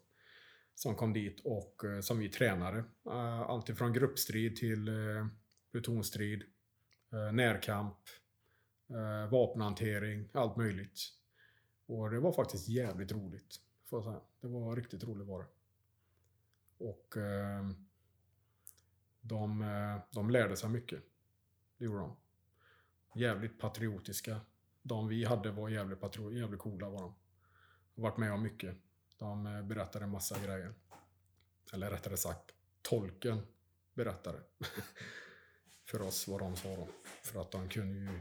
[0.75, 2.77] Som kom dit och eh, som vi tränade.
[3.05, 5.27] Eh, alltifrån gruppstrid till eh,
[5.71, 6.43] plutonstrid,
[7.11, 7.97] eh, närkamp,
[8.89, 10.99] eh, vapenhantering, allt möjligt.
[11.85, 13.55] Och det var faktiskt jävligt roligt.
[13.85, 14.21] Får jag säga.
[14.41, 15.49] Det var riktigt roligt var det.
[16.85, 17.69] Och eh,
[19.21, 19.65] de,
[20.11, 21.03] de lärde sig mycket.
[21.77, 22.17] Det gjorde de.
[23.15, 24.41] Jävligt patriotiska.
[24.81, 27.15] De vi hade var jävligt, patro- jävligt coola var de.
[27.95, 28.77] Har varit med om mycket.
[29.17, 30.73] De berättade en massa grejer.
[31.73, 32.51] Eller rättare sagt,
[32.81, 33.41] tolken
[33.93, 34.39] berättade.
[35.91, 36.87] för oss vad de sa då.
[37.23, 38.19] För att de kunde ju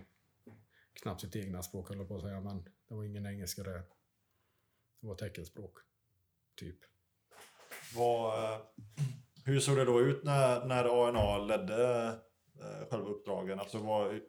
[1.03, 3.83] knappt sitt egna språk höll på att säga, men det var ingen engelska där.
[5.01, 5.79] Det var teckenspråk.
[6.57, 6.79] Typ.
[7.97, 8.61] Vad, eh,
[9.45, 12.07] hur såg det då ut när, när ANA ledde
[12.61, 13.61] eh, själva uppdragen?
[13.61, 14.21] Alltså vad,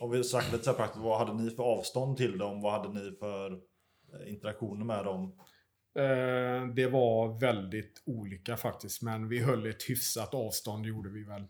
[0.00, 2.62] om vi snackar lite så praktiskt, vad hade ni för avstånd till dem?
[2.62, 5.38] Vad hade ni för eh, interaktioner med dem?
[6.74, 11.46] Det var väldigt olika faktiskt, men vi höll ett hyfsat avstånd, gjorde vi väl.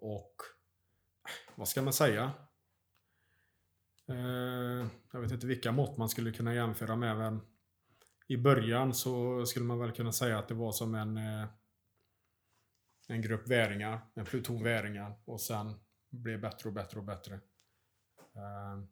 [0.00, 0.34] Och
[1.54, 2.32] vad ska man säga?
[4.08, 7.40] Eh, jag vet inte vilka mått man skulle kunna jämföra med, men
[8.26, 11.46] i början så skulle man väl kunna säga att det var som en, eh,
[13.08, 17.34] en grupp väringar, en pluton väringar, och sen blev bättre och bättre och bättre.
[18.34, 18.82] Eh,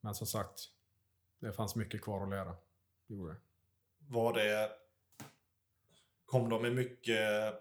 [0.00, 0.60] men som sagt,
[1.38, 2.56] det fanns mycket kvar att lära.
[3.06, 3.36] Det.
[3.98, 4.70] Var det...
[6.24, 7.54] Kom de i mycket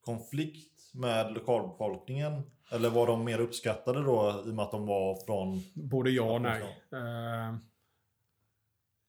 [0.00, 2.50] konflikt med lokalbefolkningen?
[2.70, 5.62] Eller var de mer uppskattade då i och med att de var från...
[5.74, 6.62] Både ja och nej.
[6.92, 7.56] Eh,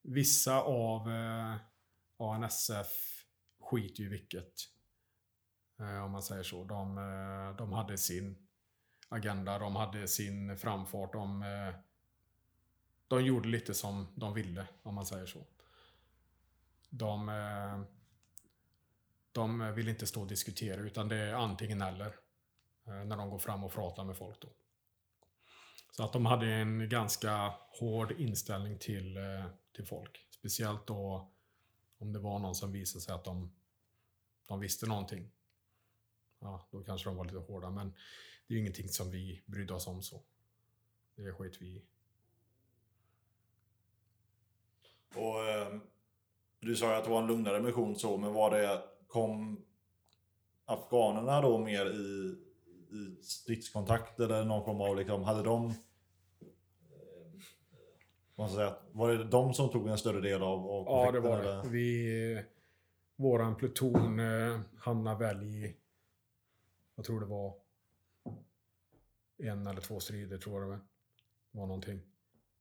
[0.01, 1.55] vissa av eh,
[2.17, 2.87] ANSF
[3.61, 4.53] skiter ju vilket.
[5.79, 6.63] Eh, om man säger så.
[6.63, 8.47] De, eh, de hade sin
[9.09, 11.13] agenda, de hade sin framfart.
[11.13, 11.75] De, eh,
[13.07, 15.45] de gjorde lite som de ville, om man säger så.
[16.89, 17.81] De, eh,
[19.31, 22.15] de vill inte stå och diskutera, utan det är antingen eller.
[22.85, 24.49] Eh, när de går fram och pratar med folk då.
[25.91, 29.45] Så att de hade en ganska hård inställning till, eh,
[29.75, 30.27] till folk.
[30.29, 31.31] Speciellt då
[31.97, 33.55] om det var någon som visade sig att de,
[34.45, 35.31] de visste någonting.
[36.39, 37.93] Ja, då kanske de var lite hårda, men
[38.47, 40.23] det är ju ingenting som vi brydde oss om så.
[41.15, 41.85] Det skit vi i.
[45.15, 45.79] Och, eh,
[46.59, 48.83] du sa ju att det var en lugnare mission så, men var det...
[49.09, 49.65] Kom
[50.65, 52.35] afghanerna då mer i,
[52.95, 55.23] i stridskontakt eller någon form av liksom...
[55.23, 55.73] Hade de...
[58.37, 61.41] Eh, säga, var det de som tog en större del av, av Ja, det var
[61.41, 61.69] det.
[61.69, 62.43] Vi,
[63.15, 65.75] våran pluton eh, hamnade väl i,
[66.95, 67.53] jag tror det var
[69.37, 70.79] en eller två strider, tror jag det
[71.51, 72.01] var någonting.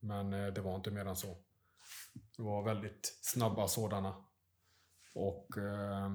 [0.01, 1.37] Men eh, det var inte mer än så.
[2.37, 4.25] Det var väldigt snabba sådana.
[5.15, 6.13] Och, eh,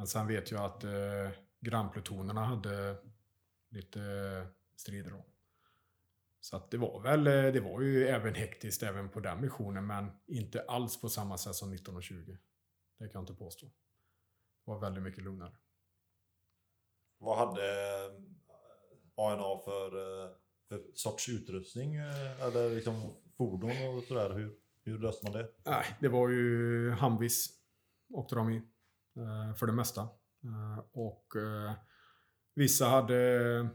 [0.00, 2.96] men sen vet jag att eh, grannplutonerna hade
[3.70, 4.00] lite
[4.76, 5.24] strider då.
[6.40, 9.86] Så att det var väl, eh, det var ju även hektiskt även på den missionen,
[9.86, 12.36] men inte alls på samma sätt som 1920.
[12.98, 13.66] Det kan jag inte påstå.
[13.66, 13.72] Det
[14.70, 15.52] var väldigt mycket lugnare.
[17.18, 17.62] Vad hade
[18.04, 18.12] eh,
[19.16, 19.86] ANA för,
[20.24, 20.30] eh,
[20.68, 21.94] för sorts utrustning?
[21.94, 24.30] eh, Eller liksom fordon och sådär?
[24.30, 25.50] Hur, hur löste man det?
[25.64, 27.46] Nej, det var ju Humvees
[28.08, 28.62] åkte de i.
[29.16, 30.00] Eh, för det mesta.
[30.44, 31.26] Eh, eh, och
[32.54, 33.14] vissa hade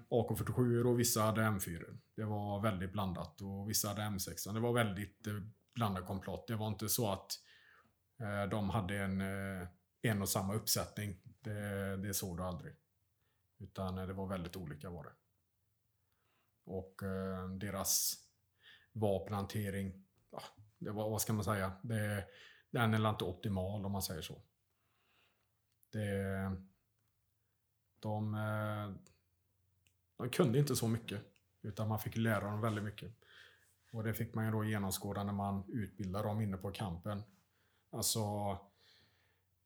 [0.09, 1.99] AK47 och vissa hade M4.
[2.15, 3.41] Det var väldigt blandat.
[3.41, 4.53] Och vissa hade M6.
[4.53, 6.47] Det var väldigt blandat blandad komplott.
[6.47, 7.31] Det var inte så att
[8.51, 9.21] de hade en,
[10.01, 11.21] en och samma uppsättning.
[11.23, 12.73] Det, det såg du aldrig.
[13.59, 15.13] Utan det var väldigt olika var det.
[16.65, 17.01] Och
[17.59, 18.13] deras
[18.91, 20.41] vapenhantering, ja,
[20.77, 21.71] det var, vad ska man säga?
[21.83, 22.25] Det,
[22.71, 24.41] den är inte optimal om man säger så.
[25.95, 26.51] Det,
[27.99, 28.95] de, eh,
[30.17, 31.21] de kunde inte så mycket.
[31.61, 33.11] Utan man fick lära dem väldigt mycket.
[33.91, 37.23] Och det fick man ju då genomskåda när man utbildade dem inne på kampen.
[37.91, 38.21] Alltså,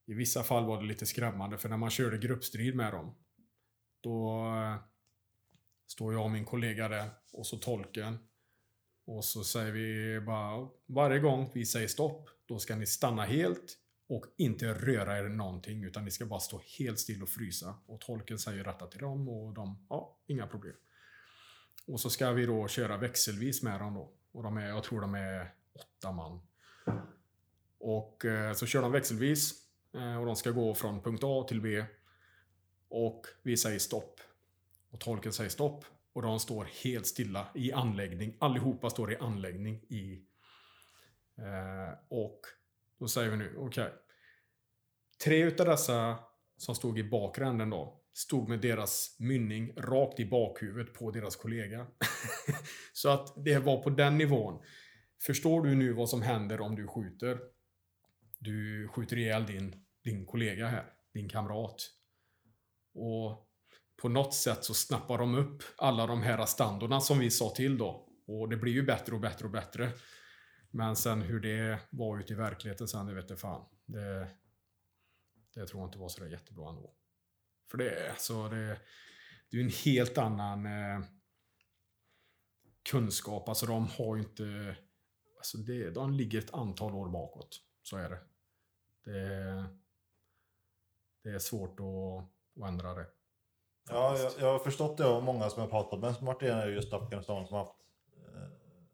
[0.05, 3.15] i vissa fall var det lite skrämmande för när man körde gruppstrid med dem.
[4.01, 4.75] Då eh,
[5.87, 8.17] står jag och min kollega där och så tolken.
[9.05, 13.78] Och så säger vi bara varje gång vi säger stopp, då ska ni stanna helt
[14.09, 17.75] och inte röra er någonting, utan ni ska bara stå helt still och frysa.
[17.85, 20.75] Och tolken säger detta till dem och de, ja, inga problem.
[21.87, 24.13] Och så ska vi då köra växelvis med dem då.
[24.31, 26.41] Och de är, jag tror de är åtta man.
[27.79, 29.53] Och eh, så kör de växelvis.
[29.93, 31.85] Eh, och de ska gå från punkt A till B.
[32.89, 34.19] Och vi säger stopp.
[34.89, 35.85] Och tolken säger stopp.
[36.13, 38.37] Och de står helt stilla i anläggning.
[38.39, 40.25] Allihopa står i anläggning i...
[41.37, 42.41] Eh, och
[42.99, 43.93] då säger vi nu, okej.
[45.23, 46.19] Tre utav dessa
[46.57, 51.35] som stod i bakre änden då, stod med deras mynning rakt i bakhuvudet på deras
[51.35, 51.87] kollega.
[52.93, 54.63] Så att det var på den nivån.
[55.21, 57.39] Förstår du nu vad som händer om du skjuter?
[58.39, 61.89] Du skjuter ihjäl din, din kollega här, din kamrat.
[62.93, 63.47] Och
[64.01, 67.77] på något sätt så snappar de upp alla de här standorna som vi sa till
[67.77, 68.09] då.
[68.27, 69.91] Och det blir ju bättre och bättre och bättre.
[70.71, 73.65] Men sen hur det var ute i verkligheten sen, det vet jag fan.
[73.85, 74.27] Det,
[75.53, 76.93] det tror jag inte var så där jättebra ändå.
[77.71, 78.79] För det är så det,
[79.51, 81.01] det är en helt annan eh,
[82.89, 83.49] kunskap.
[83.49, 84.75] Alltså de har ju inte...
[85.37, 87.61] Alltså det, de ligger ett antal år bakåt.
[87.83, 88.19] Så är det.
[89.03, 89.65] Det,
[91.23, 93.07] det är svårt att, att ändra det.
[93.89, 96.71] Ja, jag, jag har förstått det av många som jag pratat med som varit i
[96.73, 97.78] just Afghanistan som haft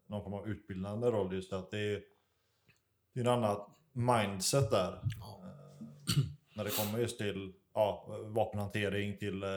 [0.06, 1.34] någon form av utbildande roll.
[1.34, 2.02] Just att det är,
[3.14, 5.00] det är en annat mindset där.
[5.20, 5.40] Ja.
[5.44, 5.86] Eh,
[6.56, 9.48] när det kommer just till ja, vapenhantering, till eh,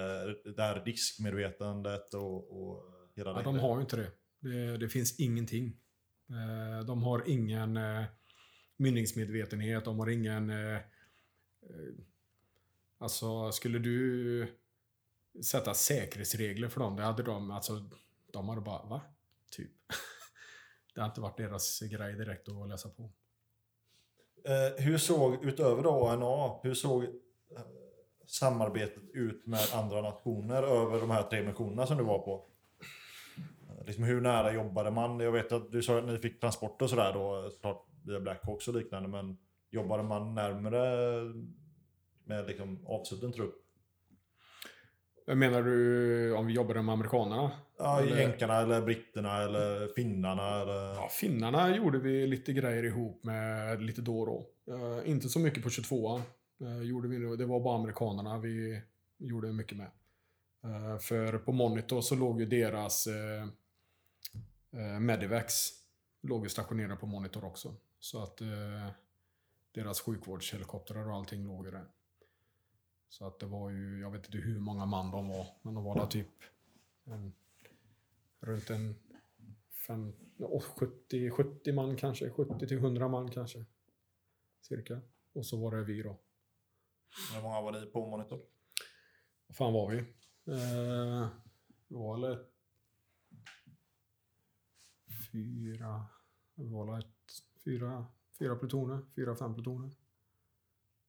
[0.55, 2.83] det här riskmedvetandet och, och
[3.15, 3.43] hela Ja, det.
[3.43, 4.11] de har ju inte det.
[4.39, 4.77] det.
[4.77, 5.77] Det finns ingenting.
[6.29, 7.79] Eh, De har ingen
[8.77, 10.51] mynningsmedvetenhet, de har ingen...
[12.97, 14.47] Alltså, skulle du
[15.43, 17.89] sätta säkerhetsregler för dem, det hade de, alltså,
[18.33, 19.01] de hade bara, va?
[19.51, 19.71] Typ.
[20.99, 23.03] Det har inte varit deras grej direkt att läsa på.
[24.45, 27.09] Eh, hur såg, utöver då ANA, hur såg eh,
[28.25, 32.45] samarbetet ut med andra nationer över de här tre missionerna som du var på?
[33.69, 35.19] Eh, liksom hur nära jobbade man?
[35.19, 38.67] Jag vet att du sa att ni fick transport och sådär då, såklart via Blackhawks
[38.67, 39.37] och liknande, men
[39.69, 41.23] jobbade man närmare
[42.23, 43.68] med liksom avsluten trupp?
[45.35, 47.51] Menar du om vi jobbade med amerikanerna?
[47.77, 50.95] Ja, Eller- jänkarna eller britterna eller finnarna eller...
[50.95, 54.49] Ja, finnarna gjorde vi lite grejer ihop med lite då och då.
[54.73, 56.21] Eh, inte så mycket på 22an.
[56.61, 57.35] Uh, gjorde vi.
[57.35, 58.81] Det var bara amerikanerna vi
[59.17, 59.91] gjorde mycket med.
[60.63, 63.43] Eh, för på Monitor så låg ju deras uh,
[64.79, 65.79] uh, Medivacs
[66.21, 67.75] låg ju stationerade på Monitor också.
[67.99, 68.47] Så att eh,
[69.71, 71.85] deras sjukvårdshelikoptrar och allting låg ju där.
[73.09, 75.83] Så att det var ju, jag vet inte hur många man de var, men de
[75.83, 76.43] var där typ
[77.03, 77.33] en,
[78.39, 78.95] runt en
[79.87, 83.65] fem, ja, 70, 70 man kanske, 70 till 100 man kanske.
[84.61, 85.01] Cirka.
[85.33, 86.19] Och så var det vi då.
[87.33, 88.41] Hur många var ni på monitor?
[89.47, 89.97] Vad fan var vi?
[90.45, 91.27] Eh,
[91.87, 92.45] det var väl
[95.31, 96.05] fyra,
[96.55, 97.05] det var ett,
[97.65, 98.05] fyra,
[98.39, 99.91] fyra plutoner, fyra, fem plutoner.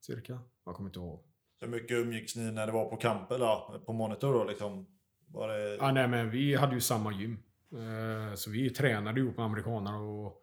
[0.00, 0.40] Cirka.
[0.64, 1.29] Jag kommer inte ihåg.
[1.60, 4.86] Hur mycket umgicks ni när det var på kamp eller på monitor då liksom?
[5.26, 5.76] Var det...
[5.76, 7.38] Ja, nej, men vi hade ju samma gym.
[7.72, 10.42] Eh, Så vi tränade ihop med amerikaner och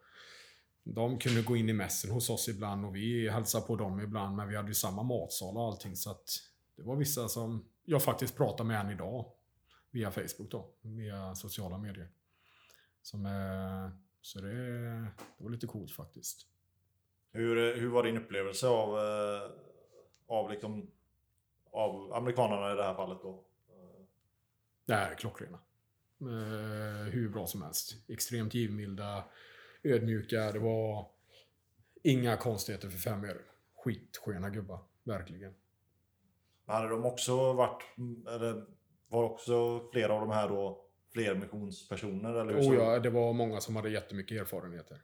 [0.84, 4.36] de kunde gå in i mässen hos oss ibland och vi hälsade på dem ibland.
[4.36, 6.28] Men vi hade ju samma matsal och allting så att
[6.76, 9.32] det var vissa som jag faktiskt pratar med än idag.
[9.90, 12.08] Via Facebook då, via sociala medier.
[13.02, 13.90] Som, eh,
[14.20, 14.54] så det,
[15.38, 16.46] det var lite coolt faktiskt.
[17.32, 19.50] Hur, hur var din upplevelse av, eh,
[20.26, 20.90] av, liksom,
[21.78, 23.44] av amerikanerna i det här fallet då?
[24.88, 25.58] Är klockrena.
[26.20, 27.94] Eh, hur bra som helst.
[28.08, 29.24] Extremt givmilda,
[29.82, 30.52] ödmjuka.
[30.52, 31.06] Det var
[32.02, 33.42] inga konstigheter för fem öre.
[33.76, 34.80] Skitsköna gubbar.
[35.02, 35.54] Verkligen.
[36.66, 37.82] Hade de också varit,
[38.28, 38.66] eller
[39.08, 42.34] var också flera av de här då flermissionspersoner?
[42.34, 42.80] Eller hur ut?
[42.80, 45.02] ja, det var många som hade jättemycket erfarenheter.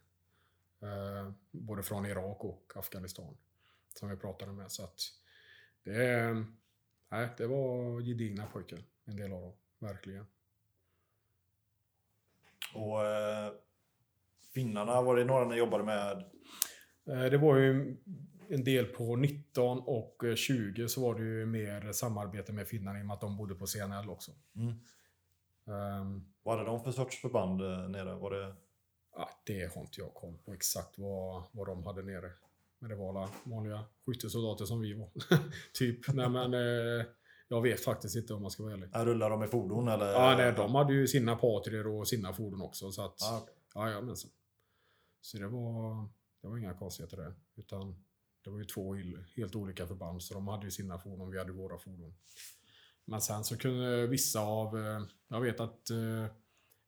[0.83, 3.37] Eh, både från Irak och Afghanistan.
[3.95, 4.73] Som vi pratade med.
[4.73, 5.01] Så att
[5.85, 6.45] det,
[7.15, 8.79] nej, det var gedigna pojkar.
[9.05, 9.53] En del av dem.
[9.79, 10.27] Verkligen.
[12.75, 13.53] Och eh,
[14.55, 16.19] finnarna, var det några ni jobbade med?
[17.07, 17.97] Eh, Det var ju
[18.49, 22.99] en del på 19 och eh, 20 så var det ju mer samarbete med finnarna
[22.99, 24.33] i och med att de bodde på CNL också.
[24.57, 24.69] Mm.
[25.67, 28.15] Ehm, Vad hade de för sorts förband eh, nere?
[28.15, 28.55] Var det...
[29.17, 32.31] ja, det har inte jag koll på exakt vad, vad de hade nere.
[32.85, 35.11] Men det var alla vanliga skyttesoldater som vi var.
[35.73, 36.13] typ.
[36.15, 37.07] Nej men eh,
[37.49, 38.89] jag vet faktiskt inte om man ska vara ärlig.
[38.95, 40.13] Rullar de i fordon eller?
[40.13, 42.93] Ja, nej, de hade ju sina patrier och sina fordon också.
[42.93, 43.55] Så att, Ja, okej.
[43.75, 44.29] ja, ja, men så.
[45.21, 46.09] så det var,
[46.43, 47.35] det var inga konstigheter där.
[47.57, 48.05] Utan
[48.45, 48.95] Det var ju två
[49.37, 52.15] helt olika förband, så de hade ju sina fordon, vi hade våra fordon.
[53.05, 56.27] Men sen så kunde vissa av, eh, jag vet att eh,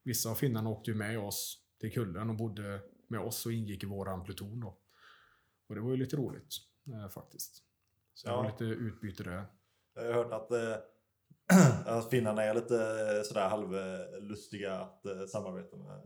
[0.03, 3.83] vissa av finnarna åkte ju med oss till kullen och bodde med oss och ingick
[3.83, 4.79] i våran pluton då.
[5.67, 6.55] Och det var ju lite roligt
[6.93, 7.63] eh, faktiskt.
[8.15, 8.37] Så det Ja.
[8.43, 9.45] var lite utbyte där.
[9.95, 10.77] Jag har hört att, eh,
[11.97, 15.97] att finnarna är lite eh, sådär halvlustiga att eh, samarbeta med.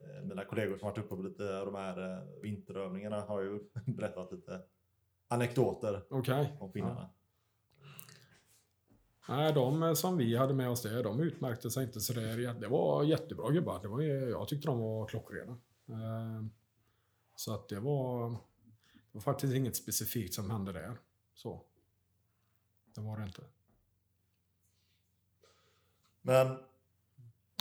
[0.00, 3.60] Eh, mina kollegor som varit uppe på lite av de här eh, vinterövningarna har ju
[3.86, 4.60] berättat lite
[5.28, 6.56] anekdoter Okej.
[6.60, 7.10] om finnarna.
[9.28, 12.54] Nej, de som vi hade med oss där, de utmärkte sig inte sådär.
[12.60, 13.82] Det var jättebra gubbar.
[13.82, 15.58] Det var, jag tyckte de var klockrena.
[17.36, 18.36] Så att det var, det
[19.16, 20.98] var faktiskt inget specifikt som hände där.
[21.34, 21.64] Så.
[22.94, 23.44] Det var det inte.
[26.22, 26.58] Men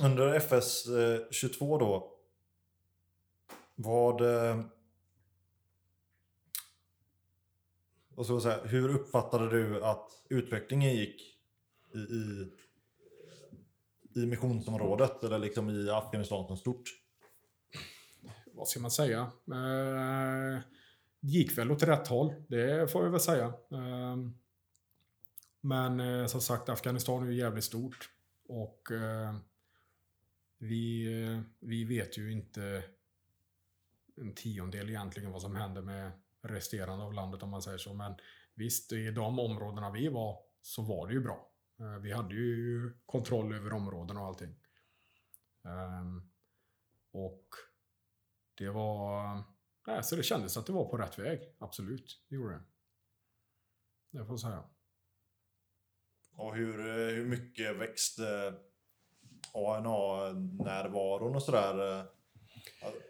[0.03, 2.17] under FS eh, 22 då.
[3.75, 4.21] Vad...
[4.21, 4.65] Eh,
[8.09, 11.37] vad ska jag säga, hur uppfattade du att utvecklingen gick
[11.93, 12.51] i, i,
[14.15, 16.83] i missionsområdet eller liksom i Afghanistan som stort?
[18.53, 19.19] Vad ska man säga?
[19.47, 20.59] Eh,
[21.25, 23.53] gick väl åt rätt håll, det får jag väl säga.
[23.71, 24.37] Ehm,
[25.61, 28.09] men eh, som sagt, Afghanistan är ju jävligt stort.
[28.47, 29.35] Och eh,
[30.57, 32.83] vi, eh, vi vet ju inte
[34.17, 36.11] en tiondel egentligen vad som händer med
[36.41, 37.93] resterande av landet om man säger så.
[37.93, 38.15] Men
[38.55, 41.51] visst, i de områdena vi var så var det ju bra.
[42.01, 44.55] Vi hade ju kontroll över områden och allting.
[45.63, 46.31] Ehm,
[47.11, 47.47] och
[48.57, 49.43] det var...
[49.87, 51.39] Nej, så det kändes att det var på rätt väg.
[51.59, 52.61] Absolut, det gjorde det.
[54.19, 54.63] Det får jag säga.
[56.37, 58.53] Och hur, eh, hur mycket växte
[59.53, 61.99] ANA-närvaron och sådär?
[61.99, 62.05] eh,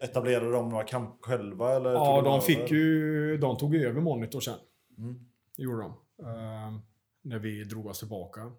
[0.00, 1.72] Etablerade de några kamp själva?
[1.76, 2.40] Eller Ja, de över?
[2.40, 3.36] fick ju...
[3.38, 4.58] De tog ju över Monitor sen.
[4.98, 5.28] Mm.
[5.56, 5.92] Gjorde de.
[6.26, 6.80] Ehm,
[7.22, 8.52] när vi drog oss tillbaka.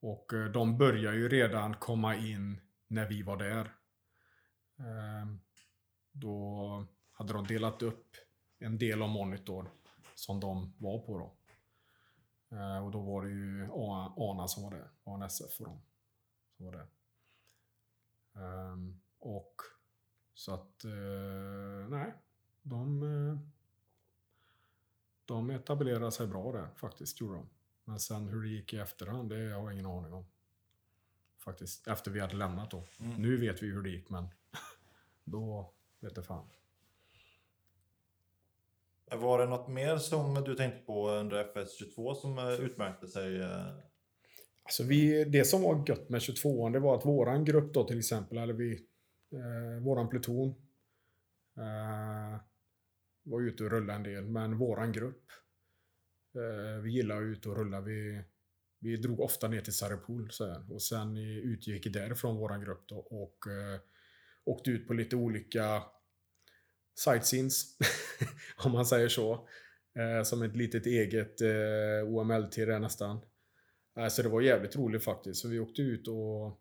[0.00, 3.74] Och eh, de började ju redan komma in när vi var där.
[4.78, 5.40] Ehm,
[6.12, 6.86] då
[7.18, 8.16] hade de delat upp
[8.58, 9.70] en del av Monitor
[10.14, 11.32] som de var på då.
[12.56, 13.68] Eh, och då var det ju
[14.16, 14.90] ANA som var där.
[15.04, 15.80] ANSF och de
[16.56, 16.86] som var där.
[18.34, 19.54] Ehm, och
[20.34, 22.14] så att, eh, nej.
[22.62, 23.38] De, eh,
[25.24, 27.48] de etablerade sig bra där faktiskt, gjorde de.
[27.84, 30.26] Men sen hur det gick i efterhand, det har jag ingen aning om.
[31.38, 32.84] Faktiskt, efter vi hade lämnat då.
[33.00, 33.22] Mm.
[33.22, 34.28] Nu vet vi hur det gick, men
[35.24, 36.48] då vet jag fan.
[39.10, 43.40] Var det något mer som du tänkte på under FS22 som eh, utmärkte sig?
[43.40, 43.66] Eh?
[44.62, 47.98] Alltså vi, det som var gött med 22an, det var att våran grupp då till
[47.98, 48.72] exempel, eller vi,
[49.32, 50.48] eh, våran pluton,
[51.56, 52.40] eh,
[53.22, 55.24] var ute och rullade en del, men våran grupp,
[56.34, 57.80] eh, vi gillar att ut och rulla.
[57.80, 58.22] Vi,
[58.78, 62.96] vi drog ofta ner till Sarepol så här, och sen utgick därifrån våran grupp då
[62.96, 63.80] och eh,
[64.44, 65.82] åkte ut på lite olika
[67.04, 67.78] sightseens,
[68.64, 69.48] om man säger så.
[69.98, 73.20] Eh, som ett litet eget eh, OMLT nästan.
[73.96, 75.40] Nej, Så det var jävligt roligt faktiskt.
[75.40, 76.60] Så vi åkte ut och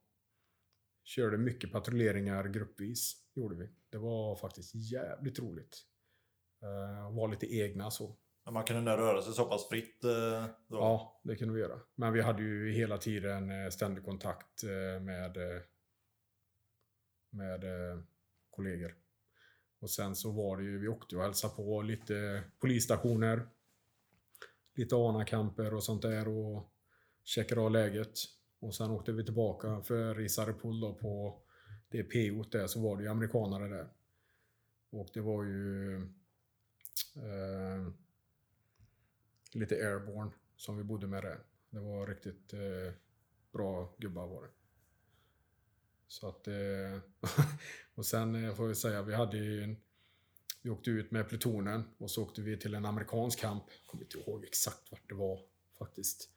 [1.03, 3.13] körde mycket patrulleringar gruppvis.
[3.35, 3.69] Gjorde vi.
[3.89, 5.77] Det var faktiskt jävligt roligt.
[6.63, 8.15] Uh, var lite egna så.
[8.45, 10.03] Men Man kunde röra sig så pass fritt.
[10.03, 10.77] eh, Då.
[10.77, 11.79] Ja, det kunde vi göra.
[11.95, 15.61] Men vi hade ju hela tiden eh, ständig kontakt eh, med, eh,
[17.29, 17.99] med eh,
[18.49, 18.95] kollegor.
[19.79, 23.47] Och sen så var det ju, vi åkte och hälsade på lite polisstationer.
[24.75, 26.71] Lite ANA-camper och sånt där och
[27.23, 28.19] checkade av läget.
[28.59, 31.41] Och sen åkte vi tillbaka för i Sarepol då på
[31.89, 33.87] det PO där så var det ju amerikanare där.
[34.89, 35.95] Och det var ju
[37.15, 37.87] eh,
[39.53, 41.39] lite airborne som vi bodde med där.
[41.69, 42.93] Det var riktigt eh,
[43.51, 44.49] bra gubbar var det.
[46.07, 46.99] Så att eh,
[47.95, 49.77] och sen eh, får jag säga, vi hade ju en,
[50.61, 53.63] vi åkte ut med plutonen och så åkte vi till en amerikansk kamp.
[53.67, 55.39] Jag kommer inte ihåg exakt vart det var
[55.79, 56.29] faktiskt.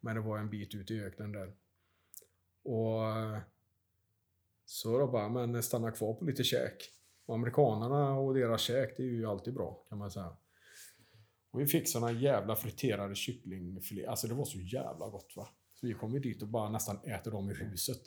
[0.00, 1.54] Men det var en bit ut i öknen där.
[2.62, 3.38] Och eh,
[4.64, 6.90] så då bara, men stanna kvar på lite käk.
[7.26, 10.36] Och amerikanerna och deras käk, det är ju alltid bra kan man säga.
[11.50, 14.06] Och vi fick såna jävla friterade kycklingfilé.
[14.06, 15.48] Alltså det var så jävla gott va.
[15.80, 17.98] Så vi kom ju dit och bara nästan äter dem i huset.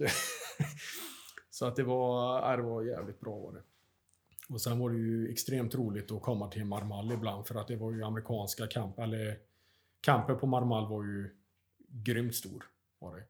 [1.49, 3.63] så att det var, ja, det var jävligt bra var det.
[4.49, 7.75] Och sen var det ju extremt roligt att komma till Marmal ibland för att det
[7.75, 9.37] var ju amerikanska kamp, eller
[10.01, 11.35] kampen på Marmal var ju
[11.87, 12.65] grymt stor.
[12.99, 13.23] Var det.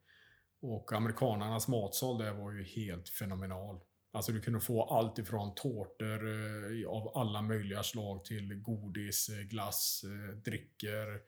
[0.60, 3.80] Och amerikanernas matsal där var ju helt fenomenal.
[4.12, 9.46] Alltså du kunde få allt ifrån tårtor eh, av alla möjliga slag till godis, eh,
[9.46, 11.20] glass, eh, drycker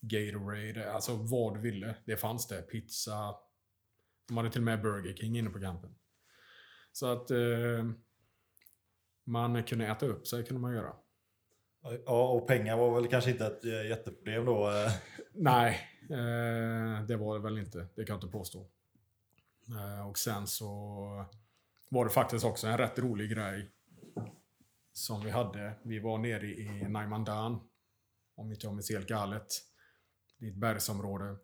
[0.00, 1.94] Gatorade, alltså vad du ville.
[2.04, 2.62] Det fanns det.
[2.62, 3.34] Pizza.
[4.28, 5.94] De hade till och med Burger King inne på campen.
[6.92, 7.84] Så att eh,
[9.24, 10.92] man kunde äta upp sig, kunde man göra.
[12.06, 14.70] Ja, och pengar var väl kanske inte ett eh, jätteproblem då.
[14.70, 14.92] eh.
[15.34, 17.78] Nej, eh, det var det väl inte.
[17.78, 18.66] Det kan jag inte påstå.
[19.68, 20.66] Eh, och sen så
[21.88, 23.70] var det faktiskt också en rätt rolig grej
[24.92, 25.72] som vi hade.
[25.82, 27.60] Vi var nere i Naimandan,
[28.34, 29.46] om inte jag minns helt galet
[30.46, 31.36] i ett bergsområde.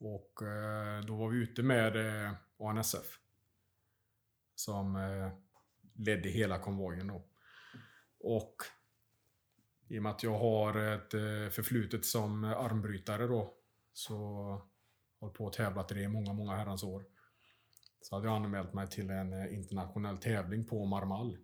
[0.00, 3.18] Och eh, då var vi ute med eh, ANSF.
[4.54, 5.32] Som eh,
[5.94, 7.24] ledde hela konvojen då.
[8.20, 8.56] Och
[9.88, 11.10] i och med att jag har ett
[11.54, 13.54] förflutet som armbrytare då,
[13.92, 14.16] så
[15.20, 17.04] har jag på och tävlat i det i många, många herrans år.
[18.00, 21.38] Så hade jag anmält mig till en internationell tävling på Marmal.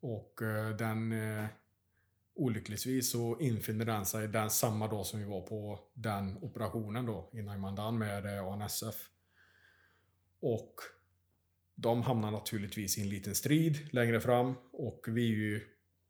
[0.00, 0.40] Och
[0.78, 1.46] den eh,
[2.34, 7.30] olyckligtvis så infinner den sig den samma dag som vi var på den operationen då
[7.32, 9.08] i Naimandan med eh, ANSF.
[10.40, 10.74] Och
[11.74, 15.60] de hamnar naturligtvis i en liten strid längre fram och vi är ju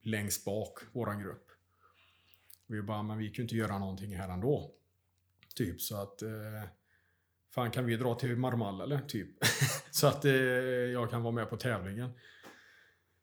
[0.02, 1.46] längst bak, våran grupp.
[2.66, 4.74] Vi bara, men vi kan ju inte göra någonting här ändå.
[5.54, 6.68] Typ så att eh,
[7.54, 8.98] Fan kan vi dra till Marmal eller?
[8.98, 9.28] Typ.
[9.90, 12.10] så att eh, jag kan vara med på tävlingen.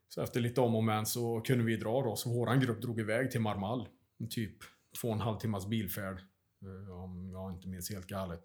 [0.10, 2.16] Så efter lite om och men så kunde vi dra då.
[2.16, 3.88] Så våran grupp drog iväg till Marmal.
[4.30, 4.58] Typ
[5.02, 6.22] två och en halv timmars bilfärd.
[6.62, 8.42] Eh, om jag inte minns helt galet.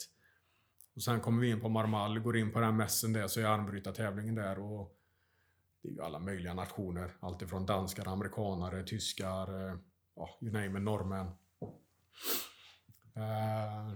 [0.94, 3.44] Och sen kommer vi in på Marmal, går in på den mässen där så är
[3.44, 4.58] armbrytartävlingen där.
[4.58, 4.96] Och
[5.82, 7.16] det är ju alla möjliga nationer.
[7.20, 9.76] Alltifrån danskar, amerikanare, tyskar, eh,
[10.16, 11.26] ja, you name it, norrmän.
[13.16, 13.94] Eh,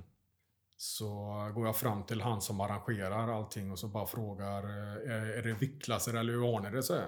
[0.77, 1.07] så
[1.55, 4.62] går jag fram till han som arrangerar allting och så bara frågar
[5.09, 6.82] är, det viktklasser eller hur har ni det?
[6.82, 7.07] sig?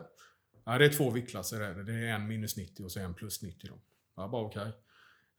[0.71, 1.61] Ja, det är två viktklasser.
[1.61, 1.83] Är det.
[1.83, 3.69] det är en minus 90 och så en plus 90.
[3.71, 3.81] Då.
[4.17, 4.73] Jag bara okej.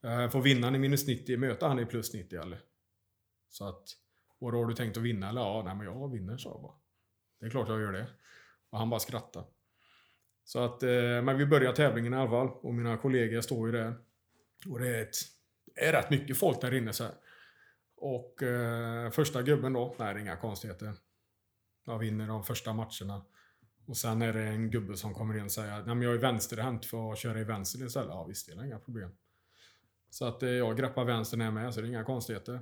[0.03, 0.29] Okay.
[0.29, 2.59] Får vinnaren i minus 90 möta han i plus 90 eller?
[3.49, 3.83] Så att,
[4.39, 5.41] och då har du tänkt att vinna eller?
[5.41, 6.75] Ja, nej men jag vinner sa jag bara.
[7.39, 8.07] Det är klart jag gör det.
[8.69, 9.45] Och han bara skrattade.
[10.43, 12.47] Så att, eh, men vi börjar tävlingen i alla fall.
[12.47, 13.95] Och mina kollegor står ju där.
[14.69, 15.15] Och det är, ett,
[15.75, 17.13] det är rätt mycket folk där inne så här.
[17.97, 20.93] Och eh, första gubben då, nej det är inga konstigheter.
[21.85, 23.25] Jag vinner de första matcherna.
[23.85, 26.85] Och sen är det en gubbe som kommer in och säger att jag är vänsterhänt
[26.85, 28.09] för att köra i vänster istället.
[28.09, 29.11] Ja visst, det är inga problem.
[30.09, 32.59] Så att eh, jag greppar vänster när jag är med, så det är inga konstigheter.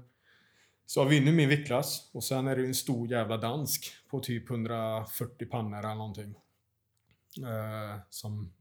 [0.85, 4.49] Så jag vinner min viktklass och sen är det en stor jävla dansk på typ
[4.49, 6.35] 140 pannor eller någonting.
[7.37, 8.53] Eh, som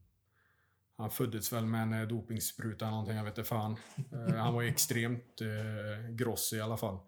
[0.96, 3.76] han föddes väl med en eh, dopingspruta eller någonting, jag vet inte fan.
[4.12, 6.98] Eh, han var ju extremt eh, gross i alla fall.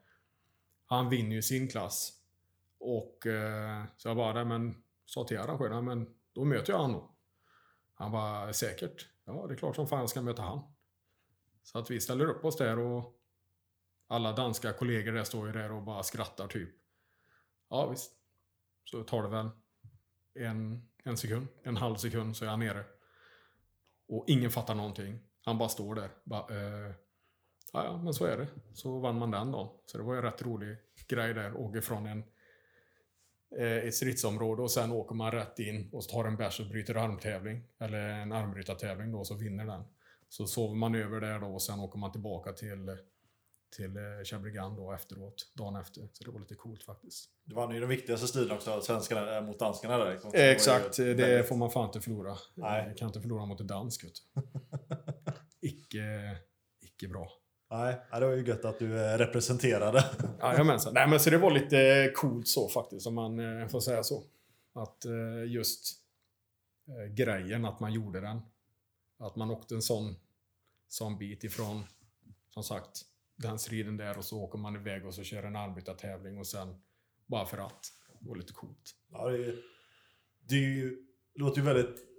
[0.87, 2.13] Han vinner ju sin klass.
[2.79, 4.75] Och eh, så jag bara, men
[5.11, 7.16] sa till arrangören men då möter jag han då.
[7.95, 9.09] Han var säkert.
[9.24, 10.74] Ja, det är klart som fan jag ska möta han.
[11.62, 13.20] Så att vi ställer upp oss där och
[14.07, 16.70] alla danska kollegor där står ju där och bara skrattar typ.
[17.69, 18.12] Ja, visst.
[18.85, 19.51] Så tar det väl
[20.35, 22.85] en, en sekund, en halv sekund så är han nere.
[24.09, 25.19] Och ingen fattar någonting.
[25.45, 26.11] Han bara står där.
[26.24, 26.95] Bara, eh,
[27.73, 28.49] ja, ja, men så är det.
[28.74, 29.69] Så vann man den dagen.
[29.87, 30.77] Så det var ju en rätt rolig
[31.09, 31.57] grej där.
[31.57, 32.24] Åker från en,
[33.59, 37.65] ett stridsområde och sen åker man rätt in och tar en bärs och bryter armtävling.
[37.79, 39.83] Eller en armbrytartävling då, så vinner den.
[40.29, 42.97] Så sover man över där då och sen åker man tillbaka till,
[43.77, 46.09] till eh, Chambregan då efteråt, dagen efter.
[46.13, 47.31] Så det var lite coolt faktiskt.
[47.45, 50.13] Det var ju den viktigaste striden också, svenskarna eh, mot danskarna där.
[50.13, 50.31] liksom.
[50.35, 52.37] Exakt, det väldigt- får man fan inte förlora.
[52.55, 52.85] Nej.
[52.89, 54.03] Jag kan inte förlora mot en dansk.
[54.03, 54.43] du.
[55.69, 56.37] icke,
[56.81, 57.29] icke bra.
[57.71, 60.05] Nej, det var ju gött att du eh, representerade.
[60.41, 60.95] Jajamensan.
[60.95, 64.25] Nej men så det var lite coolt så faktiskt, om man eh, får säga så.
[64.73, 65.93] Att eh, just
[66.89, 68.41] eh, grejen att man gjorde den.
[69.19, 70.17] Att man åkte en sån,
[70.89, 71.85] sån bit ifrån,
[72.55, 73.03] som sagt,
[73.37, 76.77] den striden där och så åker man iväg och så kör en armbrytartävling och sen
[77.27, 77.93] bara för att.
[78.21, 78.95] Det var lite coolt.
[79.13, 79.57] Ja, det, är,
[80.49, 82.10] det är ju, låter ju väldigt eh,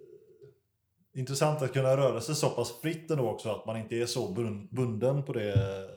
[1.14, 3.50] intressant att kunna röra sig så pass fritt ändå också.
[3.50, 5.90] Att man inte är så bun- bunden på det,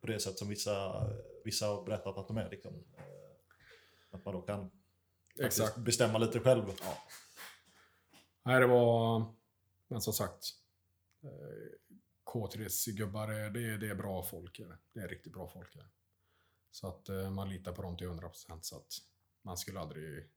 [0.00, 1.06] på det sätt som vissa,
[1.44, 2.50] vissa har berättat att de är.
[2.50, 2.84] Liksom.
[4.10, 4.70] Att man då kan
[5.40, 5.76] Exakt.
[5.76, 6.64] bestämma lite själv.
[8.44, 9.24] Nej, det var...
[9.88, 10.44] Men som sagt.
[11.22, 11.30] eh,
[12.32, 14.58] K3s gubbar, är- det är, det är bra folk.
[14.58, 15.74] är Det Det är riktigt bra folk.
[15.74, 15.88] är det.
[16.70, 18.86] Så att eh, man litar på dem till 100% så att
[19.42, 20.28] man skulle aldrig...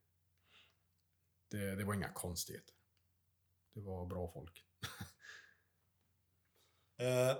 [1.51, 2.75] Det, det var inga konstigheter.
[3.79, 4.65] Det var bra folk.
[7.01, 7.37] Eh,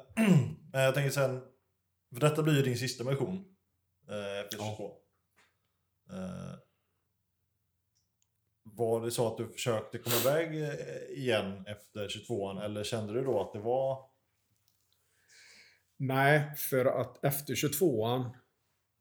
[0.71, 1.41] men jag tänker sen,
[2.13, 3.55] för detta blir ju din sista mission
[4.09, 4.75] eh, efter Ja.
[4.77, 4.97] 22.
[6.15, 6.55] Eh,
[8.63, 13.23] var det så att du försökte komma iväg eh, igen efter 22an eller kände du
[13.23, 14.09] då att det var...
[15.97, 18.25] Nej, för att efter 22an,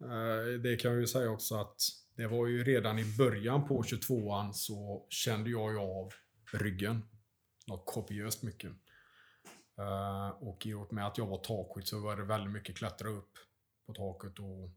[0.02, 1.81] eh, det kan jag ju säga också att
[2.16, 6.12] det var ju redan i början på 22an så kände jag ju av
[6.52, 7.18] ryggen.
[7.69, 8.70] Något kopiöst mycket.
[9.78, 13.09] Uh, och i och med att jag var takskytt så var det väldigt mycket klättra
[13.09, 13.39] upp
[13.86, 14.70] på taket och,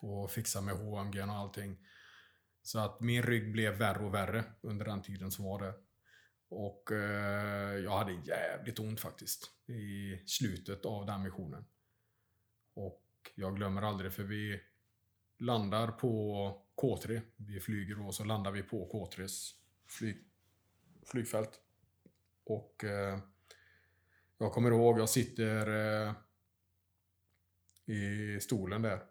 [0.00, 1.86] och fixa med HMG och allting.
[2.62, 5.74] Så att min rygg blev värre och värre under den tiden som var det.
[6.48, 11.64] Och uh, jag hade jävligt ont faktiskt i slutet av den missionen.
[12.74, 13.02] Och
[13.34, 14.60] jag glömmer aldrig för vi
[15.38, 17.20] landar på K3.
[17.36, 19.52] Vi flyger och så landar vi på K3s
[19.88, 20.24] flyg,
[21.06, 21.60] flygfält.
[22.44, 23.18] Och eh,
[24.38, 25.66] jag kommer ihåg, jag sitter
[26.06, 26.14] eh,
[27.94, 29.02] i stolen där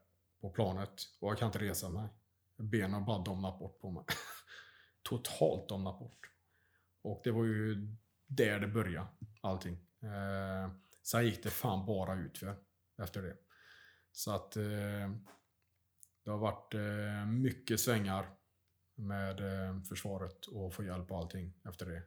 [0.42, 2.10] på planet och jag kan inte resa mig.
[2.58, 4.04] Benen bara domnat bort på mig.
[5.04, 6.32] Totalt domnat bort.
[7.02, 7.88] Och det var ju
[8.28, 9.08] där det började,
[9.42, 9.74] allting.
[10.02, 10.72] Eh,
[11.04, 12.56] sen gick det fan bara utför
[12.98, 13.38] efter det.
[14.12, 15.12] Så att eh,
[16.24, 18.30] det har varit eh, mycket svängar
[18.96, 22.04] med eh, försvaret och få hjälp och allting efter det.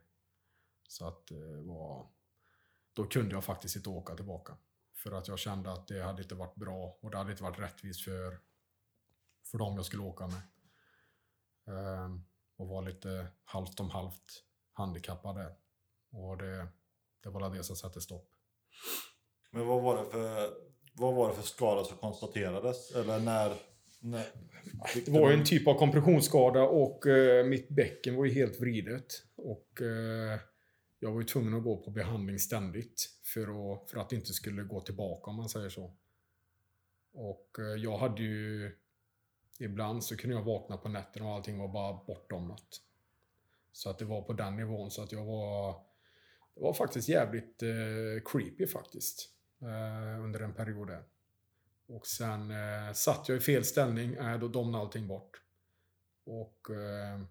[0.87, 2.07] Så att det var...
[2.93, 4.57] Då kunde jag faktiskt inte åka tillbaka.
[4.93, 7.59] För att jag kände att det hade inte varit bra och det hade inte varit
[7.59, 8.39] rättvist för,
[9.45, 10.41] för dem jag skulle åka med.
[11.67, 12.25] Ehm,
[12.57, 14.43] och var lite halvt om halvt
[14.73, 15.55] handikappad där.
[16.11, 16.67] Och det,
[17.23, 18.29] det var det som satte stopp.
[19.51, 20.53] Men vad var det för,
[20.93, 22.91] vad var det för skada som konstaterades?
[22.91, 23.68] Eller när...
[23.99, 24.27] Nej.
[25.05, 29.23] Det var ju en typ av kompressionsskada och eh, mitt bäcken var ju helt vridet.
[29.35, 30.39] Och eh,
[30.99, 34.33] jag var ju tvungen att gå på behandling ständigt för att, för att det inte
[34.33, 35.95] skulle gå tillbaka om man säger så.
[37.13, 38.75] Och eh, jag hade ju...
[39.61, 42.81] Ibland så kunde jag vakna på nätterna och allting var bara bortdomnat.
[43.71, 45.73] Så att det var på den nivån så att jag var...
[46.55, 49.29] Det var faktiskt jävligt eh, creepy faktiskt.
[49.61, 51.03] Eh, under en period där.
[51.89, 55.41] Och sen eh, satt jag i fel ställning, eh, då domnade allting bort.
[56.23, 57.21] Och eh,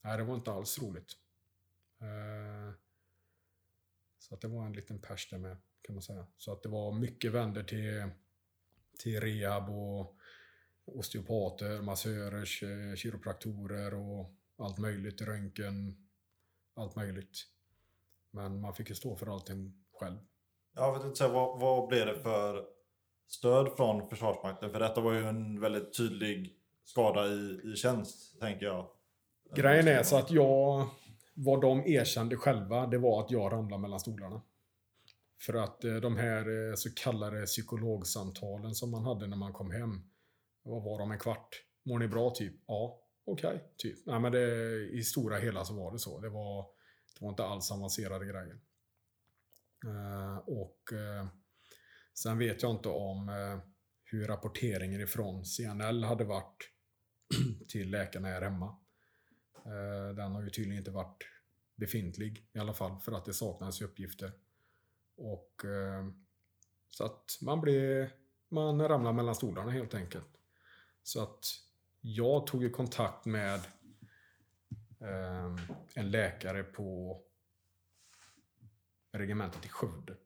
[0.00, 1.12] nej, det var inte alls roligt.
[2.00, 2.74] Eh,
[4.18, 6.26] så att det var en liten pers där med, kan man säga.
[6.36, 8.10] Så att det var mycket vänder till,
[8.98, 10.16] till rehab och
[10.84, 12.44] osteopater, massörer,
[12.96, 16.08] kiropraktorer och allt möjligt, röntgen,
[16.74, 17.38] allt möjligt.
[18.30, 20.18] Men man fick ju stå för allting själv.
[20.74, 22.77] Jag vet inte, vad, vad blev det för
[23.28, 24.70] stöd från Försvarsmakten?
[24.70, 28.88] För detta var ju en väldigt tydlig skada i, i tjänst, tänker jag.
[29.54, 30.88] Grejen är så att jag,
[31.34, 34.42] vad de erkände själva, det var att jag ramlade mellan stolarna.
[35.40, 39.70] För att eh, de här eh, så kallade psykologsamtalen som man hade när man kom
[39.70, 40.02] hem,
[40.62, 41.64] vad var de, en kvart?
[41.82, 42.30] Mår ni bra?
[42.30, 42.54] Typ.
[42.66, 44.06] Ja, okej, typ.
[44.06, 46.20] Nej, men det, i stora hela så var det så.
[46.20, 46.66] Det var,
[47.18, 48.58] det var inte alls avancerade grejer.
[49.84, 51.26] Eh, och eh,
[52.22, 53.58] sen vet jag inte om eh,
[54.04, 56.70] hur rapporteringen ifrån CNL hade varit
[57.68, 58.76] till läkarna här hemma.
[59.64, 61.24] Eh, Den har ju tydligen inte varit
[61.76, 64.32] befintlig i alla fall för att det saknades uppgifter.
[65.16, 66.08] Och eh,
[66.90, 68.14] så att man blir,
[68.48, 70.38] man ramlade mellan stolarna helt enkelt.
[71.02, 71.46] Så att
[72.00, 73.60] jag tog ju kontakt med
[75.00, 75.56] eh,
[75.94, 77.20] en läkare på
[79.12, 80.16] regementet i Skövde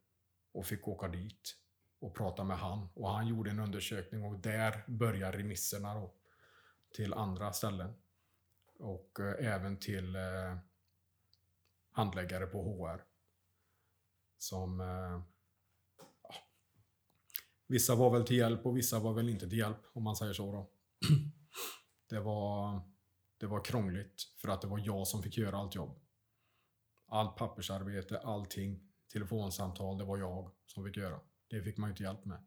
[0.52, 1.61] och fick åka dit
[2.02, 2.88] och prata med han.
[2.94, 6.14] Och han gjorde en undersökning och där började remisserna då
[6.94, 7.94] till andra ställen.
[8.78, 10.56] Och eh, även till eh,
[11.92, 13.04] handläggare på HR.
[14.38, 14.80] Som...
[14.80, 15.22] Eh,
[16.22, 16.34] ja,
[17.66, 20.32] vissa var väl till hjälp och vissa var väl inte till hjälp, om man säger
[20.32, 20.70] så då.
[22.08, 22.80] det, var,
[23.38, 25.98] det var krångligt för att det var jag som fick göra allt jobb.
[27.06, 31.20] Allt pappersarbete, allting, telefonsamtal, det var jag som fick göra.
[31.52, 32.38] Det fick man ju inte hjälp med.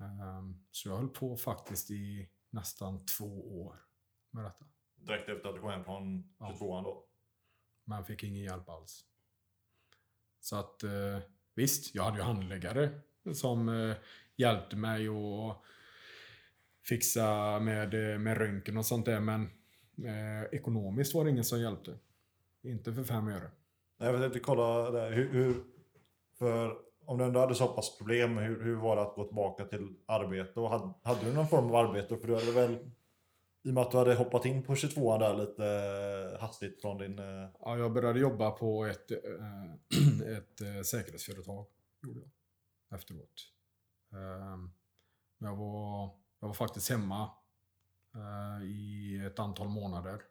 [0.00, 3.82] Ehm, Så jag höll på faktiskt i nästan två år
[4.30, 4.64] med detta.
[4.96, 6.56] Direkt efter att du kom hem från Ja.
[6.60, 7.06] 22an då.
[7.84, 9.04] Man fick ingen hjälp alls.
[10.40, 11.18] Så att eh,
[11.54, 13.00] visst, jag hade ju handläggare
[13.34, 13.96] som eh,
[14.36, 15.64] hjälpte mig och
[16.84, 19.20] fixa med, eh, med röntgen och sånt där.
[19.20, 19.42] Men
[20.04, 21.98] eh, ekonomiskt var det ingen som hjälpte.
[22.62, 23.50] Inte för fem öre.
[23.96, 25.12] Nej, Jag inte, kolla där.
[25.12, 25.64] Hur, hur,
[26.38, 29.64] för om du ändå hade så pass problem, hur, hur var det att gå tillbaka
[29.64, 30.60] till arbete?
[30.60, 32.16] Och hade, hade du någon form av arbete?
[32.16, 32.90] För du hade väl,
[33.62, 35.66] i och med att du hade hoppat in på 22an där lite
[36.34, 37.18] eh, hastigt från din...
[37.18, 41.66] Eh, ja, jag började jobba på ett, eh, ett säkerhetsföretag.
[42.06, 42.98] Gjorde jag.
[42.98, 43.52] Efteråt.
[44.12, 44.70] Ehm,
[45.38, 46.10] jag var,
[46.40, 47.30] jag var faktiskt hemma
[48.64, 50.22] i ett antal månader.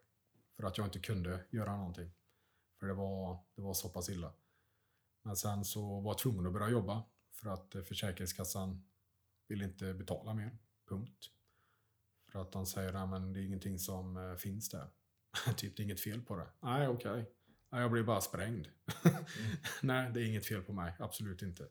[0.56, 2.10] För att jag inte kunde göra någonting.
[2.80, 4.32] För det var, det var så pass illa.
[5.26, 7.04] Men sen så var jag tvungen att börja jobba.
[7.32, 8.84] För att eh, Försäkringskassan
[9.48, 10.58] vill inte betala mer.
[10.88, 11.30] Punkt.
[12.32, 14.90] För att de säger att det är ingenting som eh, finns där.
[15.56, 16.46] typ, det är inget fel på det.
[16.60, 17.30] Nej, okej.
[17.70, 18.68] Nej, jag blir bara sprängd.
[19.82, 20.94] Nej, det är inget fel på mig.
[20.98, 21.68] Absolut inte.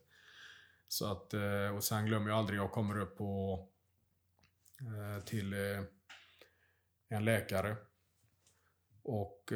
[0.88, 3.68] Så att, eh, och sen glömmer jag aldrig, jag kommer upp på,
[5.24, 5.54] till
[7.08, 7.76] en läkare.
[9.02, 9.52] Och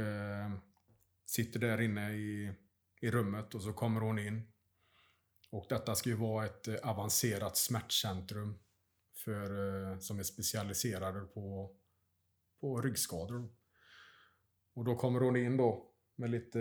[1.27, 2.55] sitter där inne i,
[3.01, 4.52] i rummet och så kommer hon in.
[5.51, 8.59] Och detta ska ju vara ett eh, avancerat smärtcentrum
[9.24, 11.77] för, eh, som är specialiserade på,
[12.60, 13.48] på ryggskador.
[14.74, 16.60] Och då kommer hon in då med lite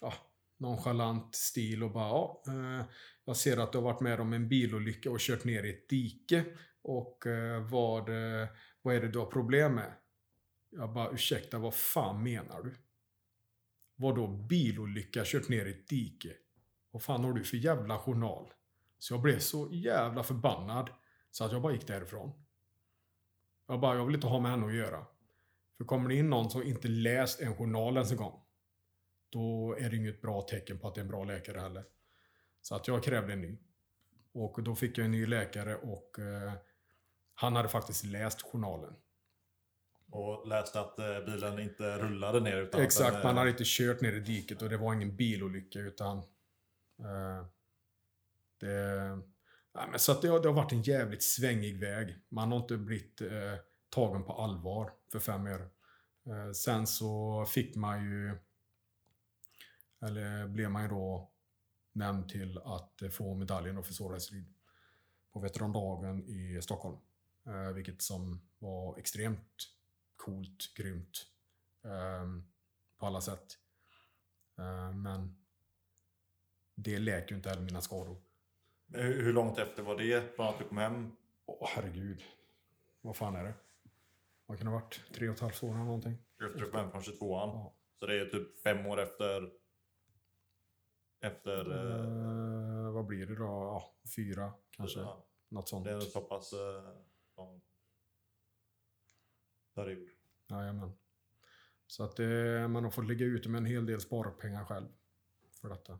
[0.00, 0.14] ja,
[0.56, 2.86] nonchalant stil och bara ja, eh,
[3.24, 5.88] jag ser att du har varit med om en bilolycka och kört ner i ett
[5.88, 6.44] dike.
[6.82, 7.24] Och
[7.70, 8.10] vad,
[8.82, 9.92] vad är det du har problem med?
[10.70, 12.74] Jag bara ursäkta, vad fan menar du?
[13.96, 16.32] Vadå bilolycka, kört ner i ett dike?
[16.90, 18.52] Vad fan har du för jävla journal?
[18.98, 20.90] Så jag blev så jävla förbannad
[21.30, 22.32] så att jag bara gick därifrån.
[23.68, 25.06] Jag bara, jag vill inte ha med henne att göra.
[25.76, 28.40] För kommer det in någon som inte läst en journal ens en gång,
[29.30, 31.84] då är det inget bra tecken på att det är en bra läkare heller.
[32.62, 33.58] Så att jag krävde en ny.
[34.32, 36.52] Och då fick jag en ny läkare och eh,
[37.34, 38.94] han hade faktiskt läst journalen.
[40.16, 43.62] Och läste att eh, bilen inte rullade ner utan Exakt, den, man eh, hade inte
[43.66, 46.18] kört ner i diket och det var ingen bilolycka utan...
[46.98, 47.46] Eh,
[48.60, 49.16] det,
[49.74, 52.16] nej, men så att det, har, det har varit en jävligt svängig väg.
[52.28, 53.54] Man har inte blivit eh,
[53.88, 55.70] tagen på allvar för fem år.
[56.26, 58.38] Eh, sen så fick man ju...
[60.06, 61.30] Eller blev man ju då
[61.92, 64.54] nämnd till att eh, få medaljen för svårare strid
[65.32, 66.96] på veterandagen i Stockholm.
[67.74, 69.75] Vilket som var extremt
[70.16, 71.26] coolt, grymt
[71.84, 72.26] eh,
[72.98, 73.58] på alla sätt.
[74.58, 75.36] Eh, men
[76.74, 78.16] det läker ju inte heller mina skador.
[78.88, 81.16] hur, hur långt efter var det från att du kom hem?
[81.46, 82.22] Åh herregud.
[83.00, 83.54] Vad fan är det?
[84.46, 85.00] Vad kan det ha varit?
[85.14, 86.18] Tre och ett halvt år eller någonting?
[86.42, 87.18] Efter du kom hem från 22an?
[87.54, 87.74] Ja.
[87.98, 89.50] Så det är typ fem år efter...
[91.20, 91.70] Efter...
[91.70, 93.44] Eh, vad blir det då?
[93.44, 95.00] Ja, fyra kanske.
[95.00, 95.84] ja, Något sånt.
[95.84, 96.52] det är så pass
[99.76, 100.08] period.
[100.50, 100.92] Jajamän.
[101.86, 104.86] Så att eh, man har fått ligga ute med en hel del sparpengar själv.
[105.60, 105.98] För detta.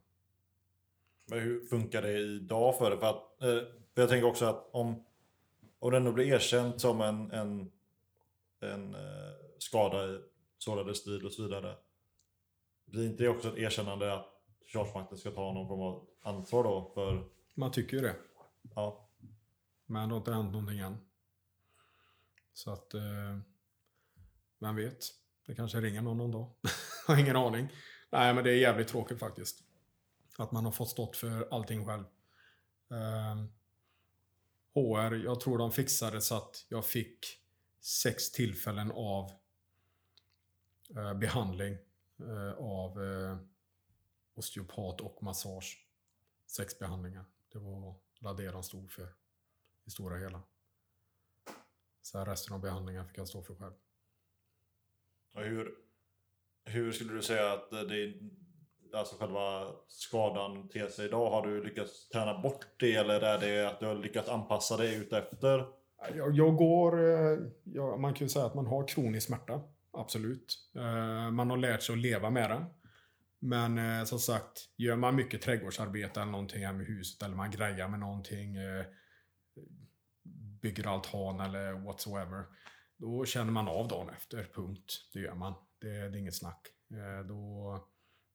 [1.27, 2.99] Men hur funkar det idag för dig?
[2.99, 5.05] För, att, eh, för jag tänker också att om,
[5.79, 7.73] om det ändå blir erkänt som en, en,
[8.61, 10.21] en eh, skada i
[10.59, 11.77] sårade stil och så vidare.
[12.85, 14.33] Blir inte det också ett erkännande att
[14.65, 17.25] Försvarsmakten ska ta någon form av ansvar då för...
[17.55, 18.17] Man tycker ju det.
[18.75, 19.09] Ja,
[19.87, 20.97] Men det har inte hänt någonting än.
[22.53, 22.95] Så att...
[22.95, 23.39] Eh,
[24.59, 25.07] vem vet?
[25.47, 26.51] Det kanske ringer någon någon dag.
[27.07, 27.69] Jag har ingen aning.
[28.11, 29.63] Nej, men det är jävligt tråkigt faktiskt.
[30.37, 32.05] Att man har fått stått för allting själv.
[32.91, 33.45] Eh,
[34.75, 37.27] HR, jag tror de fixade så att jag fick
[37.81, 39.31] sex tillfällen av
[40.97, 41.79] eh, behandling
[42.19, 43.37] eh, av eh,
[44.35, 45.87] osteopat och massage.
[46.47, 47.25] Sex behandlingar.
[47.53, 49.15] Det var vad det de stod för
[49.85, 50.43] i stora hela.
[52.03, 53.75] Så här resten av behandlingen fick jag stå för själv
[55.37, 55.71] och hur,
[56.65, 58.15] hur skulle du säga att det,
[58.99, 61.31] alltså själva skadan ter sig idag?
[61.31, 64.97] Har du lyckats träna bort det eller är det att du har lyckats anpassa dig
[64.97, 65.67] utefter?
[66.15, 67.01] Jag, jag går...
[67.01, 69.61] Eh, jag, man kan ju säga att man har kronisk smärta.
[69.93, 70.59] Absolut.
[70.77, 72.65] Eh, man har lärt sig att leva med den.
[73.39, 77.51] Men eh, som sagt, gör man mycket trädgårdsarbete eller någonting här med huset eller man
[77.51, 78.85] grejar med någonting, eh,
[80.63, 82.45] bygger altan eller whatsoever.
[82.97, 85.11] Då känner man av dagen efter, punkt.
[85.13, 85.55] Det gör man.
[85.79, 86.69] Det, det är inget snack.
[86.91, 87.81] Eh, då,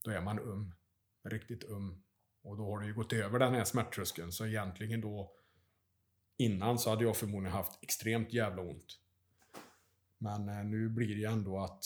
[0.03, 0.73] då är man um.
[1.23, 2.03] Riktigt um.
[2.41, 4.31] Och då har det ju gått över den här smärttröskeln.
[4.31, 5.31] Så egentligen då
[6.41, 8.99] Innan så hade jag förmodligen haft extremt jävla ont.
[10.17, 11.83] Men eh, nu blir det ju ändå att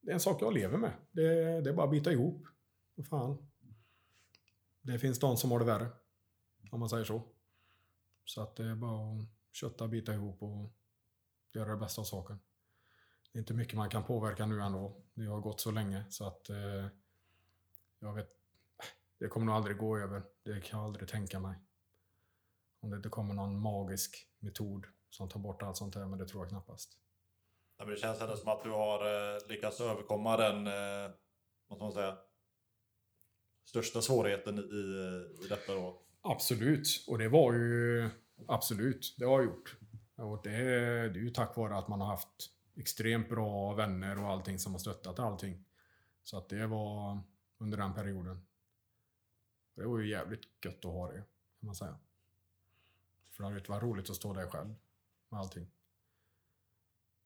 [0.00, 0.92] det är en sak jag lever med.
[1.10, 2.46] Det, det är bara att bita ihop.
[2.94, 3.50] Vad fan.
[4.80, 5.88] Det finns de som har det värre.
[6.70, 7.22] Om man säger så.
[8.24, 10.72] Så att det är bara att kötta, bita ihop och
[11.52, 12.40] göra det bästa av saken.
[13.32, 15.02] Det är inte mycket man kan påverka nu ändå.
[15.14, 16.86] Det har gått så länge så att eh,
[17.98, 18.28] jag vet.
[19.18, 20.22] Det kommer nog aldrig gå över.
[20.42, 21.56] Det kan jag aldrig tänka mig.
[22.80, 26.28] Om det inte kommer någon magisk metod som tar bort allt sånt här, men det
[26.28, 26.98] tror jag knappast.
[27.78, 31.10] Ja, men det känns ändå som att du har eh, lyckats överkomma den, eh,
[31.68, 32.18] vad ska man säga,
[33.64, 36.02] största svårigheten i, i, i detta då.
[36.20, 38.08] Absolut, och det var ju
[38.48, 39.76] absolut, det har jag gjort.
[40.18, 40.50] Och det,
[41.08, 44.72] det är ju tack vare att man har haft extremt bra vänner och allting som
[44.72, 45.64] har stöttat allting.
[46.22, 47.20] Så att det var
[47.58, 48.46] under den perioden.
[49.74, 51.18] Det var ju jävligt gött att ha det,
[51.60, 51.98] kan man säga.
[53.30, 54.74] För det hade inte varit roligt att stå där själv
[55.28, 55.66] med allting.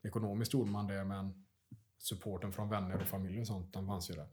[0.02, 1.44] Ekonomiskt gjorde man det, men
[1.98, 4.28] supporten från vänner och familj och sånt, den fanns ju där.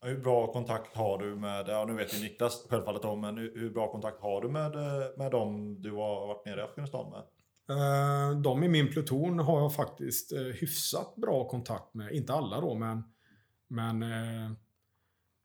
[0.00, 3.58] Hur bra kontakt har du med, ja nu vet ju Niklas självfallet om, men hur,
[3.58, 7.10] hur bra kontakt har du med, eh, med dem du har varit nere i Afghanistan
[7.10, 7.22] med?
[7.68, 12.12] Eh, de i min pluton har jag faktiskt eh, hyfsat bra kontakt med.
[12.12, 13.02] Inte alla då, men,
[13.68, 14.52] men eh,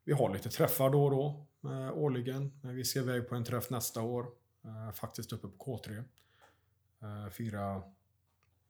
[0.03, 1.47] vi har lite träffar då och då
[1.93, 2.59] årligen.
[2.63, 4.25] Vi ska iväg på en träff nästa år,
[4.93, 6.03] faktiskt uppe på K3.
[7.29, 7.83] Fira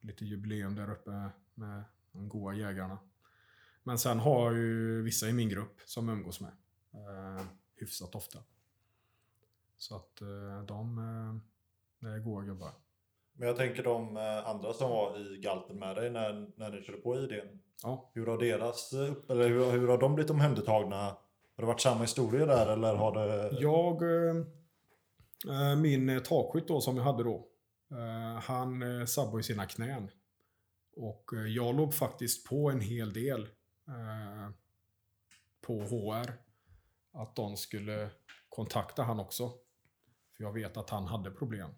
[0.01, 2.97] lite jubileum där uppe med de goa jägarna.
[3.83, 6.51] Men sen har jag ju vissa i min grupp som umgås med
[7.75, 8.39] hyfsat ofta.
[9.77, 10.15] Så att
[10.67, 11.41] de
[11.99, 12.80] det är goa gubbar.
[13.41, 16.81] Men jag tänker de eh, andra som var i galten med dig när, när ni
[16.81, 17.59] körde på idén.
[17.83, 18.11] Ja.
[18.13, 18.93] Hur har deras,
[19.29, 20.95] eller hur, hur har de blivit omhändertagna?
[20.95, 21.17] Har
[21.57, 23.61] det varit samma historia där eller har det...
[23.61, 24.35] Jag, eh,
[25.71, 27.47] eh, min takskytt då som jag hade då,
[28.41, 30.09] han sabbade ju sina knän.
[30.95, 33.47] Och jag låg faktiskt på en hel del
[35.61, 36.33] på HR.
[37.13, 38.09] Att de skulle
[38.49, 39.49] kontakta han också.
[40.37, 41.69] För jag vet att han hade problem.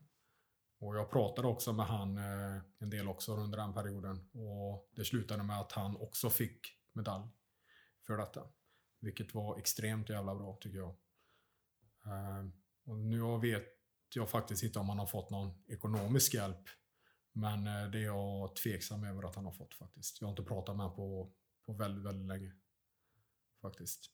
[0.83, 4.29] Och jag pratade också med han eh, en del också under den perioden.
[4.33, 7.27] Och det slutade med att han också fick medalj
[8.07, 8.47] för detta.
[8.99, 10.95] Vilket var extremt jävla bra tycker jag.
[12.05, 12.45] Eh,
[12.85, 13.67] och nu vet
[14.15, 16.69] jag faktiskt inte om han har fått någon ekonomisk hjälp.
[17.31, 20.21] Men eh, det är jag tveksam över att han har fått faktiskt.
[20.21, 21.33] Jag har inte pratat med honom på,
[21.65, 22.53] på väldigt, väldigt länge.
[23.61, 24.05] Faktiskt.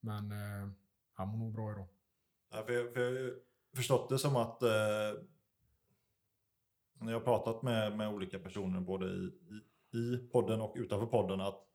[0.00, 0.70] Men eh,
[1.12, 1.88] han mår nog bra idag.
[2.50, 3.40] Ja, för, för
[3.76, 4.68] förstått det som att eh,
[7.00, 9.30] när jag har pratat med, med olika personer både i,
[9.92, 11.66] i, i podden och utanför podden att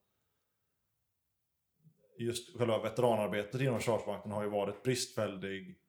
[2.18, 5.80] just själva veteranarbetet inom Försvarsmakten har ju varit bristfällig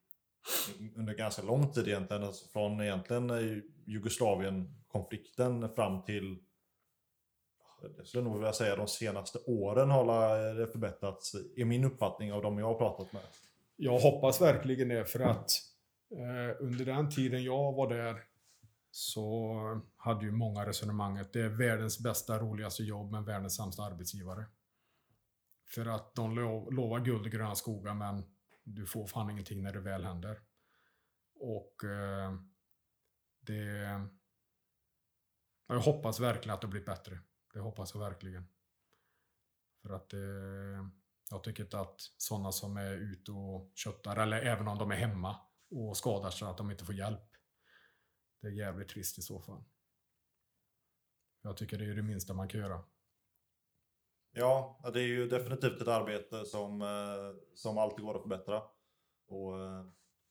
[0.96, 2.24] under ganska lång tid egentligen.
[2.24, 6.38] Alltså från egentligen Jugoslavienkonflikten Jugoslavien-konflikten fram till
[7.96, 12.42] jag skulle nog vilja säga de senaste åren har det förbättrats, är min uppfattning av
[12.42, 13.22] de jag har pratat med.
[13.76, 15.50] Jag hoppas verkligen det för att
[16.10, 18.24] Eh, under den tiden jag var där
[18.90, 24.44] så hade ju många resonemanget det är världens bästa, roligaste jobb men världens sämsta arbetsgivare.
[25.66, 28.24] För att de lo- lovar guld och gröna skogar men
[28.64, 30.40] du får fan ingenting när det väl händer.
[31.34, 32.34] Och eh,
[33.40, 34.00] det...
[35.66, 37.18] Jag hoppas verkligen att det blir bättre.
[37.52, 38.48] Det hoppas jag verkligen.
[39.82, 40.88] För att det...
[41.30, 44.96] Jag tycker inte att sådana som är ute och köttar, eller även om de är
[44.96, 47.30] hemma och skadar sig, att de inte får hjälp.
[48.42, 49.64] Det är jävligt trist i så fall.
[51.42, 52.84] Jag tycker det är det minsta man kan göra.
[54.32, 58.62] Ja, det är ju definitivt ett arbete som, eh, som alltid går att förbättra.
[59.28, 59.86] Och, eh,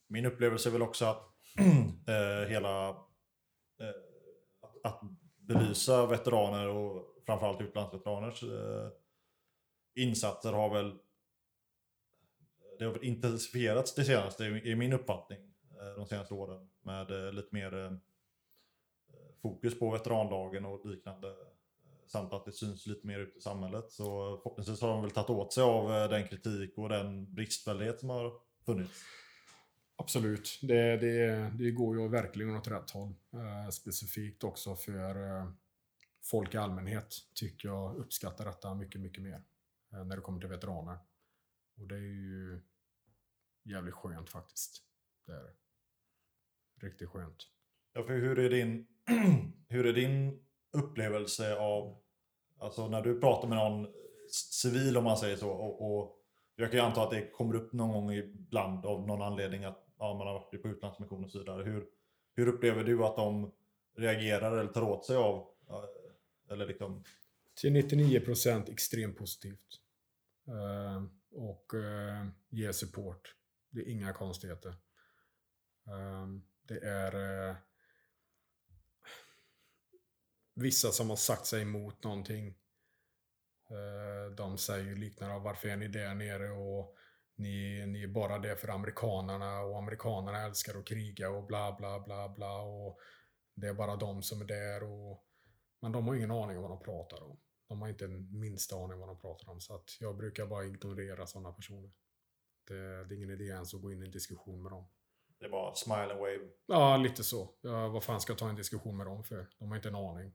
[0.08, 1.24] min upplevelse är väl också att
[2.08, 3.96] eh, hela eh,
[4.62, 5.02] att, att
[5.38, 8.90] belysa veteraner och framförallt utlandsveteraners eh,
[9.96, 11.00] insatser har väl
[12.80, 15.40] det har intensifierats det senaste, i min uppfattning,
[15.72, 17.92] eh, de senaste åren med eh, lite mer eh,
[19.42, 21.36] fokus på veterandagen och liknande
[22.08, 23.92] samt att det syns lite mer ut i samhället.
[23.92, 28.10] Så förhoppningsvis har de väl tagit åt sig av den kritik och den bristfällighet som
[28.10, 28.34] har
[28.66, 29.04] funnits.
[29.98, 33.14] Absolut, det, det, det går ju verkligen åt rätt håll.
[33.34, 35.50] Eh, specifikt också för eh,
[36.24, 39.44] folk i allmänhet tycker jag uppskattar detta mycket, mycket mer.
[39.94, 40.98] Eh, när det kommer till veteraner.
[41.78, 42.62] Och det är ju
[43.64, 44.84] jävligt skönt faktiskt.
[45.26, 45.54] Det är.
[46.82, 47.48] Riktigt skönt.
[47.94, 48.88] Ja, för hur är din,
[49.70, 51.98] hur är din upplevelse av,
[52.60, 53.88] alltså när du pratar med någon
[54.32, 56.22] civil om man säger så, och, och
[56.56, 59.88] jag kan ju anta att det kommer upp någon gång ibland av någon anledning att
[59.98, 61.64] ja, man har varit på utlandsmission och så vidare.
[61.64, 61.86] Hur,
[62.36, 63.52] hur upplever du att de
[63.98, 65.48] reagerar eller tar åt sig av,
[66.52, 67.04] eller liksom,
[67.56, 69.82] Till 99% extremt positivt.
[70.48, 71.04] Eh,
[71.36, 73.36] och eh, ger support.
[73.70, 74.76] Det är inga konstigheter.
[75.86, 77.56] Um, det är eh,
[80.56, 82.48] vissa som har sagt sig emot någonting.
[83.70, 86.96] Eh, de säger ju liknande, varför är ni där nere och
[87.36, 92.00] ni, ni är bara där för amerikanerna och amerikanerna älskar att kriga och bla bla
[92.00, 93.00] bla bla och
[93.56, 95.26] det är bara de som är där och
[95.82, 97.40] men de har ingen aning om vad de pratar om.
[97.68, 99.62] De har inte en minsta aning vad de pratar om.
[99.62, 101.92] Så att jag brukar bara ignorera sådana personer.
[102.68, 104.88] Det, det är ingen idé ens att gå in i en diskussion med dem.
[105.40, 106.50] det är bara smile and wave?
[106.66, 107.56] Ja, lite så.
[107.62, 109.48] Ja, vad fan ska jag ta en diskussion med dem för?
[109.60, 110.34] De har inte en aning.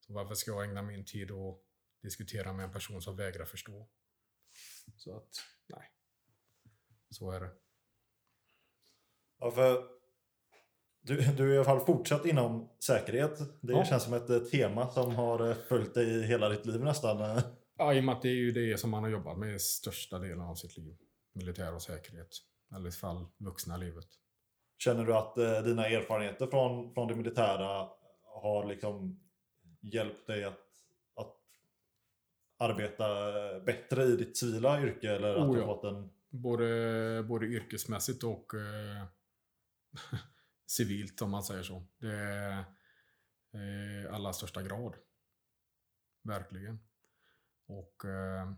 [0.00, 1.64] Så varför ska jag ägna min tid och
[2.02, 3.88] diskutera med en person som vägrar förstå?
[4.96, 5.28] Så att,
[5.66, 5.92] nej.
[7.10, 7.50] Så är det.
[9.38, 9.99] Ja, för
[11.02, 13.38] du, du är i alla fall fortsatt inom säkerhet.
[13.60, 13.84] Det Ja.
[13.84, 17.20] känns som ett eh, tema som har eh, följt dig i hela ditt liv nästan.
[17.20, 17.38] eh.
[17.78, 20.18] Ja, i och med att det är ju det som man har jobbat med största
[20.18, 20.96] delen av sitt liv.
[21.34, 22.28] Militär och säkerhet.
[22.76, 24.06] Eller i fall vuxna livet.
[24.78, 27.88] Känner du att eh, dina erfarenheter från, från det militära
[28.42, 29.20] har liksom
[29.80, 30.58] hjälpt dig att,
[31.16, 31.36] att
[32.58, 33.04] arbeta
[33.60, 35.10] bättre i ditt civila yrke?
[35.10, 35.74] Eller att Oh, du har ja.
[35.74, 36.10] fått en...
[36.32, 39.04] Både, både yrkesmässigt och eh,
[40.70, 41.86] civilt om man säger så.
[41.98, 42.64] Det är
[43.54, 44.96] eh, i allra största grad.
[46.22, 46.78] Verkligen.
[47.66, 48.52] Och eh,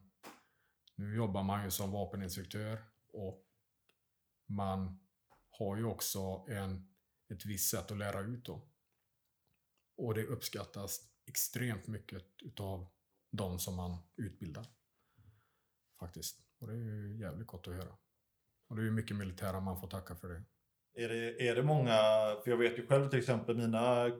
[0.95, 3.47] nu jobbar man ju som vapeninstruktör och
[4.47, 5.01] man
[5.51, 6.95] har ju också en,
[7.29, 8.69] ett visst sätt att lära ut då.
[9.97, 12.87] Och det uppskattas extremt mycket utav
[13.31, 14.67] de som man utbildar.
[16.01, 16.41] Faktiskt.
[16.59, 17.97] Och det är ju jävligt gott att höra.
[18.69, 20.45] Och det är ju mycket militära man får tacka för det.
[20.95, 21.97] Är det, är det många,
[22.45, 24.11] för jag vet ju själv till exempel mina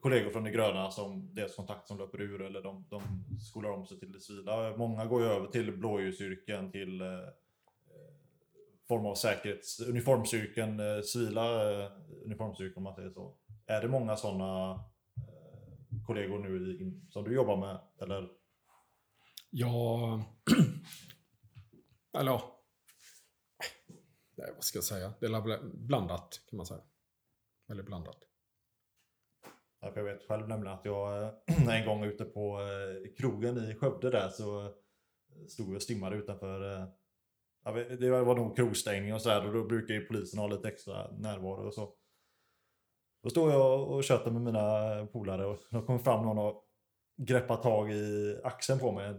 [0.00, 3.02] kollegor från det gröna som dels kontakt som löper ur eller de, de
[3.40, 4.76] skolar om sig till det civila.
[4.76, 7.06] Många går ju över till blåljusyrken, till eh,
[8.88, 11.90] form av säkerhets, uniformsyrken, eh, civila eh,
[12.24, 13.34] uniformsyrken om man säger så.
[13.66, 14.72] Är det många sådana
[15.16, 17.78] eh, kollegor nu i, in, som du jobbar med?
[18.00, 18.28] Eller?
[19.50, 20.22] Ja...
[22.18, 22.61] Eller ja.
[24.42, 25.12] Nej, vad ska jag säga?
[25.20, 25.30] Det är
[25.74, 26.80] blandat kan man säga.
[27.70, 28.18] Eller blandat.
[29.80, 34.10] Jag vet själv nämligen att jag eh, en gång ute på eh, krogen i Skövde
[34.10, 34.74] där så
[35.48, 36.86] stod jag och stimmade utanför.
[37.74, 40.68] vet- Det var nog krogstängning och så här och då brukar ju polisen ha lite
[40.68, 41.94] extra närvaro och så.
[43.22, 46.64] Då står jag och tjötar med mina polare och då kommer fram någon och
[47.16, 49.14] greppar tag i axeln på mig.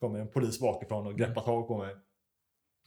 [0.00, 1.96] Kommer en polis bakifrån och greppar tag på mig.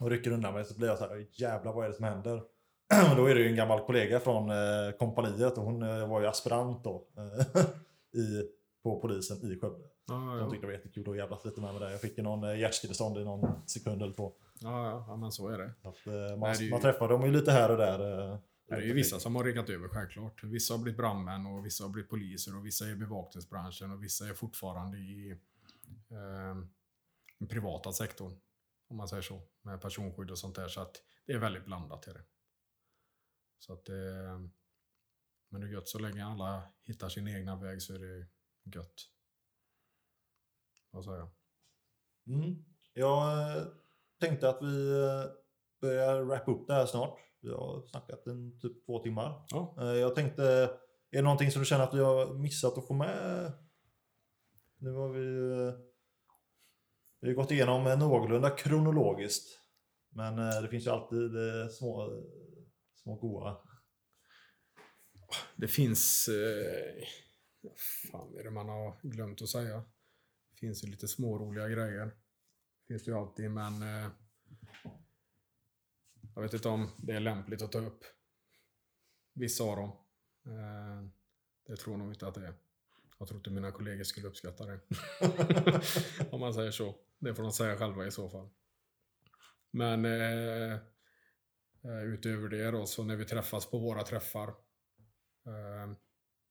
[0.02, 2.36] Och rycker undan mig så blir jag så här, jävlar vad är det som händer?
[3.12, 6.22] Och då är det ju en gammal kollega från eh, kompaniet och hon eh, var
[6.22, 7.08] ju aspirant då.
[7.18, 7.64] Eh,
[8.22, 8.44] i,
[8.84, 9.86] på polisen i Skövde.
[10.08, 11.90] Ja, jag tyckte det var jättekul att jävlas lite med mig där.
[11.90, 14.34] Jag fick ju någon hjärtstillestånd i någon sekund eller två.
[14.60, 15.72] ja, ja, ja, men så är det.
[15.82, 17.98] Att, man, Nej, det ju- man träffar dem ju lite här och där.
[18.70, 20.44] Det är ju vissa som har regat över självklart.
[20.44, 24.04] Vissa har blivit brandmän och vissa har blivit poliser och vissa är i bevakningsbranschen och
[24.04, 25.32] vissa är fortfarande i
[26.12, 26.58] eh,
[27.40, 28.32] den privata sektorn.
[28.92, 29.42] Om man säger så.
[29.62, 30.68] Med personskydd och sånt där.
[30.68, 32.08] Så att det är väldigt blandat.
[32.08, 32.24] Är det.
[33.60, 34.40] Så att eh,
[35.50, 38.28] men det är gött så länge alla hittar sin egna väg så är det
[38.76, 38.94] gött.
[40.92, 41.30] Vad säger jag?
[42.28, 42.66] Mm.
[42.94, 43.64] Jag eh,
[44.20, 45.24] tänkte att vi eh,
[45.82, 47.20] börjar wrappa upp det här snart.
[47.42, 49.46] Vi har snackat en typ två timmar.
[49.50, 49.96] Ja.
[49.96, 50.44] Jag tänkte,
[51.12, 53.52] är det någonting som du känner att vi har missat att få med?
[54.78, 55.22] Nu har vi,
[57.22, 59.60] vi har gått igenom eh, någorlunda kronologiskt.
[60.10, 62.24] Men eh, det finns ju alltid eh, små,
[62.96, 63.58] små goa.
[65.56, 66.28] Det finns...
[66.28, 67.08] Eh,
[67.62, 67.80] vad
[68.12, 69.78] fan är det man har glömt att säga?
[70.52, 72.06] Det finns ju lite småroliga grejer.
[72.06, 73.82] Det finns det ju alltid, men...
[73.82, 74.10] Eh,
[76.36, 78.04] jag vet inte om det är lämpligt att ta upp
[79.34, 79.90] vissa av dem.
[80.46, 81.10] Eh,
[81.68, 82.54] det tror jag nog inte att det är.
[83.22, 84.80] Jag tror inte mina kollegor skulle uppskatta det.
[86.32, 86.96] om man säger så.
[87.20, 88.50] Det får de säga själva i så fall.
[89.72, 90.74] Men eh,
[91.84, 94.54] eh, utöver det då, så när vi träffas på våra träffar
[95.46, 95.96] Eh,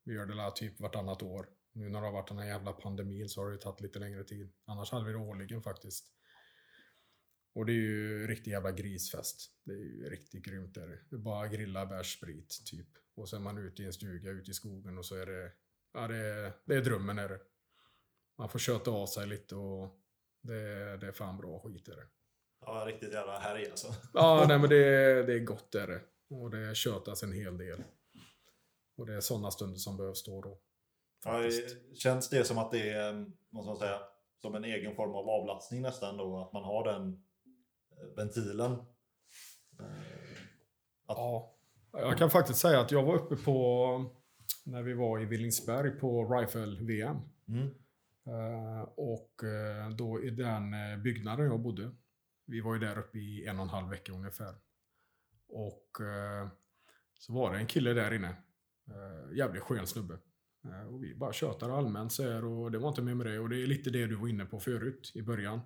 [0.05, 1.49] vi gör det där typ vartannat år.
[1.73, 4.25] Nu när det har varit den här jävla pandemin så har det tagit lite längre
[4.25, 4.53] tid.
[4.65, 6.13] Annars hade vi det årligen faktiskt.
[7.53, 9.51] Och det är ju riktig jävla grisfest.
[9.65, 10.75] Det är ju riktigt grymt.
[10.75, 11.05] Där.
[11.11, 11.17] det.
[11.17, 12.89] är bara grilla, bärs, sprit typ.
[13.15, 15.53] Och så är man ute i en stuga ute i skogen och så är det...
[15.93, 17.41] Ja, det är, det är drömmen är det.
[18.39, 19.97] Man får köta av sig lite och
[20.43, 22.07] det, är- det är fan bra skit är det.
[22.67, 23.89] Ja, riktigt jävla härj alltså.
[24.15, 26.01] Ja, nej, men det, det är gott är det.
[26.35, 27.85] Och det tjötas en hel del.
[28.97, 30.59] Och det är sådana stunder som behövs då då.
[31.25, 31.43] Ja,
[31.95, 33.13] känns det som att det är,
[33.51, 34.01] måste man säga,
[34.43, 36.39] som en egen form av avlastning nästan då?
[36.39, 37.23] Att man har den
[37.93, 38.73] eh, ventilen?
[39.81, 39.87] Eh,
[41.07, 41.55] Ja.
[41.93, 43.87] Jag kan faktiskt säga att jag var uppe på,
[44.65, 47.17] när vi var i Villingsberg på Rifle-VM.
[47.49, 47.71] Mm.
[48.27, 51.91] Eh, och eh, då i den eh, byggnaden jag bodde.
[52.47, 54.55] Vi var ju där uppe i en och en halv vecka ungefär.
[55.49, 55.87] Och
[57.19, 58.37] så var det en kille där inne.
[59.33, 60.19] Jävligt skön snubbe.
[60.89, 63.39] Och vi bara tjötar allmänt så här och det var inte mer med det.
[63.39, 65.61] Och det är lite det du var inne på förut i början.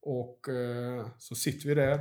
[0.00, 0.46] Och
[1.18, 1.98] så sitter vi där.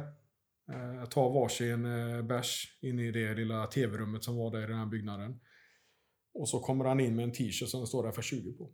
[1.10, 1.84] Tar varsin
[2.28, 5.40] bärs in i det lilla tv-rummet som var där i den här byggnaden.
[6.36, 8.74] Och så kommer han in med en t-shirt som det står FF20 på.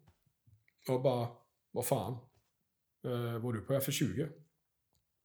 [0.88, 1.28] Jag bara,
[1.72, 2.14] vad fan?
[3.06, 4.32] Eh, var du på FF20?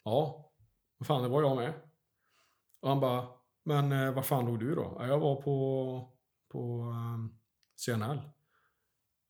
[0.05, 0.53] Ja.
[0.99, 1.75] Vad fan, det var jag med.
[2.81, 3.29] Och han bara,
[3.65, 4.97] men eh, var fan låg du då?
[4.99, 6.17] Ja, jag var på,
[6.53, 7.39] på ehm, um,
[7.77, 8.21] CNL.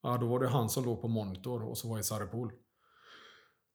[0.02, 2.52] Ja, då var det han som låg på monitor och så var jag i Sarepol.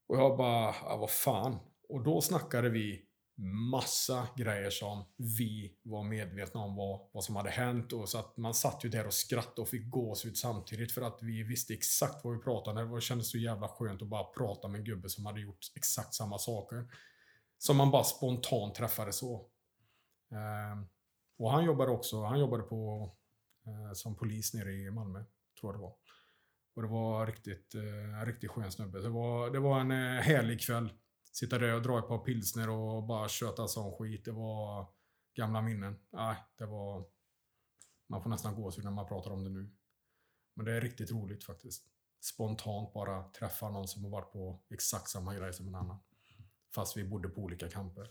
[0.08, 1.60] Och jag bara, ja, vad fan.
[1.90, 3.06] Och då snackade vi
[3.44, 7.94] massa grejer som vi var medvetna om vad, vad som hade hänt.
[7.94, 11.20] Och så att man satt ju där och skrattade och fick gåshud samtidigt för att
[11.22, 12.96] vi visste exakt vad vi pratade om.
[12.96, 16.14] Det kändes så jävla skönt att bara prata med en gubbe som hade gjort exakt
[16.14, 16.86] samma saker.
[17.58, 19.48] Som man bara spontant träffade så.
[20.32, 20.88] Ehm,
[21.38, 23.12] och han jobbade också, han jobbade på,
[23.66, 25.24] eh, som polis nere i Malmö,
[25.60, 25.94] tror jag det var.
[26.76, 29.02] Och det var riktigt, eh, en riktigt skön snubbe.
[29.02, 30.90] Det var, det var en eh, härlig kväll.
[31.32, 34.26] Sitta där och dra ett par pilsner och bara köta sån skit.
[34.26, 34.88] Det var
[35.34, 36.00] gamla minnen.
[36.10, 37.06] Nej, det var...
[38.08, 39.70] Man får nästan gåshud när man pratar om det nu.
[40.54, 41.88] Men det är riktigt roligt faktiskt.
[42.22, 45.98] Spontant bara träffa någon som har varit på exakt samma grej som en annan.
[46.76, 48.10] Fast vi bodde på olika kamper.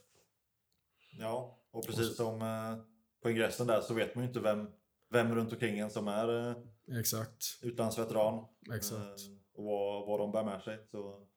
[1.18, 2.84] Ja, och precis som eh,
[3.22, 4.70] på ingressen där så vet man ju inte vem,
[5.10, 7.44] vem runt omkring en som är eh, Exakt.
[7.62, 8.44] utlandsveteran.
[8.74, 9.20] Exakt.
[9.20, 10.86] Eh, och vad, vad de bär med sig.
[10.90, 11.28] Så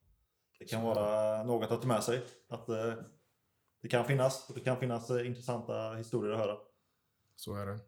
[0.63, 2.21] det kan vara något att ta med sig.
[2.49, 2.93] Att eh,
[3.81, 4.47] det kan finnas.
[4.47, 6.57] Det kan finnas eh, intressanta historier att höra.
[7.35, 7.79] Så är det.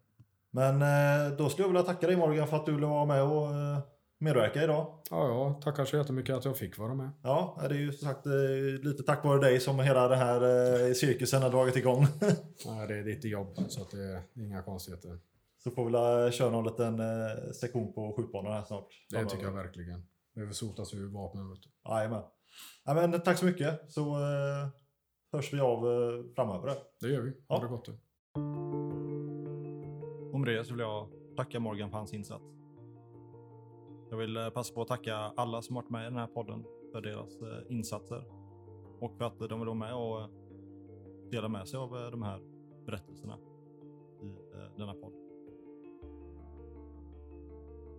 [0.50, 3.22] Men eh, då skulle jag vilja tacka dig Morgan för att du ville vara med
[3.22, 3.48] och
[4.18, 5.02] medverka idag.
[5.10, 7.10] Ja, ja, tackar så jättemycket att jag fick vara med.
[7.22, 8.26] Ja, det är ju som sagt
[8.82, 12.06] lite tack vare dig som hela den här cirkusen har dragit igång.
[12.64, 15.18] Ja, det är ditt jobb, så att det är inga konstigheter.
[15.58, 17.00] Så får vi köra någon liten
[17.54, 18.88] sektion på skjutbanan här snart.
[19.10, 20.06] Det tycker jag verkligen.
[20.34, 21.56] Behöver sotas ur vapnen.
[21.88, 22.22] Jajamän.
[22.84, 24.68] Ja, men tack så mycket så eh,
[25.32, 26.74] hörs vi av eh, framöver.
[27.00, 27.30] Det gör vi.
[27.30, 27.60] Ha Ja.
[27.62, 27.88] det gott.
[30.32, 32.44] Och med det så vill jag tacka Morgan för hans insats.
[34.10, 36.64] Jag vill eh, passa på att tacka alla som varit med i den här podden
[36.92, 38.24] för deras eh, insatser.
[39.00, 40.28] Och för att de vill vara med och eh,
[41.30, 42.40] dela med sig av de här
[42.86, 43.38] berättelserna
[44.22, 44.34] i
[44.78, 45.12] denna podd.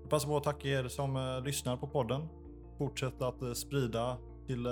[0.01, 2.21] Jag passar på att tacka er som lyssnar på podden.
[2.77, 4.17] Fortsätt att sprida
[4.47, 4.63] till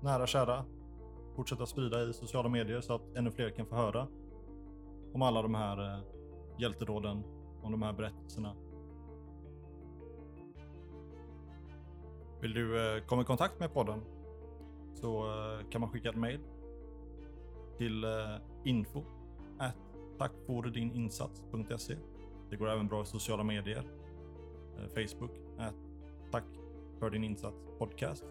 [0.00, 0.64] nära och kära.
[1.36, 4.08] Fortsätta sprida i sociala medier så att ännu fler kan få höra
[5.12, 6.04] om alla de här hjälteråden,
[6.58, 7.24] hjältedåden,
[7.62, 8.54] om de här berättelserna.
[12.40, 14.00] Vill du eh, komma i kontakt med podden
[14.94, 16.40] så eh, kan man skicka ett mail
[17.78, 18.04] till
[18.64, 19.02] info
[20.18, 21.96] tackfordininsats.se.
[22.50, 23.84] Det går även bra i sociala medier.
[24.94, 25.30] Facebook
[26.30, 26.44] tack
[26.98, 28.24] för din insats podcast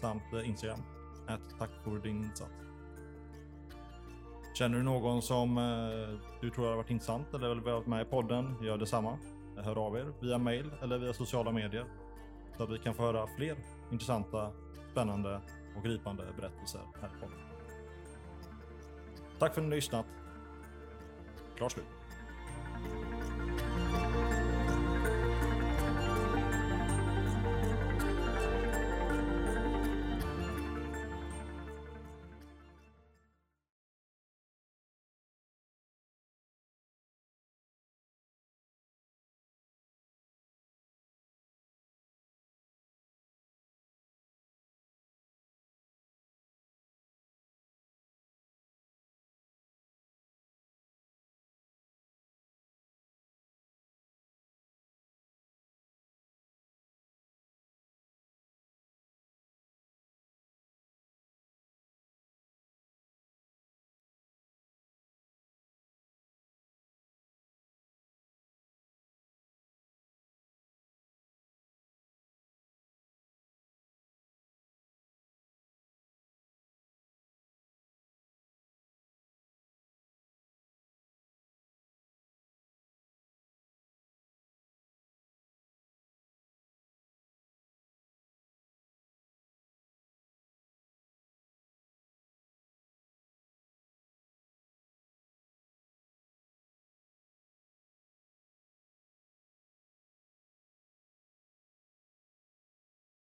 [0.00, 0.82] samt eh, Instagram
[1.26, 2.52] att tack för din insats.
[4.54, 8.04] Känner du någon som eh, du tror har varit intressant eller vill vara med i
[8.04, 9.18] podden, gör detsamma.
[9.56, 11.84] Hör av er via mail eller via sociala medier.
[12.56, 13.56] Så att vi kan få höra fler
[13.92, 14.50] intressanta,
[14.92, 15.40] spännande
[15.76, 17.38] och gripande berättelser här i podden.
[19.38, 20.06] Tack för att ni har lyssnat.
[21.56, 21.97] Klart slut.